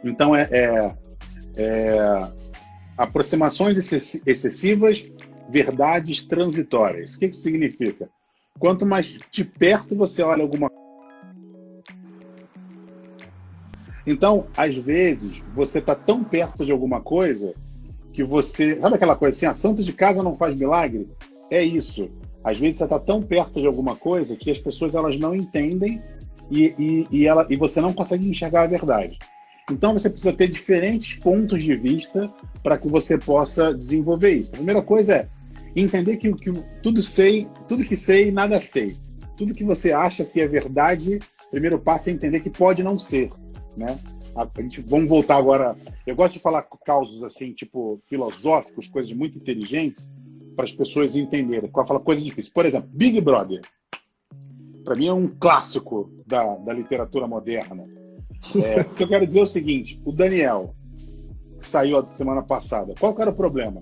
Então 0.03 0.35
é, 0.35 0.49
é, 0.51 0.95
é 1.55 2.31
aproximações 2.97 3.77
excessivas, 4.25 5.09
verdades 5.49 6.25
transitórias. 6.25 7.15
O 7.15 7.19
que 7.19 7.27
isso 7.27 7.41
significa? 7.41 8.09
Quanto 8.59 8.85
mais 8.85 9.19
de 9.31 9.43
perto 9.43 9.95
você 9.95 10.23
olha 10.23 10.41
alguma 10.41 10.69
Então, 14.07 14.47
às 14.55 14.75
vezes, 14.75 15.43
você 15.53 15.79
está 15.79 15.95
tão 15.95 16.23
perto 16.23 16.63
de 16.63 16.71
alguma 16.71 17.01
coisa 17.01 17.53
que 18.13 18.23
você. 18.23 18.79
Sabe 18.79 18.95
aquela 18.95 19.15
coisa 19.15 19.35
assim, 19.35 19.45
a 19.45 19.53
santa 19.53 19.81
de 19.81 19.91
casa 19.93 20.21
não 20.21 20.35
faz 20.35 20.55
milagre? 20.55 21.09
É 21.49 21.63
isso. 21.63 22.09
Às 22.43 22.59
vezes 22.59 22.77
você 22.77 22.83
está 22.83 22.99
tão 22.99 23.21
perto 23.21 23.59
de 23.59 23.65
alguma 23.65 23.95
coisa 23.95 24.35
que 24.35 24.51
as 24.51 24.59
pessoas 24.59 24.93
elas 24.93 25.17
não 25.17 25.35
entendem 25.35 26.01
e, 26.51 26.75
e, 26.77 27.07
e, 27.11 27.27
ela, 27.27 27.47
e 27.49 27.55
você 27.55 27.81
não 27.81 27.91
consegue 27.91 28.29
enxergar 28.29 28.63
a 28.63 28.67
verdade. 28.67 29.17
Então 29.71 29.93
você 29.93 30.09
precisa 30.09 30.31
ter 30.31 30.47
diferentes 30.47 31.17
pontos 31.17 31.63
de 31.63 31.75
vista 31.75 32.31
para 32.61 32.77
que 32.77 32.87
você 32.87 33.17
possa 33.17 33.73
desenvolver 33.73 34.31
isso. 34.31 34.51
A 34.53 34.57
primeira 34.57 34.83
coisa 34.83 35.15
é 35.15 35.27
entender 35.75 36.17
que, 36.17 36.33
que 36.33 36.51
tudo 36.81 37.01
sei, 37.01 37.47
tudo 37.67 37.83
que 37.83 37.95
sei, 37.95 38.31
nada 38.31 38.61
sei. 38.61 38.95
Tudo 39.37 39.53
que 39.53 39.63
você 39.63 39.91
acha 39.91 40.23
que 40.23 40.39
é 40.39 40.47
verdade, 40.47 41.19
primeiro 41.51 41.79
passo 41.79 42.09
é 42.09 42.13
entender 42.13 42.39
que 42.39 42.49
pode 42.49 42.83
não 42.83 42.97
ser, 42.97 43.29
né? 43.75 43.99
A, 44.35 44.47
gente, 44.61 44.81
vamos 44.81 45.09
voltar 45.09 45.37
agora. 45.37 45.77
Eu 46.05 46.15
gosto 46.15 46.33
de 46.33 46.39
falar 46.39 46.63
causos 46.85 47.23
assim, 47.23 47.53
tipo 47.53 48.01
filosóficos, 48.05 48.87
coisas 48.87 49.11
muito 49.13 49.37
inteligentes, 49.37 50.13
para 50.55 50.65
as 50.65 50.73
pessoas 50.73 51.15
entenderem. 51.15 51.69
Fala 51.71 51.99
coisa 51.99 52.21
difícil. 52.21 52.51
Por 52.53 52.65
exemplo, 52.65 52.89
Big 52.91 53.19
Brother. 53.21 53.61
Para 54.83 54.95
mim 54.95 55.07
é 55.07 55.13
um 55.13 55.27
clássico 55.27 56.11
da, 56.25 56.57
da 56.57 56.73
literatura 56.73 57.27
moderna. 57.27 57.85
É, 58.63 58.81
o 58.81 58.89
que 58.93 59.03
eu 59.03 59.07
quero 59.07 59.25
dizer 59.25 59.39
é 59.39 59.43
o 59.43 59.47
seguinte: 59.47 60.01
o 60.05 60.11
Daniel, 60.11 60.75
que 61.59 61.67
saiu 61.67 61.97
a 61.97 62.11
semana 62.11 62.43
passada, 62.43 62.93
qual 62.99 63.15
era 63.19 63.31
o 63.31 63.35
problema? 63.35 63.81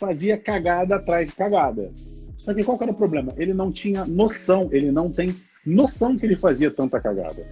Fazia 0.00 0.38
cagada 0.38 0.96
atrás 0.96 1.28
de 1.28 1.34
cagada. 1.34 1.92
Só 2.38 2.54
que 2.54 2.64
qual 2.64 2.78
era 2.80 2.90
o 2.90 2.94
problema? 2.94 3.34
Ele 3.36 3.52
não 3.52 3.70
tinha 3.70 4.06
noção, 4.06 4.70
ele 4.72 4.90
não 4.90 5.12
tem 5.12 5.36
noção 5.64 6.16
que 6.16 6.24
ele 6.24 6.34
fazia 6.34 6.70
tanta 6.70 6.98
cagada. 6.98 7.46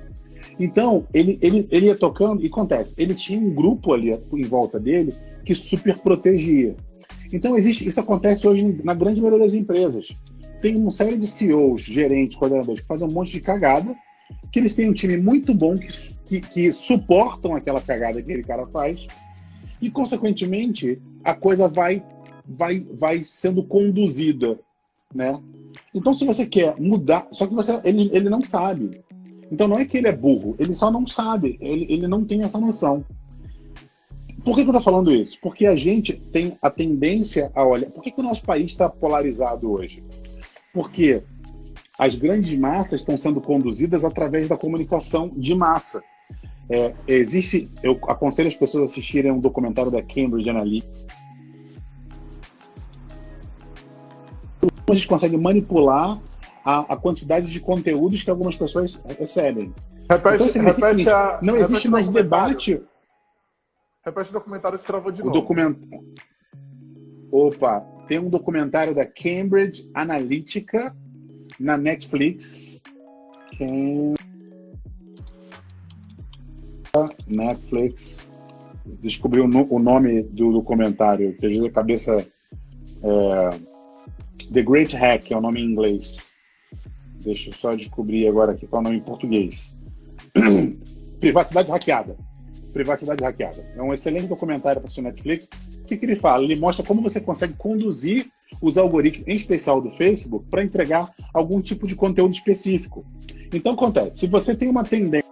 Então, 0.58 1.06
ele, 1.12 1.38
ele, 1.42 1.68
ele 1.70 1.86
ia 1.86 1.94
tocando, 1.94 2.42
e 2.42 2.46
acontece, 2.46 2.94
ele 2.96 3.14
tinha 3.14 3.38
um 3.38 3.52
grupo 3.54 3.92
ali 3.92 4.18
em 4.32 4.42
volta 4.44 4.80
dele 4.80 5.12
que 5.44 5.54
super 5.54 5.98
protegia. 5.98 6.74
Então, 7.30 7.54
existe, 7.56 7.86
isso 7.86 8.00
acontece 8.00 8.48
hoje 8.48 8.80
na 8.82 8.94
grande 8.94 9.20
maioria 9.20 9.44
das 9.44 9.54
empresas. 9.54 10.08
Tem 10.62 10.74
uma 10.74 10.90
série 10.90 11.18
de 11.18 11.26
CEOs, 11.26 11.82
gerentes, 11.82 12.38
coordenadores 12.38 12.80
que 12.80 12.86
fazem 12.86 13.06
um 13.06 13.12
monte 13.12 13.32
de 13.32 13.40
cagada, 13.42 13.94
que 14.50 14.58
eles 14.58 14.74
têm 14.74 14.88
um 14.88 14.94
time 14.94 15.18
muito 15.18 15.52
bom 15.52 15.76
que, 15.76 15.88
que, 16.26 16.40
que 16.40 16.72
suportam 16.72 17.54
aquela 17.54 17.80
cagada 17.80 18.14
que 18.14 18.30
aquele 18.30 18.42
cara 18.42 18.66
faz, 18.66 19.06
e, 19.80 19.90
consequentemente, 19.90 21.00
a 21.22 21.34
coisa 21.34 21.68
vai 21.68 22.02
vai, 22.48 22.80
vai 22.80 23.20
sendo 23.22 23.62
conduzida, 23.62 24.58
né? 25.14 25.38
Então, 25.94 26.14
se 26.14 26.24
você 26.24 26.46
quer 26.46 26.80
mudar, 26.80 27.28
só 27.30 27.46
que 27.46 27.54
você, 27.54 27.78
ele, 27.84 28.10
ele 28.12 28.30
não 28.30 28.42
sabe. 28.42 29.02
Então, 29.50 29.68
não 29.68 29.78
é 29.78 29.84
que 29.84 29.98
ele 29.98 30.08
é 30.08 30.16
burro, 30.16 30.56
ele 30.58 30.74
só 30.74 30.90
não 30.90 31.06
sabe, 31.06 31.58
ele, 31.60 31.86
ele 31.88 32.06
não 32.06 32.24
tem 32.24 32.42
essa 32.42 32.58
noção. 32.58 33.04
Por 34.44 34.54
que, 34.54 34.62
que 34.62 34.70
eu 34.70 34.76
estou 34.76 34.80
falando 34.80 35.12
isso? 35.12 35.38
Porque 35.42 35.66
a 35.66 35.74
gente 35.74 36.14
tem 36.14 36.56
a 36.62 36.70
tendência 36.70 37.50
a 37.54 37.64
olhar. 37.64 37.90
Por 37.90 38.02
que, 38.02 38.10
que 38.10 38.20
o 38.20 38.24
nosso 38.24 38.44
país 38.44 38.70
está 38.70 38.88
polarizado 38.88 39.70
hoje? 39.70 40.02
Porque 40.72 41.22
as 41.98 42.14
grandes 42.14 42.56
massas 42.56 43.00
estão 43.00 43.18
sendo 43.18 43.40
conduzidas 43.40 44.04
através 44.04 44.48
da 44.48 44.56
comunicação 44.56 45.30
de 45.36 45.54
massa. 45.54 46.02
É, 46.70 46.94
existe, 47.06 47.64
eu 47.82 47.98
aconselho 48.08 48.48
as 48.48 48.56
pessoas 48.56 48.82
a 48.82 48.86
assistirem 48.86 49.32
um 49.32 49.40
documentário 49.40 49.90
da 49.90 50.02
Cambridge 50.02 50.48
Analytica 50.48 51.08
a 54.92 54.96
gente 54.96 55.08
consegue 55.08 55.36
manipular 55.36 56.20
a, 56.64 56.94
a, 56.94 56.96
quantidade 56.96 57.50
de 57.50 57.60
conteúdos 57.60 58.22
que 58.22 58.30
algumas 58.30 58.56
pessoas 58.56 59.02
recebem. 59.18 59.74
Repete, 60.08 60.34
então, 60.34 60.46
assim, 60.46 60.62
repete 60.62 61.08
a, 61.08 61.38
não 61.42 61.56
existe 61.56 61.88
mais 61.88 62.08
debate. 62.08 62.82
Repete 64.04 64.30
o 64.30 64.32
documentário 64.32 64.78
que 64.78 64.86
travou 64.86 65.12
de 65.12 65.22
o 65.22 65.26
novo. 65.26 65.40
Document... 65.40 65.76
Opa, 67.30 67.80
tem 68.06 68.18
um 68.18 68.30
documentário 68.30 68.94
da 68.94 69.04
Cambridge 69.04 69.90
Analytica 69.94 70.94
na 71.60 71.76
Netflix. 71.76 72.82
Cam... 73.58 74.14
Netflix. 77.26 78.26
Descobri 79.02 79.40
o, 79.40 79.78
nome 79.78 80.22
do 80.22 80.52
documentário, 80.52 81.36
que 81.36 81.44
às 81.44 81.52
vezes 81.52 81.66
a 81.66 81.72
cabeça. 81.72 82.26
É 83.02 83.67
The 84.52 84.62
Great 84.62 84.96
Hack 84.96 85.30
é 85.30 85.36
o 85.36 85.40
nome 85.40 85.60
em 85.60 85.64
inglês. 85.64 86.18
Deixa 87.20 87.50
eu 87.50 87.54
só 87.54 87.74
descobrir 87.74 88.26
agora 88.28 88.52
aqui 88.52 88.66
qual 88.66 88.80
é 88.80 88.82
o 88.82 88.84
nome 88.84 88.98
em 88.98 89.02
português. 89.02 89.76
Privacidade 91.20 91.70
hackeada. 91.70 92.16
Privacidade 92.72 93.22
hackeada. 93.22 93.66
É 93.76 93.82
um 93.82 93.92
excelente 93.92 94.26
documentário 94.26 94.80
para 94.80 94.90
o 94.90 95.02
Netflix. 95.02 95.50
O 95.82 95.84
que, 95.84 95.96
que 95.96 96.04
ele 96.06 96.14
fala? 96.14 96.44
Ele 96.44 96.56
mostra 96.56 96.84
como 96.84 97.02
você 97.02 97.20
consegue 97.20 97.54
conduzir 97.54 98.26
os 98.62 98.78
algoritmos, 98.78 99.28
em 99.28 99.36
especial 99.36 99.80
do 99.80 99.90
Facebook, 99.90 100.46
para 100.50 100.62
entregar 100.62 101.12
algum 101.34 101.60
tipo 101.60 101.86
de 101.86 101.94
conteúdo 101.94 102.34
específico. 102.34 103.04
Então, 103.52 103.72
acontece, 103.72 104.18
se 104.18 104.26
você 104.26 104.54
tem 104.54 104.68
uma 104.68 104.84
tendência 104.84 105.28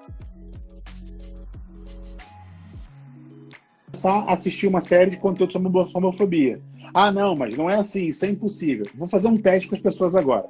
a 4.04 4.32
assistir 4.32 4.66
uma 4.66 4.80
série 4.80 5.10
de 5.10 5.16
conteúdo 5.16 5.52
sobre 5.52 5.68
homofobia, 5.94 6.60
Ah, 6.99 7.12
não, 7.12 7.36
mas 7.36 7.55
não 7.55 7.68
é 7.68 7.74
assim, 7.74 8.07
isso 8.07 8.24
é 8.24 8.30
impossível. 8.30 8.86
Vou 8.94 9.07
fazer 9.07 9.28
um 9.28 9.36
teste 9.36 9.68
com 9.68 9.74
as 9.74 9.82
pessoas 9.82 10.16
agora. 10.16 10.49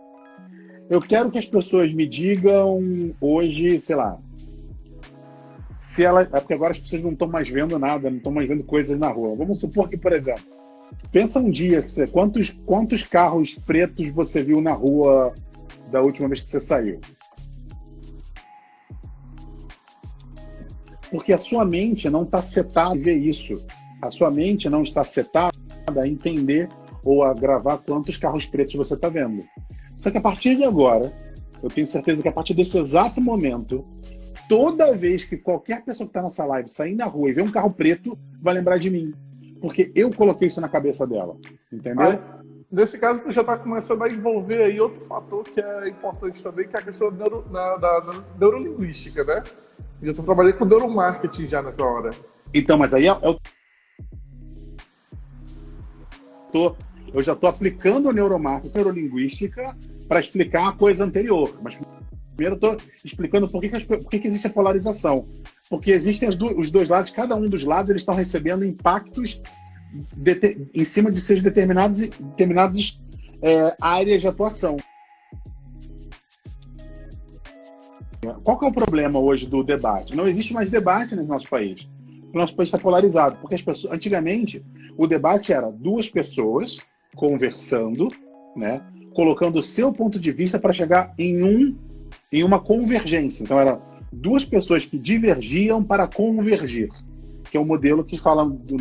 Eu 0.88 1.00
quero 1.00 1.28
que 1.28 1.40
as 1.40 1.46
pessoas 1.46 1.92
me 1.92 2.06
digam 2.06 3.12
hoje, 3.20 3.80
sei 3.80 3.96
lá, 3.96 4.16
se 5.80 6.04
ela. 6.04 6.20
É 6.20 6.38
porque 6.38 6.54
agora 6.54 6.70
as 6.70 6.78
pessoas 6.78 7.02
não 7.02 7.10
estão 7.10 7.26
mais 7.26 7.48
vendo 7.48 7.76
nada, 7.80 8.08
não 8.08 8.18
estão 8.18 8.30
mais 8.30 8.48
vendo 8.48 8.62
coisas 8.62 8.96
na 8.96 9.08
rua. 9.08 9.34
Vamos 9.34 9.58
supor 9.58 9.88
que, 9.88 9.96
por 9.96 10.12
exemplo, 10.12 10.44
pensa 11.10 11.40
um 11.40 11.50
dia, 11.50 11.84
quantos, 12.12 12.62
quantos 12.64 13.02
carros 13.02 13.56
pretos 13.56 14.08
você 14.10 14.40
viu 14.40 14.60
na 14.60 14.72
rua 14.72 15.34
da 15.90 16.00
última 16.00 16.28
vez 16.28 16.42
que 16.42 16.48
você 16.48 16.60
saiu? 16.60 17.00
Porque 21.10 21.32
a 21.32 21.38
sua 21.38 21.64
mente 21.64 22.08
não 22.08 22.22
está 22.22 22.40
setada 22.40 22.92
a 22.92 22.96
ver 22.96 23.16
isso. 23.16 23.66
A 24.00 24.10
sua 24.10 24.30
mente 24.30 24.70
não 24.70 24.82
está 24.82 25.02
setada 25.02 25.55
a 25.94 26.08
entender 26.08 26.68
ou 27.04 27.22
a 27.22 27.32
gravar 27.32 27.78
quantos 27.78 28.16
carros 28.16 28.46
pretos 28.46 28.74
você 28.74 28.94
está 28.94 29.08
vendo. 29.08 29.44
Só 29.96 30.10
que 30.10 30.18
a 30.18 30.20
partir 30.20 30.56
de 30.56 30.64
agora, 30.64 31.12
eu 31.62 31.70
tenho 31.70 31.86
certeza 31.86 32.22
que 32.22 32.28
a 32.28 32.32
partir 32.32 32.54
desse 32.54 32.78
exato 32.78 33.20
momento, 33.20 33.84
toda 34.48 34.94
vez 34.94 35.24
que 35.24 35.36
qualquer 35.36 35.84
pessoa 35.84 36.06
que 36.06 36.10
está 36.10 36.22
nessa 36.22 36.44
live 36.44 36.68
sair 36.68 36.94
na 36.94 37.06
rua 37.06 37.30
e 37.30 37.32
ver 37.32 37.42
um 37.42 37.50
carro 37.50 37.72
preto, 37.72 38.18
vai 38.40 38.54
lembrar 38.54 38.78
de 38.78 38.90
mim. 38.90 39.14
Porque 39.60 39.90
eu 39.94 40.10
coloquei 40.12 40.48
isso 40.48 40.60
na 40.60 40.68
cabeça 40.68 41.06
dela. 41.06 41.36
Entendeu? 41.72 42.10
Aí, 42.10 42.18
nesse 42.70 42.98
caso, 42.98 43.22
tu 43.22 43.30
já 43.30 43.40
está 43.40 43.56
começando 43.56 44.02
a 44.02 44.08
envolver 44.08 44.62
aí 44.62 44.80
outro 44.80 45.00
fator 45.06 45.44
que 45.44 45.60
é 45.60 45.88
importante 45.88 46.42
também, 46.42 46.68
que 46.68 46.76
é 46.76 46.80
a 46.80 46.82
questão 46.82 47.10
da, 47.10 47.16
neuro, 47.16 47.42
da, 47.48 47.76
da 47.76 48.24
neurolinguística, 48.38 49.24
né? 49.24 49.42
Já 50.02 50.10
estou 50.10 50.24
trabalhando 50.24 50.58
com 50.58 50.64
neuromarketing 50.64 51.46
já 51.46 51.62
nessa 51.62 51.84
hora. 51.84 52.10
Então, 52.52 52.76
mas 52.76 52.92
aí 52.92 53.06
é, 53.06 53.10
é 53.10 53.36
tô, 56.56 56.76
eu 57.12 57.22
já 57.22 57.34
estou 57.34 57.50
aplicando 57.50 58.08
a 58.08 58.12
neuromarketing, 58.12 58.74
neurolinguística, 58.74 59.76
para 60.08 60.20
explicar 60.20 60.68
a 60.68 60.72
coisa 60.72 61.04
anterior. 61.04 61.58
Mas 61.62 61.78
primeiro 62.34 62.54
estou 62.54 62.76
explicando 63.04 63.48
por 63.48 63.60
que, 63.60 63.68
que, 63.68 63.76
as, 63.76 63.84
por 63.84 64.08
que, 64.08 64.18
que 64.18 64.28
existe 64.28 64.46
a 64.46 64.50
polarização. 64.50 65.26
Porque 65.68 65.90
existem 65.90 66.30
do, 66.30 66.58
os 66.58 66.70
dois 66.70 66.88
lados, 66.88 67.10
cada 67.10 67.36
um 67.36 67.48
dos 67.48 67.64
lados 67.64 67.90
eles 67.90 68.02
estão 68.02 68.14
recebendo 68.14 68.64
impactos 68.64 69.42
de, 70.16 70.68
em 70.74 70.84
cima 70.84 71.10
de 71.10 71.20
seus 71.20 71.42
determinados, 71.42 71.98
determinadas 71.98 73.04
é, 73.42 73.76
áreas 73.80 74.22
de 74.22 74.28
atuação. 74.28 74.76
Qual 78.42 78.60
é 78.62 78.66
o 78.66 78.72
problema 78.72 79.18
hoje 79.18 79.46
do 79.46 79.62
debate? 79.62 80.16
Não 80.16 80.26
existe 80.26 80.52
mais 80.52 80.70
debate 80.70 81.14
no 81.14 81.24
nosso 81.24 81.48
país. 81.48 81.88
O 82.32 82.38
nosso 82.38 82.56
país 82.56 82.68
está 82.68 82.78
polarizado, 82.78 83.36
porque 83.36 83.54
as 83.54 83.62
pessoas, 83.62 83.92
antigamente, 83.92 84.64
o 84.96 85.06
debate 85.06 85.52
era 85.52 85.70
duas 85.70 86.08
pessoas 86.08 86.78
conversando, 87.14 88.10
né, 88.54 88.82
colocando 89.14 89.58
o 89.58 89.62
seu 89.62 89.92
ponto 89.92 90.18
de 90.18 90.30
vista 90.30 90.58
para 90.58 90.72
chegar 90.72 91.14
em 91.18 91.42
um 91.42 91.76
em 92.32 92.42
uma 92.42 92.60
convergência. 92.60 93.42
Então 93.42 93.58
era 93.58 93.80
duas 94.12 94.44
pessoas 94.44 94.84
que 94.84 94.98
divergiam 94.98 95.82
para 95.82 96.06
convergir, 96.06 96.88
que 97.50 97.56
é 97.56 97.60
o 97.60 97.64
modelo 97.64 98.04
que 98.04 98.18
fala 98.18 98.48
do 98.48 98.76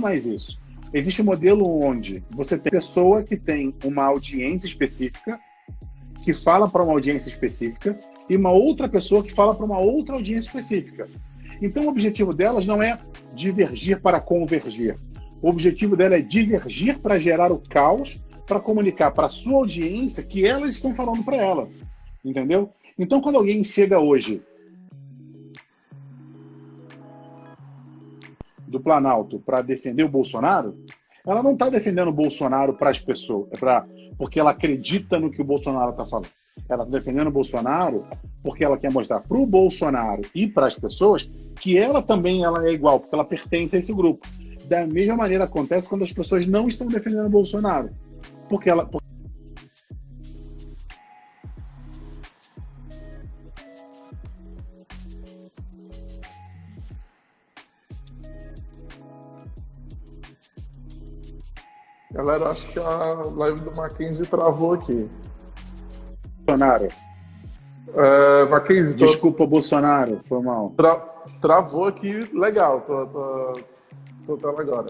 mais 0.00 0.26
isso. 0.26 0.60
Existe 0.92 1.22
um 1.22 1.26
modelo 1.26 1.64
onde 1.82 2.24
você 2.30 2.58
tem 2.58 2.70
pessoa 2.70 3.22
que 3.22 3.36
tem 3.36 3.74
uma 3.84 4.04
audiência 4.04 4.66
específica, 4.66 5.40
que 6.24 6.32
fala 6.32 6.68
para 6.68 6.82
uma 6.82 6.92
audiência 6.92 7.28
específica, 7.28 7.98
e 8.28 8.36
uma 8.36 8.50
outra 8.50 8.88
pessoa 8.88 9.22
que 9.22 9.32
fala 9.32 9.54
para 9.54 9.64
uma 9.64 9.78
outra 9.78 10.14
audiência 10.14 10.48
específica. 10.48 11.08
Então, 11.62 11.86
o 11.86 11.88
objetivo 11.88 12.34
delas 12.34 12.66
não 12.66 12.82
é 12.82 12.98
divergir 13.32 14.02
para 14.02 14.20
convergir. 14.20 14.96
O 15.40 15.48
objetivo 15.48 15.96
dela 15.96 16.16
é 16.16 16.20
divergir 16.20 16.98
para 16.98 17.20
gerar 17.20 17.52
o 17.52 17.58
caos, 17.58 18.20
para 18.48 18.58
comunicar 18.58 19.12
para 19.12 19.28
a 19.28 19.30
sua 19.30 19.58
audiência 19.58 20.24
que 20.24 20.44
elas 20.44 20.74
estão 20.74 20.92
falando 20.92 21.22
para 21.24 21.36
ela. 21.36 21.68
Entendeu? 22.24 22.70
Então, 22.98 23.20
quando 23.20 23.36
alguém 23.36 23.62
chega 23.62 24.00
hoje 24.00 24.42
do 28.66 28.80
Planalto 28.80 29.38
para 29.38 29.62
defender 29.62 30.02
o 30.02 30.08
Bolsonaro, 30.08 30.76
ela 31.24 31.44
não 31.44 31.52
está 31.52 31.68
defendendo 31.68 32.08
o 32.08 32.12
Bolsonaro 32.12 32.74
para 32.74 32.90
as 32.90 32.98
pessoas, 32.98 33.46
é 33.52 33.56
pra, 33.56 33.86
porque 34.18 34.40
ela 34.40 34.50
acredita 34.50 35.20
no 35.20 35.30
que 35.30 35.40
o 35.40 35.44
Bolsonaro 35.44 35.92
está 35.92 36.04
falando. 36.04 36.28
Ela 36.68 36.84
está 36.84 36.98
defendendo 36.98 37.28
o 37.28 37.32
Bolsonaro 37.32 38.06
porque 38.42 38.64
ela 38.64 38.78
quer 38.78 38.90
mostrar 38.90 39.20
para 39.20 39.38
o 39.38 39.46
Bolsonaro 39.46 40.22
e 40.34 40.46
para 40.46 40.66
as 40.66 40.74
pessoas 40.74 41.30
que 41.60 41.78
ela 41.78 42.02
também 42.02 42.42
ela 42.44 42.66
é 42.66 42.72
igual, 42.72 42.98
porque 42.98 43.14
ela 43.14 43.24
pertence 43.24 43.76
a 43.76 43.78
esse 43.78 43.92
grupo. 43.92 44.26
Da 44.66 44.86
mesma 44.86 45.16
maneira 45.16 45.44
acontece 45.44 45.88
quando 45.88 46.02
as 46.02 46.12
pessoas 46.12 46.46
não 46.46 46.66
estão 46.66 46.88
defendendo 46.88 47.26
o 47.26 47.30
Bolsonaro. 47.30 47.90
Porque 48.48 48.68
ela. 48.68 48.88
Galera, 62.12 62.50
acho 62.50 62.66
que 62.70 62.78
a 62.78 63.14
live 63.36 63.60
do 63.60 63.74
Mackenzie 63.74 64.26
travou 64.26 64.74
aqui. 64.74 65.08
Bolsonaro. 66.46 66.88
Uh, 67.88 68.50
Mackenzie, 68.50 68.96
tô... 68.96 69.06
Desculpa, 69.06 69.46
Bolsonaro, 69.46 70.18
foi 70.22 70.42
mal. 70.42 70.70
Tra... 70.76 70.96
Travou 71.40 71.86
aqui, 71.86 72.30
legal, 72.32 72.80
tô, 72.82 73.06
tô, 73.06 73.60
tô 74.26 74.36
tela 74.36 74.60
agora. 74.60 74.88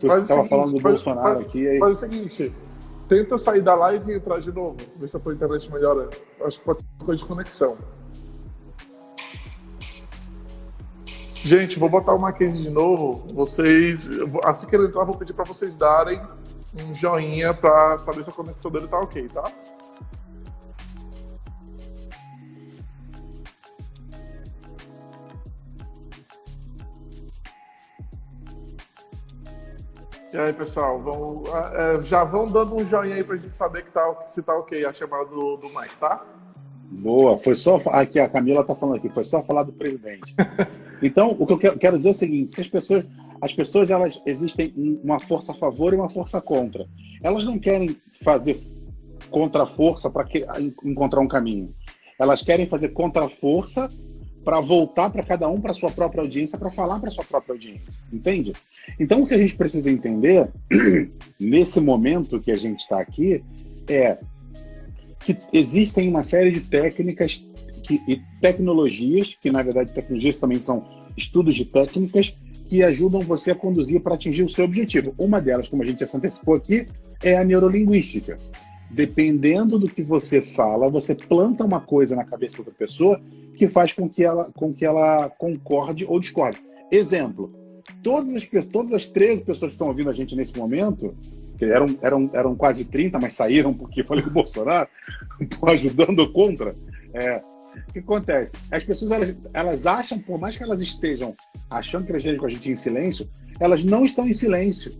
Tu 0.00 0.06
faz 0.06 0.26
tava 0.26 0.40
seguinte, 0.40 0.48
falando 0.48 0.72
do 0.72 0.80
faz, 0.80 0.94
Bolsonaro 0.94 1.34
faz, 1.34 1.46
aqui. 1.46 1.68
Aí... 1.68 1.78
Faz 1.78 1.96
o 1.96 2.00
seguinte, 2.00 2.52
tenta 3.08 3.38
sair 3.38 3.62
da 3.62 3.74
live 3.74 4.10
e 4.10 4.16
entrar 4.16 4.40
de 4.40 4.52
novo, 4.52 4.76
ver 4.96 5.08
se 5.08 5.16
a 5.16 5.20
tua 5.20 5.34
internet 5.34 5.70
melhora. 5.70 6.08
Acho 6.42 6.58
que 6.58 6.64
pode 6.64 6.80
ser 6.80 7.04
coisa 7.04 7.22
de 7.22 7.28
conexão. 7.28 7.76
Gente, 11.44 11.78
vou 11.78 11.90
botar 11.90 12.14
o 12.14 12.18
Mackenzie 12.18 12.62
de 12.62 12.70
novo. 12.70 13.26
Vocês, 13.34 14.08
assim 14.44 14.66
que 14.66 14.74
ele 14.74 14.86
entrar, 14.86 15.04
vou 15.04 15.14
pedir 15.14 15.34
para 15.34 15.44
vocês 15.44 15.76
darem 15.76 16.18
um 16.82 16.92
joinha 16.92 17.54
para 17.54 17.98
saber 17.98 18.24
se 18.24 18.30
a 18.30 18.32
conexão 18.32 18.70
dele 18.70 18.88
tá 18.88 18.98
ok, 18.98 19.28
tá? 19.28 19.44
E 30.32 30.36
aí, 30.36 30.52
pessoal, 30.52 31.00
vão, 31.00 31.44
é, 31.74 32.02
já 32.02 32.24
vão 32.24 32.50
dando 32.50 32.74
um 32.74 32.84
joinha 32.84 33.14
aí 33.14 33.22
pra 33.22 33.36
gente 33.36 33.54
saber 33.54 33.84
que 33.84 33.92
tá, 33.92 34.24
se 34.24 34.42
tá 34.42 34.52
ok 34.52 34.84
a 34.84 34.92
chamada 34.92 35.26
do, 35.26 35.56
do 35.56 35.68
Mike, 35.68 35.96
tá? 35.96 36.26
Boa, 36.90 37.36
foi 37.38 37.54
só. 37.54 37.80
Aqui, 37.88 38.18
a 38.18 38.28
Camila 38.28 38.64
tá 38.64 38.74
falando 38.74 38.96
aqui, 38.96 39.08
foi 39.08 39.24
só 39.24 39.42
falar 39.42 39.64
do 39.64 39.72
presidente. 39.72 40.34
Então, 41.02 41.36
o 41.38 41.44
que 41.44 41.66
eu 41.66 41.78
quero 41.78 41.98
dizer 41.98 42.08
é 42.08 42.12
o 42.12 42.14
seguinte: 42.14 42.52
se 42.52 42.62
as 42.62 42.68
pessoas, 42.68 43.06
as 43.42 43.52
pessoas 43.52 43.90
elas 43.90 44.22
existem 44.24 44.72
uma 45.04 45.20
força 45.20 45.52
a 45.52 45.54
favor 45.54 45.92
e 45.92 45.96
uma 45.96 46.08
força 46.08 46.40
contra. 46.40 46.86
Elas 47.22 47.44
não 47.44 47.58
querem 47.58 47.94
fazer 48.22 48.58
contra-força 49.30 50.08
para 50.08 50.26
encontrar 50.82 51.20
um 51.20 51.28
caminho. 51.28 51.74
Elas 52.18 52.42
querem 52.42 52.64
fazer 52.64 52.90
contra-força 52.90 53.90
para 54.44 54.60
voltar 54.60 55.10
para 55.10 55.22
cada 55.22 55.48
um, 55.48 55.60
para 55.60 55.74
sua 55.74 55.90
própria 55.90 56.22
audiência, 56.22 56.58
para 56.58 56.70
falar 56.70 57.00
para 57.00 57.10
sua 57.10 57.24
própria 57.24 57.54
audiência. 57.54 58.04
Entende? 58.12 58.52
Então, 59.00 59.22
o 59.22 59.26
que 59.26 59.34
a 59.34 59.38
gente 59.38 59.56
precisa 59.56 59.90
entender, 59.90 60.50
nesse 61.40 61.80
momento 61.80 62.40
que 62.40 62.52
a 62.52 62.56
gente 62.56 62.80
está 62.80 63.00
aqui, 63.00 63.42
é 63.88 64.18
que 65.24 65.36
existem 65.52 66.08
uma 66.08 66.22
série 66.22 66.50
de 66.50 66.60
técnicas 66.60 67.50
que, 67.82 68.00
e 68.06 68.20
tecnologias, 68.40 69.34
que 69.34 69.50
na 69.50 69.62
verdade 69.62 69.94
tecnologias 69.94 70.38
também 70.38 70.60
são 70.60 70.84
estudos 71.16 71.54
de 71.54 71.64
técnicas, 71.64 72.36
que 72.68 72.82
ajudam 72.82 73.20
você 73.20 73.50
a 73.50 73.54
conduzir 73.54 74.00
para 74.00 74.14
atingir 74.14 74.42
o 74.42 74.48
seu 74.48 74.64
objetivo. 74.64 75.14
Uma 75.18 75.40
delas, 75.40 75.68
como 75.68 75.82
a 75.82 75.86
gente 75.86 76.00
já 76.00 76.06
se 76.06 76.16
antecipou 76.16 76.54
aqui, 76.54 76.86
é 77.22 77.36
a 77.36 77.44
neurolinguística. 77.44 78.38
Dependendo 78.90 79.78
do 79.78 79.88
que 79.88 80.02
você 80.02 80.40
fala, 80.40 80.88
você 80.88 81.14
planta 81.14 81.64
uma 81.64 81.80
coisa 81.80 82.14
na 82.14 82.24
cabeça 82.24 82.62
da 82.62 82.70
pessoa 82.70 83.20
que 83.56 83.66
faz 83.66 83.92
com 83.92 84.08
que 84.08 84.22
ela, 84.22 84.50
com 84.52 84.72
que 84.72 84.84
ela 84.84 85.28
concorde 85.30 86.04
ou 86.04 86.20
discorde. 86.20 86.58
Exemplo, 86.90 87.52
todas 88.02 88.34
as, 88.34 88.66
todas 88.66 88.92
as 88.92 89.06
13 89.06 89.44
pessoas 89.44 89.72
que 89.72 89.74
estão 89.74 89.88
ouvindo 89.88 90.10
a 90.10 90.12
gente 90.12 90.36
nesse 90.36 90.56
momento, 90.56 91.14
eram, 91.70 91.86
eram, 92.02 92.30
eram 92.32 92.54
quase 92.56 92.86
30, 92.86 93.18
mas 93.18 93.34
saíram 93.34 93.72
porque 93.74 94.02
falei 94.02 94.24
o 94.24 94.30
Bolsonaro, 94.30 94.88
ajudando 95.68 96.30
contra, 96.32 96.74
é, 97.12 97.42
o 97.88 97.92
que 97.92 97.98
acontece? 97.98 98.56
As 98.70 98.84
pessoas 98.84 99.10
elas, 99.10 99.36
elas 99.52 99.86
acham, 99.86 100.18
por 100.18 100.38
mais 100.38 100.56
que 100.56 100.62
elas 100.62 100.80
estejam 100.80 101.34
achando 101.68 102.04
que 102.04 102.10
elas 102.10 102.22
estejam 102.22 102.40
com 102.40 102.46
a 102.46 102.50
gente 102.50 102.70
em 102.70 102.76
silêncio, 102.76 103.28
elas 103.58 103.84
não 103.84 104.04
estão 104.04 104.26
em 104.26 104.32
silêncio. 104.32 104.92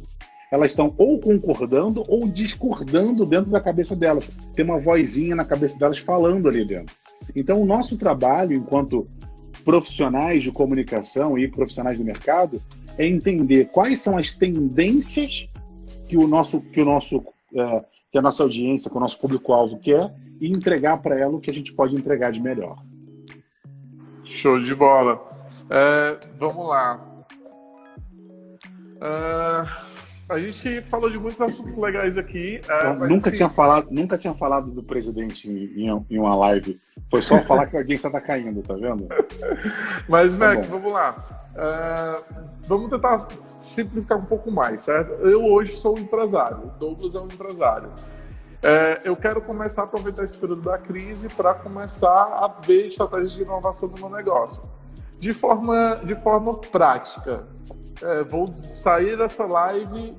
Elas 0.51 0.71
estão 0.71 0.95
ou 0.99 1.19
concordando 1.19 2.05
ou 2.07 2.29
discordando 2.29 3.27
dentro 3.27 3.51
da 3.51 3.61
cabeça 3.61 3.97
delas. 3.97 4.29
Tem 4.55 4.65
uma 4.65 4.79
vozinha 4.79 5.35
na 5.35 5.45
cabeça 5.45 5.79
delas 5.79 5.99
falando 5.99 6.49
ali 6.49 6.65
dentro. 6.65 6.95
Então, 7.35 7.61
o 7.61 7.67
nosso 7.67 7.97
trabalho 7.97 8.57
enquanto 8.57 9.09
profissionais 9.65 10.43
de 10.43 10.53
comunicação 10.53 11.39
e 11.39 11.49
profissionais 11.49 11.99
do 11.99 12.05
mercado 12.05 12.62
é 12.99 13.07
entender 13.07 13.67
quais 13.67 14.01
são 14.01 14.17
as 14.17 14.33
tendências 14.33 15.49
que 16.09 16.17
o 16.17 16.27
nosso, 16.27 16.61
que 16.61 16.81
o 16.81 16.85
nosso, 16.85 17.25
é, 17.55 17.85
que 18.11 18.19
a 18.19 18.23
nossa 18.23 18.43
audiência, 18.43 18.91
que 18.91 18.97
o 18.97 19.01
nosso 19.01 19.19
público-alvo 19.21 19.79
quer 19.79 20.15
e 20.41 20.49
entregar 20.49 20.99
para 20.99 21.19
ela 21.19 21.37
o 21.37 21.41
que 21.41 21.51
a 21.51 21.55
gente 21.55 21.73
pode 21.73 21.97
entregar 21.97 22.31
de 22.31 22.43
melhor. 22.43 22.77
Show 24.23 24.61
de 24.61 24.75
bola. 24.75 25.21
É, 25.71 26.19
vamos 26.39 26.67
lá. 26.67 27.25
É, 29.01 29.94
a 30.29 30.39
gente 30.39 30.81
falou 30.83 31.11
de 31.11 31.18
muitos 31.18 31.41
assuntos 31.41 31.77
legais 31.77 32.16
aqui. 32.16 32.61
É, 32.68 32.95
nunca, 33.07 33.31
tinha 33.31 33.49
falado, 33.49 33.89
nunca 33.91 34.16
tinha 34.16 34.35
falado 34.35 34.70
do 34.70 34.83
presidente 34.83 35.51
em, 35.51 36.05
em 36.11 36.18
uma 36.18 36.35
live. 36.37 36.81
Foi 37.11 37.20
só 37.20 37.39
falar 37.43 37.66
que 37.66 37.77
a 37.77 37.81
audiência 37.81 38.07
está 38.07 38.20
caindo, 38.20 38.62
tá 38.62 38.75
vendo? 38.75 39.07
Mas, 40.09 40.35
tá 40.35 40.55
Mac, 40.55 40.64
vamos 40.64 40.93
lá. 40.93 41.45
Uh, 41.55 42.35
vamos 42.66 42.91
tentar 42.91 43.29
simplificar 43.47 44.18
um 44.18 44.25
pouco 44.25 44.51
mais, 44.51 44.81
certo? 44.83 45.12
Eu 45.22 45.45
hoje 45.45 45.77
sou 45.77 45.97
um 45.97 46.01
empresário, 46.01 46.72
Douglas 46.79 47.14
é 47.14 47.20
um 47.20 47.27
empresário. 47.27 47.89
Uh, 47.89 48.97
eu 49.05 49.14
quero 49.14 49.43
começar 49.43 49.83
a 49.83 49.85
aproveitar 49.85 50.25
esse 50.25 50.39
período 50.39 50.62
da 50.62 50.79
crise 50.79 51.29
para 51.29 51.53
começar 51.53 52.09
a 52.09 52.49
ver 52.64 52.89
estratégias 52.89 53.33
de 53.33 53.43
inovação 53.43 53.91
no 53.91 53.99
meu 53.99 54.09
negócio. 54.09 54.62
De 55.18 55.35
forma, 55.35 55.97
de 56.03 56.14
forma 56.14 56.59
prática, 56.59 57.47
uh, 58.03 58.25
vou 58.29 58.47
sair 58.53 59.17
dessa 59.17 59.45
live, 59.45 60.15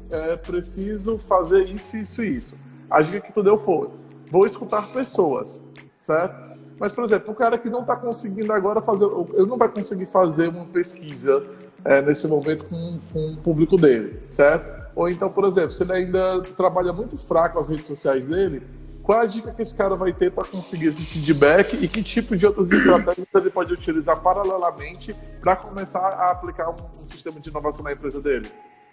preciso 0.46 1.18
fazer 1.20 1.64
isso, 1.64 1.98
isso 1.98 2.24
e 2.24 2.36
isso. 2.36 2.58
A 2.90 3.02
dica 3.02 3.20
que 3.20 3.34
tu 3.34 3.42
deu 3.42 3.58
foi, 3.58 3.90
vou 4.32 4.46
escutar 4.46 4.92
pessoas, 4.92 5.64
certo? 5.98 6.56
Mas, 6.80 6.94
por 6.94 7.04
exemplo, 7.04 7.32
o 7.32 7.36
cara 7.36 7.58
que 7.58 7.70
não 7.70 7.82
está 7.82 7.96
conseguindo 7.96 8.52
agora 8.52 8.82
fazer, 8.82 9.06
ele 9.34 9.48
não 9.48 9.58
vai 9.58 9.70
conseguir 9.70 10.06
fazer 10.08 10.50
uma 10.50 10.66
pesquisa 10.66 11.42
é, 11.84 12.02
nesse 12.02 12.28
momento 12.28 12.66
com, 12.66 13.00
com 13.14 13.34
o 13.34 13.38
público 13.38 13.78
dele, 13.78 14.20
certo? 14.28 14.86
Ou 14.96 15.10
então, 15.10 15.30
por 15.30 15.46
exemplo, 15.46 15.72
se 15.72 15.84
ele 15.84 15.94
ainda 15.94 16.42
trabalha 16.42 16.92
muito 16.92 17.18
fraco 17.18 17.60
as 17.60 17.68
redes 17.68 17.88
sociais 17.88 18.26
dele, 18.26 18.64
qual 19.06 19.20
a 19.20 19.26
dica 19.28 19.53
que 19.53 19.62
esse 19.62 19.74
cara 19.74 19.95
vai 19.95 20.12
ter 20.12 20.32
para 20.32 20.45
conseguir 20.45 20.88
esse 20.88 21.03
feedback 21.06 21.76
e 21.76 21.88
que 21.88 22.01
tipo 22.01 22.36
de 22.36 22.43
outras 22.43 22.72
estratégias 22.72 23.28
ele 23.36 23.51
pode 23.51 23.72
utilizar 23.72 24.20
paralelamente 24.20 25.14
para 25.39 25.56
começar 25.56 25.99
a 25.99 26.32
aplicar 26.32 26.72
um, 26.72 27.01
um, 27.01 27.06
sistema 27.06 27.39
de 27.39 27.47
inovação 27.49 27.84
na 27.84 27.93
empresa 27.93 28.20
dele? 28.20 28.47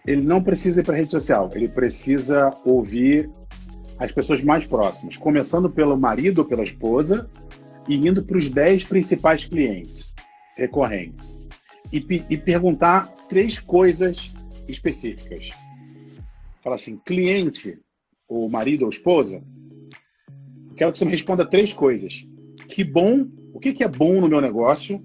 Ele 0.06 0.20
não 0.20 0.42
precisa 0.42 0.82
ir 0.82 0.84
para 0.84 0.96
rede 0.96 1.10
social, 1.10 1.48
ele 1.54 1.66
precisa 1.66 2.54
ouvir 2.62 3.30
as 3.98 4.12
pessoas 4.12 4.44
mais 4.44 4.66
próximas, 4.66 5.16
começando 5.16 5.70
pelo 5.70 5.96
marido 5.96 6.40
ou 6.40 6.44
pela 6.44 6.62
esposa, 6.62 7.30
e 7.88 7.96
indo 7.96 8.22
para 8.22 8.36
os 8.36 8.50
10 8.50 8.84
principais 8.84 9.46
clientes 9.46 10.14
recorrentes 10.56 11.42
e, 11.90 12.04
e 12.28 12.36
perguntar 12.36 13.08
três 13.30 13.58
coisas 13.58 14.34
específicas. 14.68 15.50
Fala 16.62 16.74
assim, 16.76 17.00
cliente, 17.02 17.80
ou 18.28 18.48
marido 18.48 18.82
ou 18.82 18.90
esposa, 18.90 19.42
quero 20.82 20.92
que 20.92 20.98
você 20.98 21.04
me 21.04 21.12
responda 21.12 21.48
três 21.48 21.72
coisas. 21.72 22.26
Que 22.68 22.82
bom, 22.84 23.26
o 23.54 23.60
que, 23.60 23.72
que 23.72 23.84
é 23.84 23.88
bom 23.88 24.20
no 24.20 24.28
meu 24.28 24.40
negócio? 24.40 25.02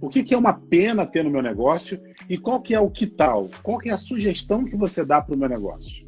O 0.00 0.08
que, 0.08 0.22
que 0.22 0.34
é 0.34 0.38
uma 0.38 0.54
pena 0.54 1.06
ter 1.06 1.24
no 1.24 1.30
meu 1.30 1.42
negócio? 1.42 2.00
E 2.28 2.38
qual 2.38 2.62
que 2.62 2.74
é 2.74 2.80
o 2.80 2.90
que 2.90 3.06
tal? 3.06 3.48
Qual 3.62 3.78
que 3.78 3.88
é 3.88 3.92
a 3.92 3.98
sugestão 3.98 4.64
que 4.64 4.76
você 4.76 5.04
dá 5.04 5.20
para 5.20 5.34
o 5.34 5.38
meu 5.38 5.48
negócio? 5.48 6.06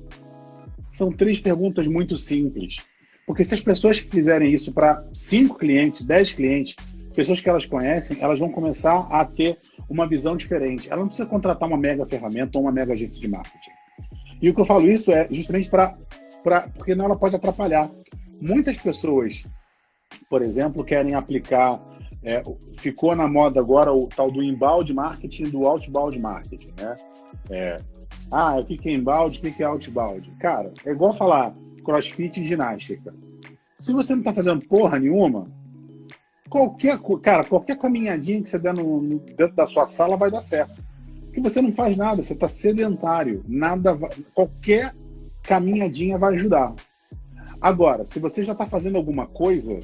São 0.93 1.11
três 1.11 1.41
perguntas 1.41 1.87
muito 1.87 2.17
simples 2.17 2.85
porque 3.31 3.45
se 3.45 3.55
as 3.55 3.61
pessoas 3.61 4.01
fizerem 4.01 4.53
isso 4.53 4.75
para 4.75 5.05
cinco 5.13 5.57
clientes, 5.57 6.05
dez 6.05 6.35
clientes, 6.35 6.75
pessoas 7.15 7.41
que 7.41 7.49
elas 7.49 7.65
conhecem, 7.65 8.19
elas 8.21 8.41
vão 8.41 8.51
começar 8.51 9.07
a 9.09 9.25
ter 9.25 9.57
uma 9.89 10.05
visão 10.05 10.37
diferente. 10.37 10.89
Ela 10.91 11.03
não 11.03 11.07
precisa 11.07 11.29
contratar 11.29 11.69
uma 11.69 11.79
mega 11.79 12.05
ferramenta 12.05 12.59
ou 12.59 12.65
uma 12.65 12.73
mega 12.73 12.93
agência 12.93 13.21
de 13.21 13.29
marketing. 13.29 13.71
E 14.43 14.51
o 14.51 14.55
que 14.55 14.61
eu 14.61 14.65
falo 14.65 14.91
isso 14.91 15.13
é 15.13 15.29
justamente 15.31 15.71
para. 15.71 15.97
Porque 16.75 16.93
não 16.97 17.05
ela 17.05 17.17
pode 17.17 17.37
atrapalhar. 17.37 17.89
Muitas 18.41 18.79
pessoas, 18.79 19.47
por 20.29 20.43
exemplo, 20.43 20.85
querem 20.85 21.15
aplicar. 21.15 21.81
É, 22.23 22.43
ficou 22.77 23.17
na 23.17 23.27
moda 23.27 23.61
agora 23.61 23.93
o 23.93 24.07
tal 24.07 24.31
do 24.31 24.43
inbound 24.43 24.93
marketing 24.93 25.45
do 25.45 25.67
outbound 25.67 26.19
marketing. 26.19 26.73
Né? 26.79 26.97
É, 27.49 27.77
ah, 28.31 28.59
o 28.59 28.65
que 28.65 28.89
é 28.89 28.93
inbound, 28.93 29.39
o 29.39 29.53
que 29.53 29.63
é 29.63 29.67
outbound? 29.67 30.31
Cara, 30.39 30.73
é 30.85 30.91
igual 30.91 31.13
falar 31.13 31.55
crossfit 31.85 32.41
e 32.41 32.47
ginástica. 32.47 33.15
Se 33.77 33.93
você 33.93 34.13
não 34.13 34.21
está 34.21 34.35
fazendo 34.35 34.67
porra 34.67 34.99
nenhuma, 34.99 35.51
qualquer, 36.49 36.99
cara, 37.23 37.45
qualquer 37.45 37.79
caminhadinha 37.79 38.43
que 38.43 38.51
você 38.51 38.59
der 38.59 38.75
no, 38.75 39.01
no, 39.01 39.19
dentro 39.19 39.57
da 39.57 39.67
sua 39.67 39.87
sala 39.87 40.17
vai 40.17 40.31
dar 40.31 40.41
certo. 40.41 40.83
Porque 41.25 41.41
você 41.41 41.63
não 41.63 41.73
faz 41.73 41.97
nada, 41.97 42.23
você 42.23 42.33
está 42.33 42.49
sedentário. 42.49 43.45
Nada 43.49 43.97
qualquer 44.35 44.95
caminhadinha 45.43 46.19
vai 46.19 46.35
ajudar. 46.35 46.75
Agora, 47.61 48.05
se 48.05 48.19
você 48.19 48.43
já 48.43 48.53
está 48.53 48.67
fazendo 48.67 48.97
alguma 48.97 49.27
coisa, 49.27 49.79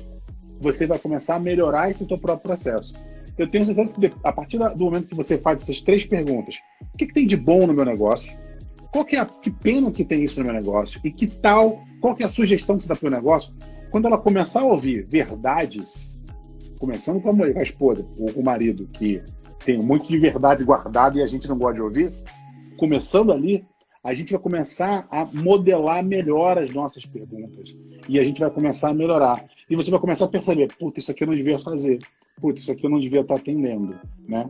você 0.61 0.87
vai 0.87 0.99
começar 0.99 1.37
a 1.37 1.41
melhorar 1.41 1.91
esse 1.91 2.07
seu 2.07 2.19
próprio 2.19 2.55
processo. 2.55 2.95
Eu 3.37 3.51
tenho 3.51 3.67
certeza 3.67 4.01
que 4.01 4.13
a 4.25 4.33
partir 4.33 4.59
do 4.59 4.85
momento 4.85 5.09
que 5.09 5.15
você 5.15 5.37
faz 5.37 5.63
essas 5.63 5.81
três 5.81 6.07
perguntas, 6.07 6.57
o 6.95 6.97
que, 6.97 7.07
que 7.07 7.13
tem 7.13 7.27
de 7.27 7.37
bom 7.37 7.67
no 7.67 7.75
meu 7.75 7.85
negócio? 7.85 8.37
Qual 8.91 9.05
que 9.05 9.17
é 9.17 9.21
a, 9.21 9.27
que 9.27 9.51
pena 9.51 9.93
que 9.93 10.05
tem 10.05 10.25
isso 10.25 10.39
no 10.41 10.47
meu 10.47 10.55
negócio? 10.55 11.01
E 11.05 11.11
que 11.11 11.27
tal 11.27 11.85
qual 12.01 12.15
que 12.15 12.23
é 12.23 12.27
a 12.27 12.29
sugestão 12.29 12.77
que 12.77 12.85
você 12.85 12.89
dá 12.89 12.97
para 12.97 13.09
o 13.09 13.11
negócio? 13.11 13.55
Quando 13.91 14.07
ela 14.07 14.19
começar 14.19 14.61
a 14.61 14.65
ouvir 14.65 15.07
verdades, 15.07 16.17
começando 16.79 17.21
com 17.21 17.43
a, 17.43 17.63
esposa, 17.63 18.07
o 18.17 18.43
marido, 18.43 18.89
que 18.93 19.23
tem 19.65 19.79
muito 19.79 20.07
de 20.07 20.19
verdade 20.19 20.65
guardada 20.65 21.19
e 21.19 21.23
a 21.23 21.27
gente 21.27 21.49
não 21.49 21.59
gosta 21.59 21.75
de 21.75 21.83
ouvir, 21.83 22.13
começando 22.77 23.33
ali, 23.33 23.67
a 24.07 24.15
gente 24.15 24.33
vai 24.33 24.41
começar 24.41 25.05
a 25.11 25.25
modelar 25.25 26.05
melhor 26.05 26.59
as 26.59 26.71
nossas 26.71 27.05
perguntas. 27.05 27.77
E 28.09 28.21
a 28.21 28.25
gente 28.25 28.39
vai 28.39 28.49
começar 28.49 28.91
a 28.91 28.95
melhorar. 28.95 29.45
E 29.69 29.75
você 29.75 29.91
vai 29.91 29.99
começar 29.99 30.27
a 30.27 30.29
perceber, 30.29 30.69
puta, 30.79 31.01
isso 31.01 31.11
aqui 31.11 31.25
eu 31.25 31.27
não 31.27 31.35
devia 31.35 31.59
fazer. 31.59 31.99
Puta, 32.41 32.61
isso 32.61 32.71
aqui 32.71 32.87
eu 32.87 32.91
não 32.91 33.01
devia 33.01 33.23
estar 33.23 33.35
atendendo, 33.35 33.99
né? 34.29 34.49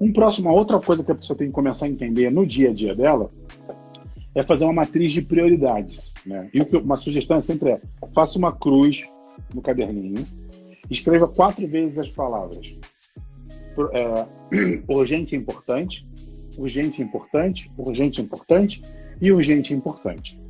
Um 0.00 0.12
próximo, 0.12 0.50
outra 0.50 0.78
coisa 0.78 1.02
que 1.02 1.10
a 1.10 1.16
pessoa 1.16 1.36
tem 1.36 1.48
que 1.48 1.52
começar 1.52 1.86
a 1.86 1.88
entender 1.88 2.30
no 2.30 2.46
dia 2.46 2.70
a 2.70 2.72
dia 2.72 2.94
dela 2.94 3.28
é 4.36 4.42
fazer 4.44 4.62
uma 4.64 4.72
matriz 4.72 5.12
de 5.12 5.22
prioridades. 5.22 6.14
Né? 6.24 6.48
E 6.54 6.60
uma 6.76 6.96
sugestão 6.96 7.40
sempre 7.40 7.70
é: 7.70 7.82
faça 8.14 8.38
uma 8.38 8.52
cruz 8.52 9.04
no 9.52 9.62
caderninho, 9.62 10.24
escreva 10.88 11.26
quatro 11.26 11.66
vezes 11.66 11.98
as 11.98 12.08
palavras 12.08 12.78
é, 13.92 14.26
urgente 14.88 15.34
e 15.34 15.38
importante, 15.38 16.06
urgente 16.58 17.02
importante, 17.02 17.70
urgente 17.76 18.20
importante 18.20 18.82
e 19.20 19.32
urgente 19.32 19.74
importante. 19.74 20.40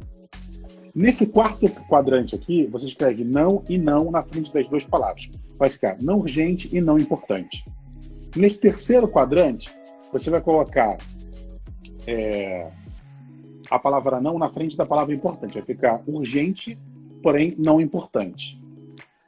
Nesse 0.95 1.27
quarto 1.27 1.69
quadrante 1.89 2.35
aqui, 2.35 2.67
você 2.67 2.87
escreve 2.87 3.23
não 3.23 3.63
e 3.69 3.77
não 3.77 4.11
na 4.11 4.23
frente 4.23 4.53
das 4.53 4.69
duas 4.69 4.87
palavras. 4.87 5.29
Vai 5.59 5.69
ficar 5.69 5.99
não 6.01 6.21
urgente 6.21 6.75
e 6.75 6.81
não 6.81 6.99
importante. 6.99 7.65
Nesse 8.35 8.61
terceiro 8.61 9.07
quadrante, 9.07 9.71
você 10.11 10.31
vai 10.31 10.41
colocar 10.41 10.97
é, 12.07 12.71
a 13.71 13.79
palavra 13.79 14.21
não 14.21 14.39
na 14.39 14.49
frente 14.49 14.77
da 14.77 14.87
palavra 14.87 15.15
importante. 15.15 15.55
Vai 15.55 15.65
ficar 15.65 16.03
urgente, 16.07 16.79
porém 17.23 17.55
não 17.59 17.81
importante. 17.81 18.59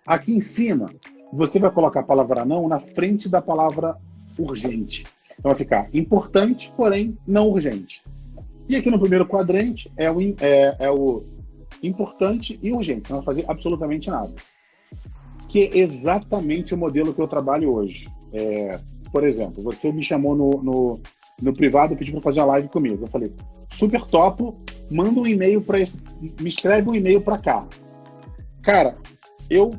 Aqui 0.06 0.32
em 0.32 0.40
cima, 0.40 0.90
você 1.32 1.58
vai 1.58 1.70
colocar 1.70 2.00
a 2.00 2.04
palavra 2.04 2.44
não 2.44 2.66
na 2.66 2.80
frente 2.80 3.28
da 3.28 3.42
palavra 3.42 3.96
urgente. 4.38 5.06
Então 5.38 5.50
vai 5.50 5.54
ficar 5.54 5.88
importante, 5.94 6.72
porém 6.76 7.16
não 7.26 7.48
urgente. 7.48 8.02
E 8.68 8.76
aqui 8.76 8.90
no 8.90 8.98
primeiro 8.98 9.26
quadrante 9.26 9.90
é 9.96 10.10
o, 10.10 10.20
é, 10.40 10.76
é 10.78 10.90
o 10.90 11.24
importante 11.82 12.58
e 12.62 12.72
urgente. 12.72 13.10
Não 13.10 13.18
vai 13.18 13.24
fazer 13.24 13.44
absolutamente 13.48 14.10
nada. 14.10 14.32
Que 15.48 15.62
é 15.62 15.78
exatamente 15.78 16.74
o 16.74 16.78
modelo 16.78 17.14
que 17.14 17.20
eu 17.20 17.28
trabalho 17.28 17.72
hoje. 17.72 18.08
É, 18.32 18.78
por 19.10 19.24
exemplo, 19.24 19.62
você 19.62 19.90
me 19.90 20.02
chamou 20.02 20.36
no, 20.36 20.50
no, 20.62 21.00
no 21.40 21.54
privado 21.54 21.94
e 21.94 21.96
pediu 21.96 22.14
para 22.14 22.22
fazer 22.22 22.40
uma 22.40 22.48
live 22.48 22.68
comigo. 22.68 23.04
Eu 23.04 23.08
falei, 23.08 23.32
super 23.70 24.04
topo, 24.04 24.60
manda 24.90 25.18
um 25.18 25.26
e-mail 25.26 25.62
para 25.62 25.80
esse, 25.80 26.02
me 26.20 26.48
escreve 26.48 26.90
um 26.90 26.94
e-mail 26.94 27.20
para 27.20 27.38
cá. 27.38 27.66
Cara, 28.60 28.98
eu 29.48 29.70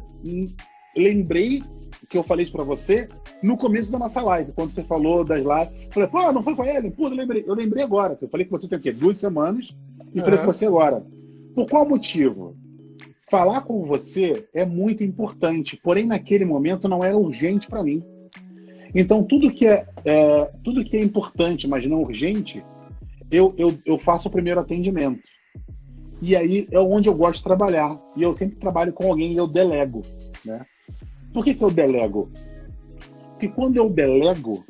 lembrei 0.95 1.63
que 2.09 2.17
eu 2.17 2.23
falei 2.23 2.43
isso 2.43 2.53
para 2.53 2.63
você 2.63 3.07
no 3.41 3.57
começo 3.57 3.91
da 3.91 3.99
nossa 3.99 4.21
live, 4.21 4.51
quando 4.51 4.73
você 4.73 4.83
falou 4.83 5.23
das 5.23 5.43
lives. 5.43 5.87
Falei, 5.91 6.09
pô, 6.09 6.31
não 6.31 6.41
foi 6.41 6.55
com 6.55 6.65
ele? 6.65 6.91
Pô, 6.91 7.07
eu 7.07 7.15
lembrei, 7.15 7.43
eu 7.45 7.53
lembrei 7.53 7.83
agora. 7.83 8.17
Eu 8.21 8.29
falei 8.29 8.45
que 8.45 8.51
você 8.51 8.67
tem 8.67 8.77
o 8.77 8.81
quê? 8.81 8.91
Duas 8.91 9.17
semanas 9.17 9.77
e 10.13 10.19
uhum. 10.19 10.25
falei 10.25 10.39
com 10.39 10.45
você 10.45 10.65
agora. 10.65 11.05
Por 11.55 11.67
qual 11.67 11.87
motivo? 11.87 12.55
Falar 13.29 13.61
com 13.61 13.83
você 13.83 14.47
é 14.53 14.65
muito 14.65 15.03
importante, 15.03 15.77
porém 15.77 16.05
naquele 16.05 16.45
momento 16.45 16.89
não 16.89 17.03
era 17.03 17.17
urgente 17.17 17.67
para 17.67 17.83
mim. 17.83 18.03
Então 18.93 19.23
tudo 19.23 19.51
que 19.51 19.67
é, 19.67 19.85
é, 20.03 20.51
tudo 20.63 20.83
que 20.83 20.97
é 20.97 21.03
importante, 21.03 21.67
mas 21.67 21.85
não 21.85 22.01
urgente, 22.01 22.63
eu, 23.31 23.53
eu, 23.57 23.77
eu 23.85 23.97
faço 23.99 24.27
o 24.27 24.31
primeiro 24.31 24.59
atendimento. 24.59 25.21
E 26.21 26.35
aí 26.35 26.67
é 26.71 26.79
onde 26.79 27.07
eu 27.07 27.13
gosto 27.13 27.37
de 27.37 27.43
trabalhar. 27.43 27.99
E 28.15 28.23
eu 28.23 28.35
sempre 28.35 28.57
trabalho 28.57 28.91
com 28.91 29.09
alguém 29.09 29.31
e 29.31 29.37
eu 29.37 29.47
delego. 29.47 30.01
Né? 30.43 30.65
Por 31.33 31.45
que, 31.45 31.53
que 31.53 31.63
eu 31.63 31.71
delego? 31.71 32.29
Porque 33.39 33.47
quando 33.47 33.77
eu 33.77 33.89
delego, 33.89 34.65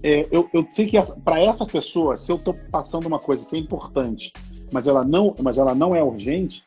é, 0.00 0.28
eu, 0.30 0.48
eu 0.54 0.64
sei 0.70 0.86
que 0.86 0.96
para 1.24 1.40
essa 1.40 1.66
pessoa, 1.66 2.16
se 2.16 2.30
eu 2.30 2.36
estou 2.36 2.54
passando 2.70 3.06
uma 3.06 3.18
coisa 3.18 3.44
que 3.44 3.56
é 3.56 3.58
importante, 3.58 4.32
mas 4.70 4.86
ela 4.86 5.04
não, 5.04 5.34
mas 5.42 5.58
ela 5.58 5.74
não 5.74 5.92
é 5.92 6.00
urgente, 6.00 6.62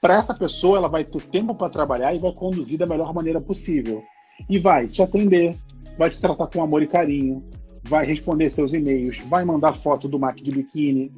para 0.00 0.16
essa 0.16 0.34
pessoa 0.34 0.78
ela 0.78 0.88
vai 0.88 1.04
ter 1.04 1.22
tempo 1.22 1.54
para 1.54 1.70
trabalhar 1.70 2.12
e 2.12 2.18
vai 2.18 2.32
conduzir 2.32 2.76
da 2.76 2.88
melhor 2.88 3.14
maneira 3.14 3.40
possível. 3.40 4.02
E 4.48 4.58
vai 4.58 4.88
te 4.88 5.00
atender, 5.00 5.56
vai 5.96 6.10
te 6.10 6.20
tratar 6.20 6.48
com 6.48 6.60
amor 6.60 6.82
e 6.82 6.88
carinho, 6.88 7.44
vai 7.84 8.04
responder 8.04 8.50
seus 8.50 8.74
e-mails, 8.74 9.20
vai 9.20 9.44
mandar 9.44 9.74
foto 9.74 10.08
do 10.08 10.18
Mac 10.18 10.38
de 10.38 10.50
biquíni 10.50 11.12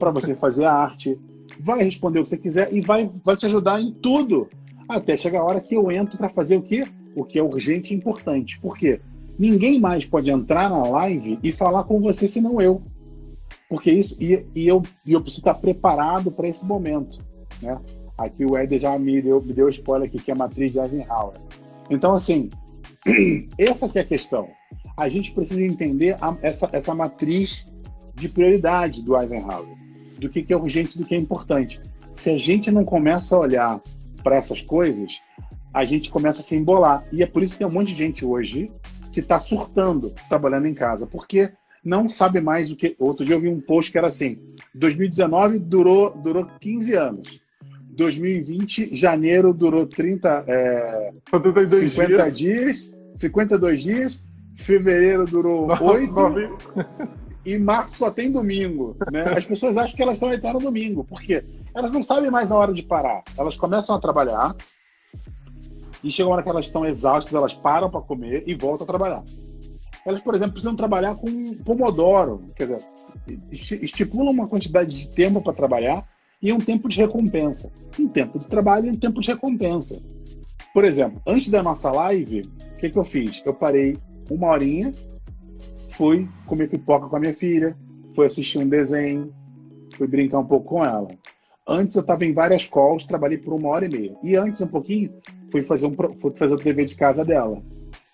para 0.00 0.10
você 0.10 0.34
fazer 0.34 0.64
a 0.64 0.72
arte, 0.72 1.16
vai 1.60 1.84
responder 1.84 2.18
o 2.18 2.24
que 2.24 2.30
você 2.30 2.38
quiser 2.38 2.74
e 2.74 2.80
vai, 2.80 3.08
vai 3.24 3.36
te 3.36 3.46
ajudar 3.46 3.80
em 3.80 3.92
tudo. 3.92 4.48
Até 4.88 5.16
chegar 5.16 5.42
a 5.42 5.44
hora 5.44 5.60
que 5.60 5.76
eu 5.76 5.92
entro 5.92 6.18
para 6.18 6.28
fazer 6.28 6.56
o 6.56 6.62
quê? 6.62 6.84
O 7.14 7.24
que 7.24 7.38
é 7.38 7.42
urgente 7.42 7.94
e 7.94 7.96
importante. 7.96 8.58
Por 8.58 8.76
quê? 8.76 9.00
Ninguém 9.38 9.80
mais 9.80 10.04
pode 10.04 10.30
entrar 10.30 10.68
na 10.68 10.82
live 10.82 11.38
e 11.42 11.50
falar 11.50 11.84
com 11.84 12.00
você 12.00 12.28
senão 12.28 12.60
eu. 12.60 12.82
Porque 13.68 13.90
isso, 13.90 14.16
e, 14.22 14.46
e 14.54 14.68
eu, 14.68 14.82
e 15.04 15.12
eu 15.12 15.20
preciso 15.20 15.40
estar 15.40 15.54
preparado 15.54 16.30
para 16.30 16.48
esse 16.48 16.64
momento. 16.64 17.18
Né? 17.60 17.80
Aqui 18.18 18.44
o 18.44 18.56
Eder 18.56 18.78
já 18.78 18.98
me 18.98 19.20
deu, 19.22 19.40
me 19.40 19.52
deu 19.52 19.68
spoiler 19.68 20.08
aqui, 20.08 20.18
que 20.18 20.30
é 20.30 20.34
a 20.34 20.36
matriz 20.36 20.72
de 20.72 20.78
Eisenhower. 20.78 21.34
Então, 21.88 22.12
assim, 22.12 22.50
essa 23.58 23.88
que 23.88 23.98
é 23.98 24.02
a 24.02 24.06
questão. 24.06 24.48
A 24.96 25.08
gente 25.08 25.32
precisa 25.32 25.64
entender 25.64 26.16
a, 26.20 26.36
essa, 26.42 26.68
essa 26.72 26.94
matriz 26.94 27.66
de 28.14 28.28
prioridade 28.28 29.02
do 29.02 29.18
Eisenhower, 29.18 29.74
do 30.18 30.28
que, 30.28 30.42
que 30.42 30.52
é 30.52 30.56
urgente 30.56 30.98
do 30.98 31.04
que 31.04 31.14
é 31.14 31.18
importante. 31.18 31.80
Se 32.12 32.30
a 32.30 32.38
gente 32.38 32.70
não 32.70 32.84
começa 32.84 33.34
a 33.34 33.40
olhar 33.40 33.80
para 34.22 34.36
essas 34.36 34.60
coisas, 34.60 35.20
a 35.72 35.84
gente 35.84 36.10
começa 36.10 36.40
a 36.40 36.44
se 36.44 36.54
embolar. 36.54 37.02
E 37.10 37.22
é 37.22 37.26
por 37.26 37.42
isso 37.42 37.54
que 37.54 37.58
tem 37.60 37.66
um 37.66 37.72
monte 37.72 37.88
de 37.88 37.94
gente 37.94 38.24
hoje 38.24 38.70
que 39.12 39.20
está 39.20 39.38
surtando 39.38 40.12
trabalhando 40.28 40.66
em 40.66 40.74
casa, 40.74 41.06
porque 41.06 41.52
não 41.84 42.08
sabe 42.08 42.40
mais 42.40 42.70
o 42.70 42.76
que. 42.76 42.96
Outro 42.98 43.24
dia 43.24 43.34
eu 43.34 43.40
vi 43.40 43.48
um 43.48 43.60
post 43.60 43.90
que 43.90 43.98
era 43.98 44.06
assim: 44.06 44.40
2019 44.74 45.58
durou, 45.58 46.16
durou 46.16 46.46
15 46.60 46.94
anos. 46.94 47.42
2020, 47.94 48.94
janeiro, 48.94 49.52
durou 49.52 49.86
30, 49.86 50.44
é, 50.48 51.12
50 51.30 52.32
dias. 52.32 52.38
dias, 52.38 52.96
52 53.16 53.82
dias. 53.82 54.24
Fevereiro 54.56 55.26
durou 55.26 55.68
8. 55.68 56.14
e 57.44 57.58
março 57.58 57.96
só 57.96 58.10
tem 58.10 58.30
domingo. 58.30 58.96
Né? 59.10 59.22
As 59.36 59.44
pessoas 59.44 59.76
acham 59.76 59.96
que 59.96 60.02
elas 60.02 60.14
estão 60.14 60.32
eterno 60.32 60.60
domingo. 60.60 61.04
Por 61.04 61.20
quê? 61.20 61.44
Elas 61.74 61.92
não 61.92 62.02
sabem 62.02 62.30
mais 62.30 62.50
a 62.50 62.56
hora 62.56 62.72
de 62.72 62.82
parar. 62.82 63.22
Elas 63.36 63.56
começam 63.56 63.94
a 63.94 64.00
trabalhar, 64.00 64.54
e 66.02 66.10
chega 66.10 66.28
uma 66.28 66.34
hora 66.34 66.42
que 66.42 66.48
elas 66.48 66.66
estão 66.66 66.84
exaustas, 66.84 67.32
elas 67.32 67.54
param 67.54 67.90
para 67.90 68.00
comer 68.00 68.42
e 68.46 68.54
voltam 68.54 68.84
a 68.84 68.86
trabalhar. 68.86 69.24
Elas, 70.04 70.20
por 70.20 70.34
exemplo, 70.34 70.52
precisam 70.54 70.74
trabalhar 70.74 71.14
com 71.14 71.54
pomodoro, 71.64 72.42
quer 72.56 72.64
dizer, 72.64 72.84
estipulam 73.50 74.32
uma 74.32 74.48
quantidade 74.48 74.90
de 74.90 75.10
tempo 75.10 75.40
para 75.40 75.52
trabalhar 75.52 76.06
e 76.40 76.52
um 76.52 76.58
tempo 76.58 76.88
de 76.88 76.98
recompensa. 76.98 77.72
Um 77.98 78.08
tempo 78.08 78.38
de 78.38 78.48
trabalho 78.48 78.86
e 78.86 78.90
um 78.90 78.96
tempo 78.96 79.20
de 79.20 79.28
recompensa. 79.28 80.02
Por 80.74 80.84
exemplo, 80.84 81.20
antes 81.26 81.50
da 81.50 81.62
nossa 81.62 81.92
live, 81.92 82.40
o 82.40 82.74
que, 82.80 82.90
que 82.90 82.98
eu 82.98 83.04
fiz? 83.04 83.42
Eu 83.44 83.54
parei 83.54 83.96
uma 84.28 84.48
horinha, 84.48 84.92
fui 85.90 86.28
comer 86.46 86.68
pipoca 86.68 87.08
com 87.08 87.16
a 87.16 87.20
minha 87.20 87.34
filha, 87.34 87.76
fui 88.16 88.26
assistir 88.26 88.58
um 88.58 88.68
desenho, 88.68 89.32
fui 89.94 90.06
brincar 90.06 90.40
um 90.40 90.46
pouco 90.46 90.66
com 90.66 90.84
ela. 90.84 91.08
Antes 91.68 91.94
eu 91.94 92.00
estava 92.00 92.24
em 92.24 92.32
várias 92.32 92.66
calls, 92.66 93.06
trabalhei 93.06 93.38
por 93.38 93.54
uma 93.54 93.68
hora 93.68 93.86
e 93.86 93.88
meia. 93.88 94.16
E 94.22 94.34
antes, 94.34 94.60
um 94.60 94.66
pouquinho, 94.66 95.12
fui 95.52 95.62
fazer, 95.62 95.86
um, 95.86 95.94
fui 96.18 96.32
fazer 96.34 96.54
o 96.54 96.58
dever 96.58 96.86
de 96.86 96.96
casa 96.96 97.24
dela. 97.24 97.62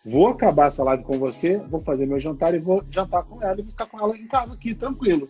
Vou 0.04 0.26
acabar 0.26 0.66
essa 0.66 0.82
live 0.82 1.04
com 1.04 1.18
você, 1.18 1.58
vou 1.70 1.80
fazer 1.80 2.06
meu 2.06 2.18
jantar 2.18 2.54
e 2.54 2.58
vou 2.58 2.82
jantar 2.90 3.22
com 3.22 3.42
ela 3.42 3.54
e 3.54 3.62
vou 3.62 3.70
ficar 3.70 3.86
com 3.86 3.98
ela 3.98 4.16
em 4.16 4.26
casa 4.26 4.54
aqui, 4.54 4.74
tranquilo. 4.74 5.28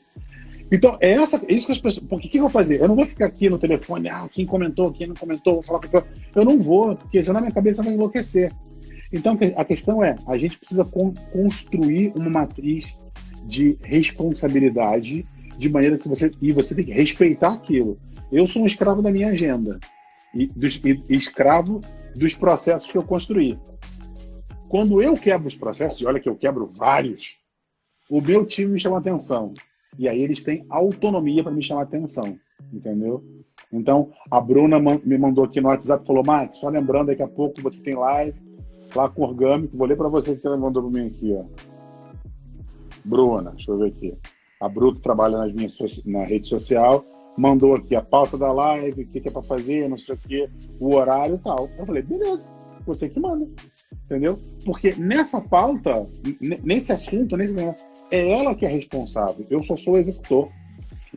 Então, 0.70 0.96
é 1.00 1.12
essa, 1.12 1.40
é 1.48 1.52
isso 1.52 1.66
que 1.66 1.72
as 1.72 1.80
pessoas. 1.80 2.06
Porque 2.06 2.28
o 2.28 2.30
que 2.30 2.38
eu 2.38 2.42
vou 2.42 2.50
fazer? 2.50 2.80
Eu 2.80 2.88
não 2.88 2.96
vou 2.96 3.06
ficar 3.06 3.26
aqui 3.26 3.48
no 3.48 3.58
telefone, 3.58 4.08
ah, 4.08 4.28
quem 4.30 4.46
comentou, 4.46 4.92
quem 4.92 5.06
não 5.06 5.14
comentou, 5.14 5.54
vou 5.54 5.62
falar 5.62 5.80
com 5.80 6.02
Eu 6.34 6.44
não 6.44 6.60
vou, 6.60 6.96
porque 6.96 7.22
senão 7.22 7.40
minha 7.40 7.52
cabeça 7.52 7.82
vai 7.82 7.94
enlouquecer. 7.94 8.52
Então, 9.12 9.36
a 9.56 9.64
questão 9.64 10.04
é: 10.04 10.16
a 10.26 10.36
gente 10.36 10.58
precisa 10.58 10.84
con 10.84 11.14
construir 11.32 12.12
uma 12.14 12.30
matriz 12.30 12.98
de 13.44 13.78
responsabilidade, 13.82 15.26
de 15.56 15.68
maneira 15.70 15.96
que 15.96 16.08
você. 16.08 16.30
E 16.40 16.52
você 16.52 16.74
tem 16.74 16.84
que 16.84 16.92
respeitar 16.92 17.54
aquilo. 17.54 17.98
Eu 18.30 18.46
sou 18.46 18.62
um 18.62 18.66
escravo 18.66 19.00
da 19.00 19.10
minha 19.10 19.28
agenda 19.28 19.80
e, 20.34 20.50
e, 21.08 21.16
escravo 21.16 21.80
dos 22.18 22.34
processos 22.34 22.90
que 22.90 22.98
eu 22.98 23.02
construí. 23.02 23.58
Quando 24.68 25.00
eu 25.00 25.16
quebro 25.16 25.46
os 25.46 25.56
processos, 25.56 26.00
e 26.00 26.06
olha 26.06 26.20
que 26.20 26.28
eu 26.28 26.36
quebro 26.36 26.66
vários, 26.66 27.40
o 28.10 28.20
meu 28.20 28.44
time 28.44 28.72
me 28.72 28.80
chama 28.80 28.98
atenção. 28.98 29.52
E 29.98 30.08
aí 30.08 30.20
eles 30.20 30.42
têm 30.42 30.66
autonomia 30.68 31.42
para 31.42 31.52
me 31.52 31.62
chamar 31.62 31.82
atenção, 31.82 32.38
entendeu? 32.72 33.24
Então, 33.72 34.10
a 34.30 34.40
Bruna 34.40 34.78
me 34.78 35.18
mandou 35.18 35.44
aqui 35.44 35.60
no 35.60 35.68
WhatsApp, 35.68 36.06
falou, 36.06 36.24
Max, 36.24 36.58
só 36.58 36.68
lembrando, 36.68 37.08
daqui 37.08 37.22
a 37.22 37.28
pouco 37.28 37.62
você 37.62 37.82
tem 37.82 37.94
live 37.94 38.38
lá 38.94 39.08
com 39.08 39.22
orgânico. 39.22 39.76
Vou 39.76 39.86
ler 39.86 39.96
para 39.96 40.08
você 40.08 40.36
que 40.36 40.46
ela 40.46 40.56
mandou 40.56 40.82
para 40.82 40.92
mim 40.92 41.08
aqui, 41.08 41.32
ó. 41.32 41.44
Bruna, 43.04 43.52
deixa 43.52 43.70
eu 43.70 43.78
ver 43.78 43.88
aqui. 43.88 44.16
A 44.60 44.68
Bruto 44.68 45.00
trabalha 45.00 45.38
nas 45.38 45.52
minhas, 45.52 45.76
na 46.04 46.24
rede 46.24 46.48
social 46.48 47.04
mandou 47.38 47.74
aqui 47.74 47.94
a 47.94 48.02
pauta 48.02 48.36
da 48.36 48.52
live, 48.52 49.02
o 49.02 49.06
que, 49.06 49.20
que 49.20 49.28
é 49.28 49.30
para 49.30 49.42
fazer, 49.42 49.88
não 49.88 49.96
sei 49.96 50.16
o 50.16 50.18
que, 50.18 50.48
o 50.80 50.94
horário 50.94 51.36
e 51.36 51.38
tal. 51.38 51.70
Eu 51.78 51.86
falei, 51.86 52.02
beleza, 52.02 52.50
você 52.84 53.08
que 53.08 53.20
manda. 53.20 53.46
Entendeu? 54.04 54.38
Porque 54.64 54.94
nessa 54.96 55.40
pauta, 55.40 56.06
nesse 56.64 56.92
assunto, 56.92 57.36
nesse 57.36 57.54
é 58.10 58.28
ela 58.40 58.54
que 58.54 58.66
é 58.66 58.68
responsável. 58.68 59.46
Eu 59.48 59.62
só 59.62 59.76
sou 59.76 59.94
o 59.94 59.98
executor. 59.98 60.50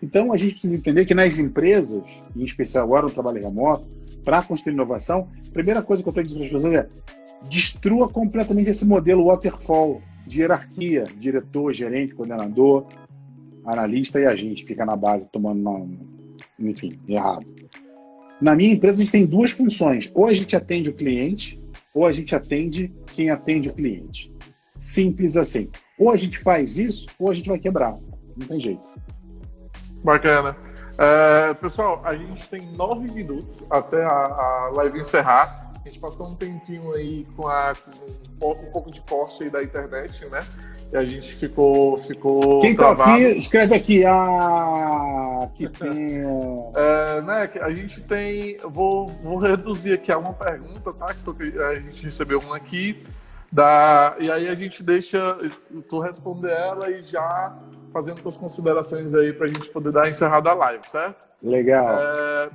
Então 0.01 0.31
a 0.31 0.37
gente 0.37 0.53
precisa 0.53 0.75
entender 0.75 1.05
que 1.05 1.15
nas 1.15 1.37
empresas, 1.37 2.23
em 2.35 2.43
especial 2.43 2.83
agora 2.83 3.07
no 3.07 3.11
trabalho 3.11 3.41
remoto, 3.41 3.87
para 4.23 4.43
construir 4.43 4.73
inovação, 4.73 5.27
a 5.47 5.51
primeira 5.51 5.81
coisa 5.81 6.03
que 6.03 6.09
eu 6.09 6.13
que 6.13 6.23
dizer 6.23 6.37
para 6.37 6.45
as 6.45 6.51
pessoas 6.51 6.73
é 6.73 6.89
destrua 7.49 8.07
completamente 8.07 8.69
esse 8.69 8.85
modelo 8.85 9.25
waterfall 9.25 10.01
de 10.27 10.41
hierarquia, 10.41 11.07
diretor, 11.17 11.73
gerente, 11.73 12.13
coordenador, 12.13 12.85
analista 13.65 14.19
e 14.19 14.25
a 14.25 14.35
gente 14.35 14.65
fica 14.65 14.85
na 14.85 14.95
base 14.95 15.29
tomando, 15.31 15.97
enfim, 16.59 16.99
errado. 17.07 17.45
Na 18.41 18.55
minha 18.55 18.73
empresa, 18.73 18.95
a 18.95 18.99
gente 19.03 19.11
tem 19.11 19.25
duas 19.25 19.51
funções. 19.51 20.11
Ou 20.15 20.25
a 20.25 20.33
gente 20.33 20.55
atende 20.55 20.89
o 20.89 20.93
cliente, 20.93 21.61
ou 21.93 22.05
a 22.05 22.11
gente 22.11 22.35
atende 22.35 22.91
quem 23.13 23.29
atende 23.29 23.69
o 23.69 23.73
cliente. 23.73 24.33
Simples 24.79 25.37
assim. 25.37 25.69
Ou 25.99 26.09
a 26.09 26.17
gente 26.17 26.39
faz 26.39 26.77
isso, 26.77 27.07
ou 27.19 27.29
a 27.29 27.33
gente 27.33 27.47
vai 27.47 27.59
quebrar. 27.59 27.97
Não 28.35 28.47
tem 28.47 28.59
jeito. 28.59 28.87
Bacana. 30.03 30.57
É, 30.97 31.53
pessoal, 31.53 32.01
a 32.03 32.15
gente 32.15 32.49
tem 32.49 32.61
nove 32.75 33.11
minutos 33.11 33.63
até 33.69 34.03
a, 34.03 34.09
a 34.09 34.71
live 34.75 34.99
encerrar. 34.99 35.71
A 35.83 35.87
gente 35.87 35.99
passou 35.99 36.27
um 36.27 36.35
tempinho 36.35 36.93
aí 36.93 37.25
com, 37.35 37.47
a, 37.47 37.73
com 38.39 38.51
um 38.51 38.71
pouco 38.71 38.91
de 38.91 39.01
corte 39.01 39.43
aí 39.43 39.49
da 39.49 39.63
internet, 39.63 40.25
né? 40.29 40.41
E 40.91 40.97
a 40.97 41.05
gente 41.05 41.35
ficou. 41.35 41.97
ficou 41.97 42.59
Quem 42.59 42.75
tá 42.75 42.95
travado. 42.95 43.11
aqui, 43.11 43.37
escreve 43.37 43.75
aqui. 43.75 44.05
Ah, 44.05 45.49
que 45.55 45.67
pena. 45.69 45.93
é, 46.75 47.21
né, 47.21 47.51
a 47.61 47.71
gente 47.71 48.01
tem. 48.01 48.57
Vou, 48.57 49.07
vou 49.07 49.37
reduzir 49.37 49.93
aqui 49.93 50.11
a 50.11 50.17
uma 50.17 50.33
pergunta, 50.33 50.93
tá? 50.93 51.13
Que 51.13 51.57
a 51.59 51.75
gente 51.75 52.03
recebeu 52.03 52.39
uma 52.39 52.57
aqui. 52.57 53.01
Da, 53.51 54.15
e 54.17 54.31
aí 54.31 54.47
a 54.47 54.55
gente 54.55 54.81
deixa 54.81 55.37
tu 55.89 55.99
responder 55.99 56.51
ela 56.51 56.89
e 56.89 57.03
já 57.03 57.53
fazendo 57.91 58.25
as 58.25 58.37
considerações 58.37 59.13
aí 59.13 59.33
para 59.33 59.45
a 59.45 59.49
gente 59.49 59.69
poder 59.69 59.91
dar 59.91 60.09
encerrada 60.09 60.49
a 60.49 60.53
live, 60.53 60.87
certo? 60.87 61.27
Legal. 61.43 61.99
É, 61.99 62.49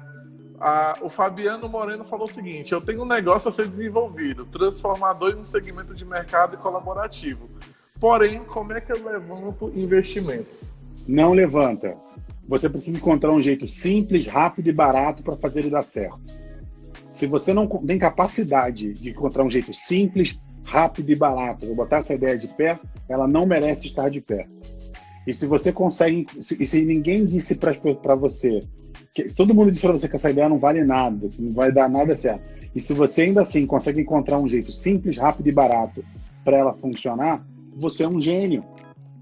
a, 0.58 0.94
o 1.02 1.10
Fabiano 1.10 1.68
Moreno 1.68 2.04
falou 2.04 2.26
o 2.26 2.30
seguinte: 2.30 2.72
eu 2.72 2.80
tenho 2.80 3.02
um 3.02 3.06
negócio 3.06 3.48
a 3.48 3.52
ser 3.52 3.68
desenvolvido, 3.68 4.46
transformador 4.46 5.32
em 5.32 5.36
um 5.36 5.44
segmento 5.44 5.94
de 5.94 6.04
mercado 6.04 6.54
e 6.54 6.58
colaborativo. 6.58 7.50
Porém, 8.00 8.40
como 8.44 8.72
é 8.72 8.80
que 8.80 8.92
eu 8.92 9.04
levanto 9.04 9.72
investimentos? 9.74 10.74
Não 11.06 11.32
levanta. 11.32 11.96
Você 12.48 12.68
precisa 12.68 12.96
encontrar 12.96 13.32
um 13.32 13.42
jeito 13.42 13.66
simples, 13.66 14.26
rápido 14.26 14.68
e 14.68 14.72
barato 14.72 15.22
para 15.22 15.36
fazer 15.36 15.60
ele 15.60 15.70
dar 15.70 15.82
certo. 15.82 16.20
Se 17.10 17.26
você 17.26 17.52
não 17.54 17.66
tem 17.66 17.98
capacidade 17.98 18.92
de 18.94 19.10
encontrar 19.10 19.42
um 19.42 19.50
jeito 19.50 19.72
simples, 19.72 20.40
rápido 20.64 21.10
e 21.10 21.16
barato, 21.16 21.66
vou 21.66 21.74
botar 21.74 21.98
essa 21.98 22.14
ideia 22.14 22.36
de 22.36 22.48
pé, 22.48 22.78
ela 23.08 23.26
não 23.26 23.46
merece 23.46 23.86
estar 23.86 24.10
de 24.10 24.20
pé. 24.20 24.46
E 25.26 25.34
se 25.34 25.46
você 25.46 25.72
consegue, 25.72 26.26
e 26.36 26.66
se 26.66 26.84
ninguém 26.84 27.24
disse 27.24 27.56
para 27.56 28.14
você, 28.14 28.62
que, 29.12 29.24
todo 29.30 29.54
mundo 29.54 29.72
disse 29.72 29.82
para 29.82 29.96
você 29.96 30.08
que 30.08 30.16
essa 30.16 30.30
ideia 30.30 30.48
não 30.48 30.58
vale 30.58 30.84
nada, 30.84 31.28
que 31.28 31.40
não 31.40 31.52
vai 31.52 31.72
dar 31.72 31.88
nada 31.88 32.14
certo. 32.14 32.48
E 32.74 32.80
se 32.80 32.92
você 32.92 33.22
ainda 33.22 33.40
assim 33.40 33.66
consegue 33.66 34.00
encontrar 34.00 34.38
um 34.38 34.48
jeito 34.48 34.70
simples, 34.70 35.18
rápido 35.18 35.48
e 35.48 35.52
barato 35.52 36.04
para 36.44 36.58
ela 36.58 36.74
funcionar, 36.74 37.44
você 37.76 38.04
é 38.04 38.08
um 38.08 38.20
gênio. 38.20 38.64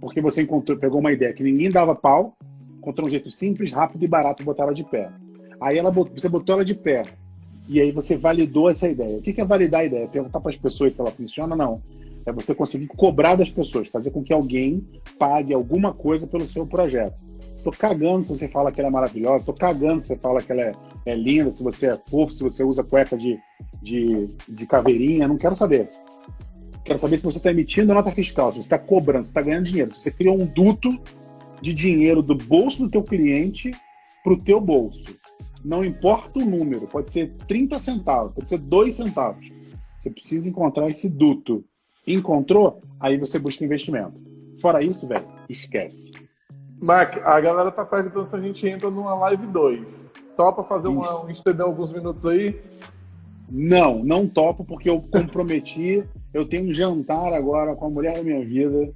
Porque 0.00 0.20
você 0.20 0.42
encontrou, 0.42 0.78
pegou 0.78 1.00
uma 1.00 1.12
ideia 1.12 1.32
que 1.32 1.42
ninguém 1.42 1.70
dava 1.70 1.94
pau, 1.94 2.36
encontrou 2.76 3.06
um 3.06 3.10
jeito 3.10 3.30
simples, 3.30 3.72
rápido 3.72 4.04
e 4.04 4.08
barato 4.08 4.38
de 4.38 4.44
botar 4.44 4.64
ela 4.64 4.74
de 4.74 4.84
pé. 4.84 5.10
Aí 5.60 5.78
ela, 5.78 5.90
você 5.90 6.28
botou 6.28 6.54
ela 6.54 6.64
de 6.64 6.74
pé. 6.74 7.04
E 7.68 7.80
aí 7.80 7.90
você 7.90 8.16
validou 8.16 8.68
essa 8.68 8.88
ideia. 8.88 9.16
O 9.16 9.22
que 9.22 9.40
é 9.40 9.44
validar 9.44 9.80
a 9.80 9.84
ideia? 9.84 10.08
Perguntar 10.08 10.40
para 10.40 10.50
as 10.50 10.56
pessoas 10.56 10.94
se 10.94 11.00
ela 11.00 11.10
funciona 11.10 11.54
ou 11.54 11.58
não. 11.58 11.82
É 12.26 12.32
você 12.32 12.54
conseguir 12.54 12.86
cobrar 12.88 13.36
das 13.36 13.50
pessoas, 13.50 13.88
fazer 13.88 14.10
com 14.10 14.22
que 14.22 14.32
alguém 14.32 14.86
pague 15.18 15.52
alguma 15.52 15.92
coisa 15.92 16.26
pelo 16.26 16.46
seu 16.46 16.66
projeto. 16.66 17.16
Tô 17.62 17.70
cagando 17.70 18.24
se 18.24 18.30
você 18.30 18.48
fala 18.48 18.70
que 18.70 18.80
ela 18.80 18.88
é 18.88 18.92
maravilhosa, 18.92 19.44
tô 19.44 19.52
cagando 19.54 20.00
se 20.00 20.08
você 20.08 20.16
fala 20.16 20.42
que 20.42 20.52
ela 20.52 20.62
é, 20.62 20.74
é 21.06 21.14
linda, 21.14 21.50
se 21.50 21.62
você 21.62 21.86
é 21.88 22.00
fofo, 22.08 22.32
se 22.32 22.42
você 22.42 22.62
usa 22.62 22.84
cueca 22.84 23.16
de, 23.16 23.38
de, 23.82 24.28
de 24.46 24.66
caveirinha, 24.66 25.28
não 25.28 25.38
quero 25.38 25.54
saber. 25.54 25.88
Quero 26.84 26.98
saber 26.98 27.16
se 27.16 27.24
você 27.24 27.38
está 27.38 27.50
emitindo 27.50 27.94
nota 27.94 28.10
fiscal, 28.10 28.52
se 28.52 28.58
você 28.58 28.66
está 28.66 28.78
cobrando, 28.78 29.24
se 29.24 29.30
está 29.30 29.40
ganhando 29.40 29.64
dinheiro, 29.64 29.92
se 29.92 30.02
você 30.02 30.10
criou 30.10 30.38
um 30.38 30.44
duto 30.44 30.90
de 31.62 31.72
dinheiro 31.72 32.22
do 32.22 32.34
bolso 32.34 32.82
do 32.84 32.90
teu 32.90 33.02
cliente 33.02 33.70
para 34.22 34.34
o 34.34 34.38
teu 34.38 34.60
bolso. 34.60 35.16
Não 35.64 35.82
importa 35.82 36.38
o 36.38 36.44
número, 36.44 36.86
pode 36.86 37.10
ser 37.10 37.32
30 37.48 37.78
centavos, 37.78 38.34
pode 38.34 38.48
ser 38.48 38.58
2 38.58 38.94
centavos. 38.94 39.50
Você 39.98 40.10
precisa 40.10 40.46
encontrar 40.46 40.90
esse 40.90 41.08
duto. 41.08 41.64
Encontrou? 42.06 42.80
Aí 43.00 43.16
você 43.16 43.38
busca 43.38 43.64
investimento. 43.64 44.22
Fora 44.60 44.84
isso, 44.84 45.08
velho, 45.08 45.26
esquece. 45.48 46.12
Mac, 46.78 47.16
a 47.24 47.40
galera 47.40 47.70
tá 47.70 47.82
perguntando 47.82 48.26
se 48.26 48.36
a 48.36 48.40
gente 48.40 48.68
entra 48.68 48.90
numa 48.90 49.14
live 49.14 49.46
2. 49.46 50.06
Topa 50.36 50.62
fazer 50.64 50.88
uma, 50.88 51.24
um 51.24 51.30
estender 51.30 51.64
alguns 51.64 51.94
minutos 51.94 52.26
aí? 52.26 52.60
Não, 53.50 54.04
não 54.04 54.28
topo 54.28 54.64
porque 54.64 54.90
eu 54.90 55.00
comprometi. 55.00 56.06
Eu 56.34 56.44
tenho 56.44 56.68
um 56.68 56.74
jantar 56.74 57.32
agora 57.32 57.76
com 57.76 57.86
a 57.86 57.90
mulher 57.90 58.16
da 58.16 58.24
minha 58.24 58.44
vida. 58.44 58.92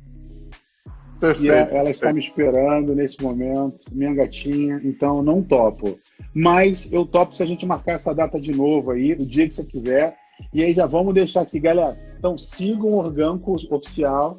Perfeito, 1.20 1.44
e 1.44 1.48
ela 1.48 1.90
está 1.90 2.12
me 2.12 2.20
esperando 2.20 2.94
nesse 2.94 3.22
momento, 3.22 3.84
minha 3.92 4.14
gatinha, 4.14 4.80
então 4.84 5.22
não 5.22 5.42
topo. 5.42 5.98
Mas 6.34 6.92
eu 6.92 7.06
topo 7.06 7.34
se 7.34 7.42
a 7.42 7.46
gente 7.46 7.64
marcar 7.64 7.92
essa 7.92 8.14
data 8.14 8.40
de 8.40 8.52
novo 8.52 8.90
aí, 8.90 9.12
o 9.12 9.24
dia 9.24 9.46
que 9.46 9.54
você 9.54 9.64
quiser. 9.64 10.16
E 10.52 10.62
aí 10.62 10.72
já 10.72 10.86
vamos 10.86 11.14
deixar 11.14 11.40
aqui, 11.40 11.58
galera. 11.58 11.98
Então 12.18 12.36
sigam 12.36 12.90
o 12.90 12.98
Orgânico 12.98 13.56
Oficial, 13.70 14.38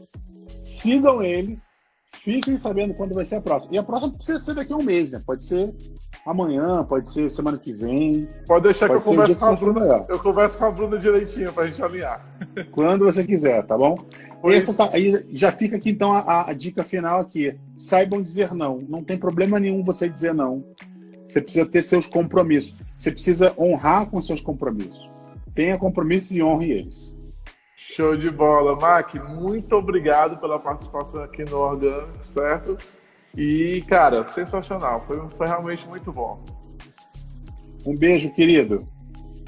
sigam 0.59 1.21
ele, 1.21 1.57
fiquem 2.13 2.57
sabendo 2.57 2.93
quando 2.93 3.15
vai 3.15 3.25
ser 3.25 3.35
a 3.35 3.41
próxima. 3.41 3.75
E 3.75 3.77
a 3.77 3.83
próxima 3.83 4.13
precisa 4.13 4.39
ser 4.39 4.55
daqui 4.55 4.71
a 4.71 4.77
um 4.77 4.83
mês, 4.83 5.11
né? 5.11 5.21
Pode 5.25 5.43
ser 5.43 5.73
amanhã, 6.25 6.83
pode 6.83 7.11
ser 7.11 7.29
semana 7.29 7.57
que 7.57 7.73
vem. 7.73 8.27
Pode 8.45 8.63
deixar 8.63 8.87
pode 8.87 9.01
que 9.01 9.09
eu 9.09 9.11
converso 9.11 9.37
com 9.37 9.45
a 9.45 9.55
Bruna. 9.55 10.05
Eu 10.09 10.19
converso 10.19 10.57
com 10.57 10.65
a 10.65 10.71
Bruna 10.71 10.97
direitinho 10.97 11.51
pra 11.53 11.67
gente 11.67 11.81
alinhar. 11.81 12.25
Quando 12.71 13.05
você 13.05 13.23
quiser, 13.23 13.65
tá 13.65 13.77
bom? 13.77 13.97
Essa 14.45 14.73
tá, 14.73 14.89
aí 14.93 15.25
já 15.31 15.51
fica 15.51 15.75
aqui 15.75 15.89
então 15.89 16.13
a, 16.13 16.49
a, 16.49 16.53
dica 16.53 16.83
final 16.83 17.19
aqui. 17.19 17.57
Saibam 17.77 18.21
dizer 18.21 18.53
não. 18.53 18.79
Não 18.87 19.03
tem 19.03 19.17
problema 19.17 19.59
nenhum 19.59 19.83
você 19.83 20.07
dizer 20.07 20.33
não. 20.33 20.63
Você 21.27 21.41
precisa 21.41 21.65
ter 21.65 21.81
seus 21.81 22.07
compromissos. 22.07 22.77
Você 22.97 23.11
precisa 23.11 23.53
honrar 23.57 24.09
com 24.09 24.21
seus 24.21 24.41
compromissos. 24.41 25.11
Tenha 25.53 25.77
compromissos 25.77 26.31
e 26.31 26.41
honre 26.41 26.71
eles. 26.71 27.17
Show 27.75 28.15
de 28.15 28.29
bola, 28.29 28.75
Mac. 28.75 29.15
Muito 29.15 29.75
obrigado 29.75 30.37
pela 30.37 30.59
participação 30.59 31.21
aqui 31.21 31.43
no 31.43 31.57
Orgânico, 31.57 32.25
certo? 32.25 32.77
E, 33.39 33.81
cara, 33.87 34.27
sensacional. 34.27 34.99
Foi, 35.07 35.29
foi 35.29 35.47
realmente 35.47 35.87
muito 35.87 36.11
bom. 36.11 36.43
Um 37.85 37.95
beijo, 37.95 38.33
querido. 38.33 38.85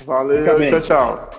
Valeu, 0.05 0.45
tchau, 0.69 0.81
tchau. 0.81 1.29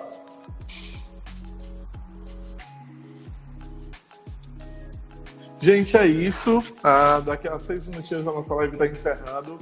Gente, 5.63 5.97
é 5.97 6.05
isso. 6.07 6.63
Ah, 6.85 7.23
daqui 7.25 7.49
a 7.49 7.59
seis 7.59 7.87
minutinhos 7.87 8.29
a 8.29 8.33
nossa 8.33 8.55
live 8.57 8.75
está 8.75 8.87
encerrando. 8.87 9.59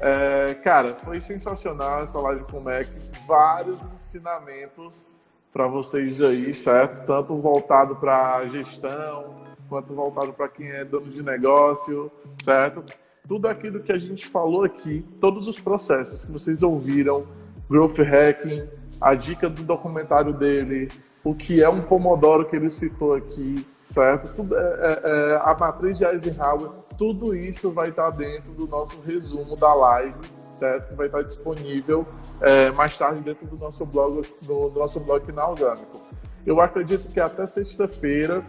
É, 0.00 0.54
cara, 0.64 0.94
foi 0.94 1.20
sensacional 1.20 2.04
essa 2.04 2.18
live 2.20 2.44
com 2.44 2.56
o 2.56 2.64
Mac. 2.64 2.86
Vários 3.26 3.84
ensinamentos 3.92 5.12
para 5.52 5.66
vocês 5.66 6.22
aí, 6.22 6.54
certo? 6.54 7.04
Tanto 7.04 7.38
voltado 7.38 7.96
para 7.96 8.46
gestão, 8.46 9.49
quanto 9.70 9.94
voltado 9.94 10.32
para 10.32 10.48
quem 10.48 10.68
é 10.68 10.84
dono 10.84 11.06
de 11.06 11.22
negócio, 11.22 12.10
certo? 12.44 12.82
Tudo 13.26 13.46
aquilo 13.46 13.80
que 13.80 13.92
a 13.92 13.98
gente 13.98 14.26
falou 14.26 14.64
aqui, 14.64 15.06
todos 15.20 15.46
os 15.46 15.60
processos 15.60 16.24
que 16.24 16.32
vocês 16.32 16.62
ouviram, 16.64 17.24
growth 17.70 17.98
hacking, 17.98 18.68
a 19.00 19.14
dica 19.14 19.48
do 19.48 19.62
documentário 19.62 20.32
dele, 20.32 20.88
o 21.22 21.34
que 21.34 21.62
é 21.62 21.68
um 21.68 21.82
pomodoro 21.82 22.44
que 22.46 22.56
ele 22.56 22.68
citou 22.68 23.14
aqui, 23.14 23.64
certo? 23.84 24.34
Tudo, 24.34 24.56
é, 24.56 24.60
é, 24.60 25.00
é 25.04 25.40
a 25.44 25.56
matriz 25.58 25.96
de 25.96 26.04
Eisenhower, 26.04 26.70
tudo 26.98 27.34
isso 27.36 27.70
vai 27.70 27.90
estar 27.90 28.10
dentro 28.10 28.52
do 28.52 28.66
nosso 28.66 29.00
resumo 29.00 29.56
da 29.56 29.72
live 29.72 30.18
certo? 30.52 30.88
Que 30.88 30.94
vai 30.94 31.06
estar 31.06 31.22
disponível 31.22 32.04
é, 32.40 32.70
mais 32.72 32.98
tarde 32.98 33.20
dentro 33.20 33.46
do 33.46 33.56
nosso 33.56 33.86
blog, 33.86 34.20
do, 34.42 34.68
do 34.68 34.78
nosso 34.80 35.00
blog 35.00 35.30
na 35.32 35.48
Orgânico. 35.48 36.02
Eu 36.44 36.60
acredito 36.60 37.08
que 37.08 37.20
até 37.20 37.46
sexta-feira 37.46 38.44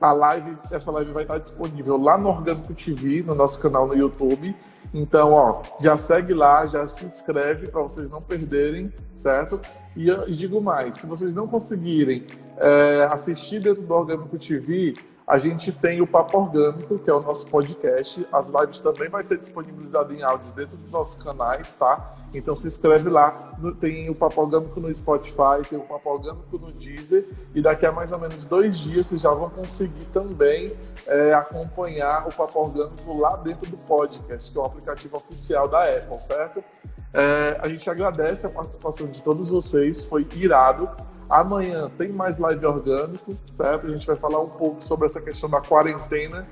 a 0.00 0.12
live, 0.12 0.56
essa 0.70 0.90
live 0.90 1.12
vai 1.12 1.22
estar 1.22 1.38
disponível 1.38 1.96
lá 1.96 2.18
no 2.18 2.28
Orgânico 2.28 2.74
TV, 2.74 3.22
no 3.22 3.34
nosso 3.34 3.58
canal 3.58 3.86
no 3.86 3.96
YouTube. 3.96 4.54
Então, 4.92 5.32
ó, 5.32 5.62
já 5.80 5.96
segue 5.96 6.34
lá, 6.34 6.66
já 6.66 6.86
se 6.86 7.04
inscreve 7.04 7.68
para 7.68 7.82
vocês 7.82 8.08
não 8.08 8.22
perderem, 8.22 8.92
certo? 9.14 9.60
E 9.96 10.06
digo 10.34 10.60
mais, 10.60 10.96
se 10.96 11.06
vocês 11.06 11.34
não 11.34 11.46
conseguirem 11.46 12.24
é, 12.56 13.08
assistir 13.10 13.60
dentro 13.60 13.82
do 13.82 13.94
Orgânico 13.94 14.38
TV, 14.38 14.94
a 15.26 15.38
gente 15.38 15.72
tem 15.72 16.02
o 16.02 16.06
Papo 16.06 16.38
Orgânico, 16.38 16.98
que 16.98 17.08
é 17.08 17.14
o 17.14 17.20
nosso 17.20 17.46
podcast. 17.46 18.26
As 18.30 18.48
lives 18.48 18.80
também 18.80 19.08
vai 19.08 19.22
ser 19.22 19.38
disponibilizado 19.38 20.14
em 20.14 20.22
áudio 20.22 20.52
dentro 20.52 20.76
dos 20.76 20.90
nossos 20.90 21.22
canais, 21.22 21.74
tá? 21.74 22.14
Então 22.34 22.54
se 22.54 22.66
inscreve 22.66 23.08
lá. 23.08 23.54
Tem 23.80 24.10
o 24.10 24.14
Papo 24.14 24.42
Orgânico 24.42 24.78
no 24.78 24.94
Spotify, 24.94 25.66
tem 25.68 25.78
o 25.78 25.82
Papo 25.82 26.10
Orgânico 26.10 26.58
no 26.58 26.70
Deezer. 26.70 27.26
E 27.54 27.62
daqui 27.62 27.86
a 27.86 27.92
mais 27.92 28.12
ou 28.12 28.18
menos 28.18 28.44
dois 28.44 28.76
dias 28.78 29.06
vocês 29.06 29.22
já 29.22 29.32
vão 29.32 29.48
conseguir 29.48 30.04
também 30.12 30.76
é, 31.06 31.32
acompanhar 31.32 32.28
o 32.28 32.32
Papo 32.32 32.58
Orgânico 32.58 33.18
lá 33.18 33.34
dentro 33.36 33.70
do 33.70 33.78
podcast, 33.78 34.52
que 34.52 34.58
é 34.58 34.60
o 34.60 34.64
aplicativo 34.64 35.16
oficial 35.16 35.66
da 35.66 35.84
Apple, 35.84 36.18
certo? 36.18 36.62
É, 37.14 37.58
a 37.62 37.68
gente 37.68 37.88
agradece 37.88 38.44
a 38.44 38.50
participação 38.50 39.06
de 39.06 39.22
todos 39.22 39.48
vocês, 39.48 40.04
foi 40.04 40.26
irado. 40.34 40.90
Amanhã 41.28 41.90
tem 41.96 42.10
mais 42.10 42.38
live 42.38 42.66
orgânico, 42.66 43.34
certo? 43.50 43.86
A 43.86 43.90
gente 43.90 44.06
vai 44.06 44.16
falar 44.16 44.40
um 44.40 44.48
pouco 44.48 44.82
sobre 44.82 45.06
essa 45.06 45.20
questão 45.20 45.48
da 45.48 45.60
quarentena. 45.60 46.46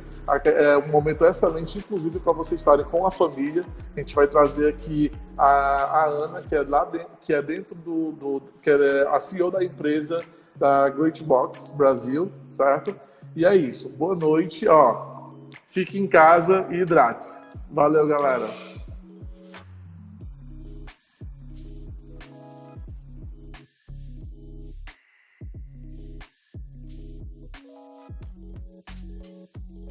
É 0.45 0.77
um 0.79 0.89
momento 0.89 1.25
excelente, 1.25 1.79
inclusive, 1.79 2.18
para 2.18 2.33
vocês 2.33 2.61
estarem 2.61 2.85
com 2.85 3.07
a 3.07 3.11
família. 3.11 3.64
A 3.95 4.01
gente 4.01 4.14
vai 4.14 4.27
trazer 4.27 4.68
aqui 4.68 5.12
a, 5.37 5.47
a 5.47 6.05
Ana, 6.07 6.41
que 6.41 6.55
é 6.55 6.62
lá 6.62 6.85
dentro, 6.85 7.11
que 7.20 7.33
é 7.33 7.43
dentro 7.43 7.75
do, 7.75 8.12
do 8.12 8.43
que 8.62 8.70
é 8.70 9.07
a 9.09 9.20
CEO 9.20 9.51
da 9.51 9.62
empresa 9.62 10.20
da 10.57 10.89
Great 10.89 11.23
Box 11.23 11.68
Brasil, 11.77 12.31
certo? 12.49 12.95
E 13.35 13.45
é 13.45 13.55
isso. 13.55 13.89
Boa 13.91 14.14
noite, 14.14 14.66
ó. 14.68 15.31
Fique 15.68 15.99
em 15.99 16.07
casa 16.07 16.66
e 16.70 16.81
hidrate. 16.81 17.27
Valeu, 17.70 18.07
galera. 18.07 18.72